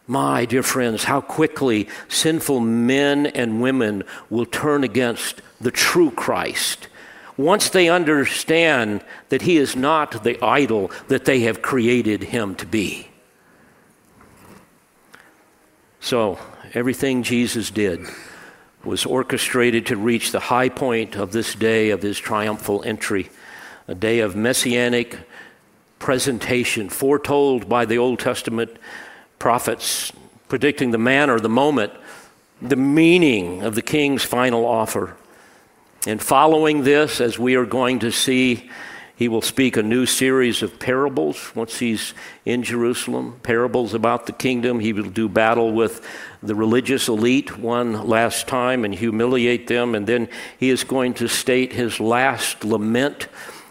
My 0.09 0.45
dear 0.45 0.65
friends, 0.65 1.05
how 1.05 1.21
quickly 1.21 1.89
sinful 2.09 2.61
men 2.61 3.27
and 3.27 3.63
women 3.63 4.03
will 4.31 4.47
turn 4.47 4.83
against 4.83 5.43
the 5.61 5.71
true 5.71 6.11
Christ 6.11 6.89
once 7.37 7.69
they 7.71 7.89
understand 7.89 9.05
that 9.29 9.43
he 9.43 9.59
is 9.59 9.77
not 9.77 10.25
the 10.25 10.43
idol 10.43 10.91
that 11.09 11.25
they 11.25 11.41
have 11.41 11.63
created 11.63 12.25
him 12.25 12.55
to 12.57 12.67
be. 12.67 13.09
So, 16.01 16.39
everything 16.73 17.23
Jesus 17.23 17.71
did 17.71 18.01
was 18.87 19.05
orchestrated 19.05 19.87
to 19.87 19.97
reach 19.97 20.33
the 20.33 20.41
high 20.41 20.69
point 20.69 21.17
of 21.17 21.33
this 21.33 21.55
day 21.55 21.91
of 21.91 22.03
his 22.03 22.19
triumphal 22.19 22.83
entry, 22.85 23.29
a 23.89 23.95
day 23.95 24.21
of 24.21 24.37
messianic 24.37 25.19
presentation 25.99 26.89
foretold 26.89 27.69
by 27.69 27.85
the 27.85 27.99
Old 27.99 28.21
Testament 28.21 28.71
prophets, 29.39 30.13
predicting 30.49 30.93
the 30.93 30.99
manner, 30.99 31.41
the 31.41 31.49
moment, 31.49 31.93
the 32.63 32.77
meaning 32.77 33.63
of 33.63 33.75
the 33.75 33.83
king's 33.83 34.23
final 34.23 34.65
offer. 34.65 35.17
And 36.07 36.23
following 36.23 36.85
this, 36.85 37.21
as 37.21 37.39
we 37.39 37.57
are 37.57 37.67
going 37.67 37.99
to 38.01 38.13
see, 38.13 38.71
he 39.17 39.29
will 39.29 39.41
speak 39.41 39.79
a 39.79 39.83
new 39.83 40.05
series 40.05 40.63
of 40.63 40.79
parables 40.79 41.51
once 41.57 41.79
he's 41.79 42.13
in 42.45 42.63
Jerusalem, 42.63 43.41
parables 43.43 43.95
about 43.95 44.27
the 44.27 44.33
kingdom. 44.33 44.81
He 44.81 44.93
will 44.93 45.09
do 45.09 45.27
battle 45.27 45.73
with 45.73 46.07
the 46.43 46.55
religious 46.55 47.09
elite 47.09 47.59
one 47.59 48.07
last 48.07 48.47
time 48.47 48.85
and 48.85 48.95
humiliate 48.95 49.69
them. 49.69 49.95
And 49.95 50.07
then 50.07 50.29
he 50.59 50.69
is 50.69 50.85
going 50.85 51.15
to 51.15 51.29
state 51.29 51.73
his 51.73 51.99
last 51.99 52.63
lament 52.63 53.29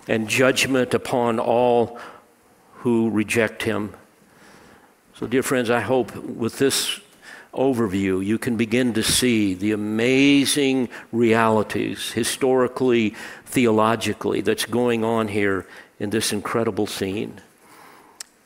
and 0.07 0.27
judgment 0.27 0.95
upon 0.95 1.39
all 1.39 1.99
who 2.77 3.11
reject 3.11 3.61
him. 3.61 3.93
So, 5.13 5.27
dear 5.27 5.43
friends, 5.43 5.69
I 5.69 5.79
hope 5.79 6.15
with 6.15 6.57
this 6.57 6.99
overview, 7.55 8.23
you 8.23 8.37
can 8.37 8.57
begin 8.57 8.93
to 8.93 9.03
see 9.03 9.53
the 9.53 9.71
amazing 9.71 10.89
realities, 11.11 12.11
historically, 12.11 13.15
theologically, 13.45 14.41
that's 14.41 14.65
going 14.65 15.03
on 15.03 15.27
here 15.27 15.65
in 15.99 16.09
this 16.09 16.33
incredible 16.33 16.87
scene. 16.87 17.41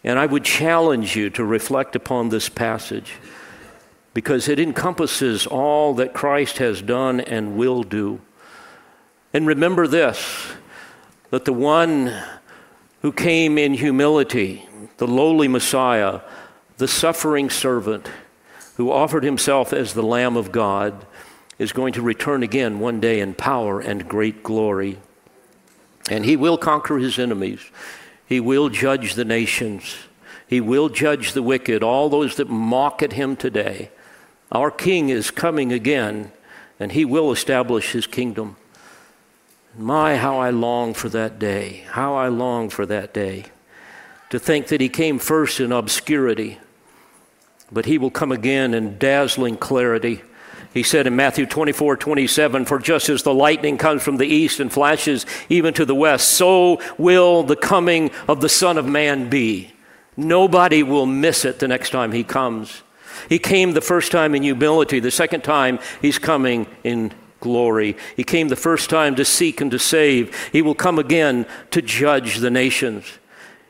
And 0.04 0.18
I 0.18 0.26
would 0.26 0.46
challenge 0.46 1.16
you 1.16 1.30
to 1.32 1.44
reflect 1.44 1.96
upon 1.96 2.30
this 2.30 2.48
passage 2.50 3.14
because 4.14 4.48
it 4.48 4.60
encompasses 4.60 5.46
all 5.46 5.94
that 5.96 6.14
Christ 6.14 6.58
has 6.58 6.82
done 6.82 7.20
and 7.20 7.56
will 7.58 7.84
do. 7.84 8.22
And 9.34 9.46
remember 9.46 9.88
this 9.88 10.54
that 11.30 11.46
the 11.46 11.54
one 11.54 12.12
who 13.02 13.12
came 13.12 13.58
in 13.58 13.74
humility, 13.74 14.68
the 14.98 15.08
lowly 15.08 15.48
Messiah, 15.48 16.22
the 16.78 16.88
suffering 16.88 17.50
servant, 17.50 18.10
who 18.80 18.94
offered 18.94 19.26
himself 19.26 19.74
as 19.74 19.94
the 19.94 20.02
Lamb 20.02 20.38
of 20.38 20.54
God, 20.54 21.06
is 21.58 21.74
going 21.74 21.92
to 21.92 22.02
return 22.02 22.44
again 22.44 22.80
one 22.80 23.02
day 23.02 23.20
in 23.20 23.34
power 23.34 23.82
and 23.82 24.08
great 24.08 24.42
glory. 24.42 24.98
And 26.10 26.24
he 26.24 26.38
will 26.38 26.58
conquer 26.58 26.98
his 26.98 27.20
enemies. 27.20 27.60
He 28.26 28.40
will 28.40 28.70
judge 28.70 29.16
the 29.16 29.26
nations. 29.26 29.98
He 30.48 30.62
will 30.62 30.88
judge 30.88 31.34
the 31.34 31.44
wicked, 31.44 31.84
all 31.84 32.08
those 32.08 32.38
that 32.38 32.48
mock 32.48 33.04
at 33.04 33.12
him 33.12 33.36
today. 33.36 33.92
Our 34.50 34.72
King 34.72 35.10
is 35.10 35.30
coming 35.30 35.74
again, 35.74 36.32
and 36.80 36.94
he 36.94 37.04
will 37.04 37.34
establish 37.34 37.92
his 37.92 38.08
kingdom. 38.08 38.56
My, 39.78 40.16
how 40.16 40.38
I 40.38 40.52
long 40.52 40.94
for 40.94 41.10
that 41.10 41.38
day. 41.38 41.84
How 41.90 42.16
I 42.16 42.30
long 42.30 42.70
for 42.70 42.86
that 42.86 43.14
day. 43.14 43.44
To 44.30 44.40
think 44.40 44.68
that 44.68 44.80
he 44.80 44.88
came 44.88 45.20
first 45.20 45.60
in 45.60 45.74
obscurity 45.74 46.60
but 47.72 47.86
he 47.86 47.98
will 47.98 48.12
come 48.12 48.32
again 48.32 48.74
in 48.74 48.98
dazzling 48.98 49.58
clarity. 49.58 50.22
He 50.74 50.84
said 50.84 51.08
in 51.08 51.16
Matthew 51.16 51.46
24, 51.46 51.98
27, 51.98 52.66
For 52.66 52.80
just 52.80 53.10
as 53.10 53.24
the 53.24 53.34
lightning 53.34 53.78
comes 53.78 54.04
from 54.04 54.18
the 54.18 54.28
east 54.28 54.60
and 54.60 54.72
flashes 54.72 55.26
even 55.50 55.74
to 55.74 55.86
the 55.86 55.96
west, 55.96 56.30
so 56.30 56.80
will 56.98 57.44
the 57.44 57.56
coming 57.56 58.12
of 58.28 58.42
the 58.42 58.50
Son 58.50 58.78
of 58.78 58.86
Man 58.86 59.30
be. 59.30 59.74
Nobody 60.16 60.84
will 60.84 61.06
miss 61.06 61.46
it 61.46 61.60
the 61.60 61.68
next 61.68 61.90
time 61.90 62.12
he 62.12 62.24
comes. 62.24 62.84
He 63.28 63.40
came 63.40 63.74
the 63.74 63.82
first 63.82 64.12
time 64.12 64.36
in 64.36 64.44
humility, 64.44 65.00
the 65.00 65.12
second 65.12 65.44
time 65.44 65.80
he's 66.02 66.20
coming 66.20 66.68
in 66.84 67.12
glory. 67.40 67.98
He 68.16 68.24
came 68.24 68.50
the 68.50 68.56
first 68.56 68.90
time 68.90 69.16
to 69.16 69.26
seek 69.26 69.62
and 69.62 69.72
to 69.72 69.80
save. 69.80 70.36
He 70.52 70.62
will 70.62 70.76
come 70.76 71.00
again 71.00 71.46
to 71.72 71.82
judge 71.82 72.38
the 72.38 72.52
nations. 72.52 73.19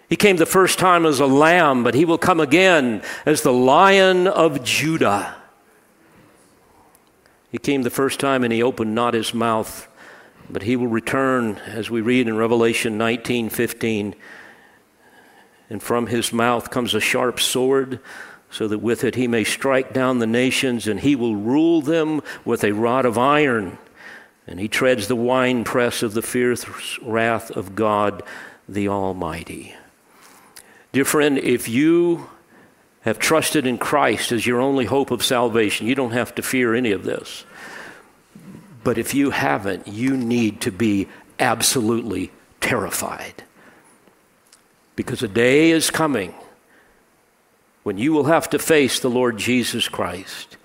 He 0.09 0.15
came 0.15 0.37
the 0.37 0.47
first 0.47 0.79
time 0.79 1.05
as 1.05 1.19
a 1.19 1.27
lamb, 1.27 1.83
but 1.83 1.93
he 1.93 2.03
will 2.03 2.17
come 2.17 2.39
again 2.39 3.03
as 3.27 3.43
the 3.43 3.53
lion 3.53 4.27
of 4.27 4.63
Judah. 4.63 5.35
He 7.51 7.59
came 7.59 7.83
the 7.83 7.91
first 7.91 8.19
time 8.19 8.43
and 8.43 8.51
he 8.51 8.63
opened 8.63 8.95
not 8.95 9.13
his 9.13 9.35
mouth, 9.35 9.87
but 10.49 10.63
he 10.63 10.75
will 10.75 10.87
return, 10.87 11.57
as 11.57 11.91
we 11.91 12.01
read 12.01 12.27
in 12.27 12.37
Revelation 12.37 12.97
19 12.97 13.49
15. 13.49 14.15
And 15.69 15.83
from 15.83 16.07
his 16.07 16.33
mouth 16.33 16.71
comes 16.71 16.95
a 16.95 16.99
sharp 16.99 17.39
sword, 17.39 17.99
so 18.49 18.67
that 18.67 18.79
with 18.79 19.03
it 19.03 19.13
he 19.13 19.27
may 19.27 19.43
strike 19.43 19.93
down 19.93 20.17
the 20.17 20.25
nations, 20.25 20.87
and 20.87 21.01
he 21.01 21.15
will 21.15 21.35
rule 21.35 21.81
them 21.81 22.23
with 22.43 22.63
a 22.63 22.71
rod 22.71 23.05
of 23.05 23.19
iron. 23.19 23.77
And 24.47 24.59
he 24.59 24.67
treads 24.67 25.07
the 25.07 25.15
winepress 25.15 26.01
of 26.01 26.15
the 26.15 26.23
fierce 26.23 26.65
wrath 27.03 27.51
of 27.51 27.75
God 27.75 28.23
the 28.67 28.87
Almighty. 28.87 29.75
Dear 30.91 31.05
friend, 31.05 31.37
if 31.37 31.69
you 31.69 32.29
have 33.01 33.19
trusted 33.19 33.67
in 33.67 33.77
Christ 33.77 34.31
as 34.31 34.45
your 34.45 34.59
only 34.59 34.85
hope 34.85 35.11
of 35.11 35.23
salvation, 35.23 35.87
you 35.87 35.95
don't 35.95 36.11
have 36.11 36.33
to 36.35 36.41
fear 36.41 36.73
any 36.73 36.91
of 36.91 37.03
this. 37.03 37.45
But 38.83 38.97
if 38.97 39.13
you 39.13 39.29
haven't, 39.29 39.87
you 39.87 40.17
need 40.17 40.61
to 40.61 40.71
be 40.71 41.07
absolutely 41.39 42.31
terrified. 42.59 43.43
Because 44.95 45.21
a 45.21 45.27
day 45.27 45.71
is 45.71 45.91
coming 45.91 46.33
when 47.83 47.97
you 47.97 48.11
will 48.11 48.25
have 48.25 48.49
to 48.49 48.59
face 48.59 48.99
the 48.99 49.09
Lord 49.09 49.37
Jesus 49.37 49.87
Christ. 49.87 50.57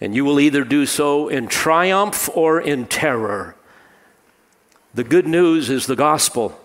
And 0.00 0.14
you 0.14 0.24
will 0.24 0.40
either 0.40 0.64
do 0.64 0.86
so 0.86 1.28
in 1.28 1.46
triumph 1.46 2.28
or 2.34 2.60
in 2.60 2.86
terror. 2.86 3.54
The 4.94 5.04
good 5.04 5.26
news 5.26 5.68
is 5.68 5.86
the 5.86 5.96
gospel 5.96 6.58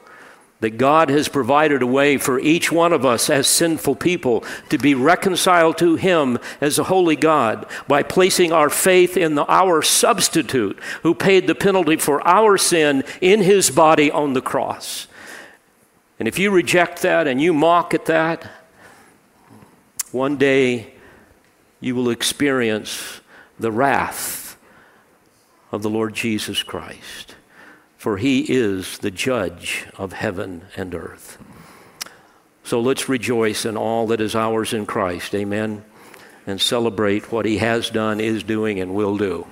that 0.64 0.78
God 0.78 1.10
has 1.10 1.28
provided 1.28 1.82
a 1.82 1.86
way 1.86 2.18
for 2.18 2.40
each 2.40 2.72
one 2.72 2.94
of 2.94 3.06
us 3.06 3.30
as 3.30 3.48
sinful 3.48 3.98
people 3.98 4.46
to 4.70 4.78
be 4.78 4.96
reconciled 4.96 5.78
to 5.80 5.96
Him 5.96 6.40
as 6.62 6.80
a 6.80 6.86
holy 6.86 7.18
God 7.18 7.66
by 7.86 8.02
placing 8.02 8.54
our 8.54 8.70
faith 8.70 9.18
in 9.18 9.36
the, 9.36 9.46
our 9.48 9.82
substitute 9.82 10.80
who 11.02 11.14
paid 11.14 11.48
the 11.48 11.54
penalty 11.54 11.98
for 11.98 12.26
our 12.26 12.58
sin 12.58 13.04
in 13.20 13.42
His 13.42 13.72
body 13.72 14.10
on 14.10 14.32
the 14.32 14.42
cross. 14.42 15.08
And 16.18 16.30
if 16.30 16.40
you 16.40 16.50
reject 16.50 17.02
that 17.02 17.28
and 17.28 17.42
you 17.42 17.54
mock 17.54 17.94
at 17.94 18.06
that, 18.06 18.50
one 20.14 20.38
day 20.38 20.94
you 21.82 21.94
will 21.94 22.10
experience 22.10 23.20
the 23.60 23.72
wrath 23.72 24.56
of 25.74 25.82
the 25.82 25.90
Lord 25.90 26.14
Jesus 26.14 26.64
Christ 26.64 27.36
for 28.04 28.18
he 28.18 28.42
is 28.42 28.98
the 28.98 29.10
judge 29.10 29.88
of 29.98 30.12
heaven 30.12 30.62
and 30.76 30.94
earth. 30.94 31.38
So 32.66 32.82
let's 32.82 33.08
rejoice 33.08 33.64
in 33.64 33.78
all 33.78 34.08
that 34.08 34.20
is 34.20 34.36
ours 34.36 34.74
in 34.74 34.86
Christ. 34.86 35.34
Amen. 35.34 35.86
And 36.46 36.60
celebrate 36.60 37.32
what 37.32 37.46
he 37.46 37.60
has 37.60 37.90
done, 37.90 38.20
is 38.20 38.44
doing, 38.44 38.82
and 38.82 38.94
will 38.94 39.18
do. 39.18 39.48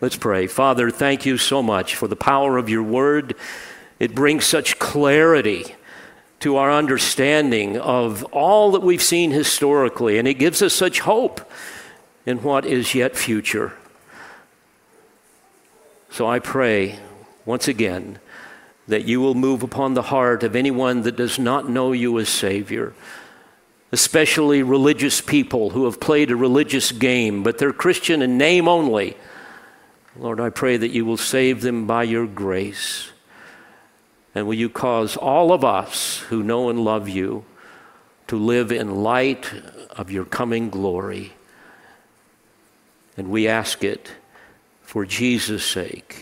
Let's 0.00 0.16
pray. 0.16 0.46
Father, 0.46 0.90
thank 0.90 1.26
you 1.26 1.36
so 1.36 1.62
much 1.62 1.94
for 1.94 2.08
the 2.08 2.16
power 2.16 2.56
of 2.56 2.70
your 2.70 2.82
word. 2.82 3.34
It 3.98 4.14
brings 4.14 4.46
such 4.46 4.78
clarity 4.78 5.74
to 6.40 6.56
our 6.56 6.72
understanding 6.72 7.76
of 7.76 8.24
all 8.32 8.70
that 8.70 8.80
we've 8.80 9.02
seen 9.02 9.32
historically, 9.32 10.16
and 10.16 10.26
it 10.26 10.38
gives 10.38 10.62
us 10.62 10.72
such 10.72 11.00
hope 11.00 11.42
in 12.24 12.42
what 12.42 12.64
is 12.64 12.94
yet 12.94 13.16
future. 13.16 13.74
So 16.08 16.26
I 16.26 16.38
pray 16.38 16.98
once 17.44 17.68
again 17.68 18.18
that 18.88 19.04
you 19.04 19.20
will 19.20 19.34
move 19.34 19.62
upon 19.62 19.94
the 19.94 20.02
heart 20.02 20.42
of 20.42 20.56
anyone 20.56 21.02
that 21.02 21.16
does 21.16 21.38
not 21.38 21.68
know 21.68 21.92
you 21.92 22.18
as 22.18 22.28
Savior, 22.28 22.92
especially 23.92 24.62
religious 24.62 25.20
people 25.20 25.70
who 25.70 25.84
have 25.84 26.00
played 26.00 26.30
a 26.30 26.36
religious 26.36 26.92
game, 26.92 27.42
but 27.42 27.58
they're 27.58 27.72
Christian 27.72 28.22
in 28.22 28.38
name 28.38 28.66
only. 28.68 29.16
Lord, 30.16 30.40
I 30.40 30.50
pray 30.50 30.76
that 30.76 30.90
you 30.90 31.04
will 31.04 31.16
save 31.16 31.62
them 31.62 31.86
by 31.86 32.02
your 32.02 32.26
grace. 32.26 33.10
And 34.34 34.46
will 34.46 34.54
you 34.54 34.68
cause 34.68 35.16
all 35.16 35.52
of 35.52 35.64
us 35.64 36.18
who 36.28 36.42
know 36.42 36.68
and 36.68 36.80
love 36.80 37.08
you 37.08 37.44
to 38.26 38.36
live 38.36 38.72
in 38.72 39.02
light 39.02 39.50
of 39.90 40.10
your 40.10 40.24
coming 40.24 40.70
glory? 40.70 41.34
And 43.16 43.28
we 43.28 43.46
ask 43.46 43.84
it 43.84 44.12
for 44.82 45.04
Jesus' 45.04 45.64
sake. 45.64 46.21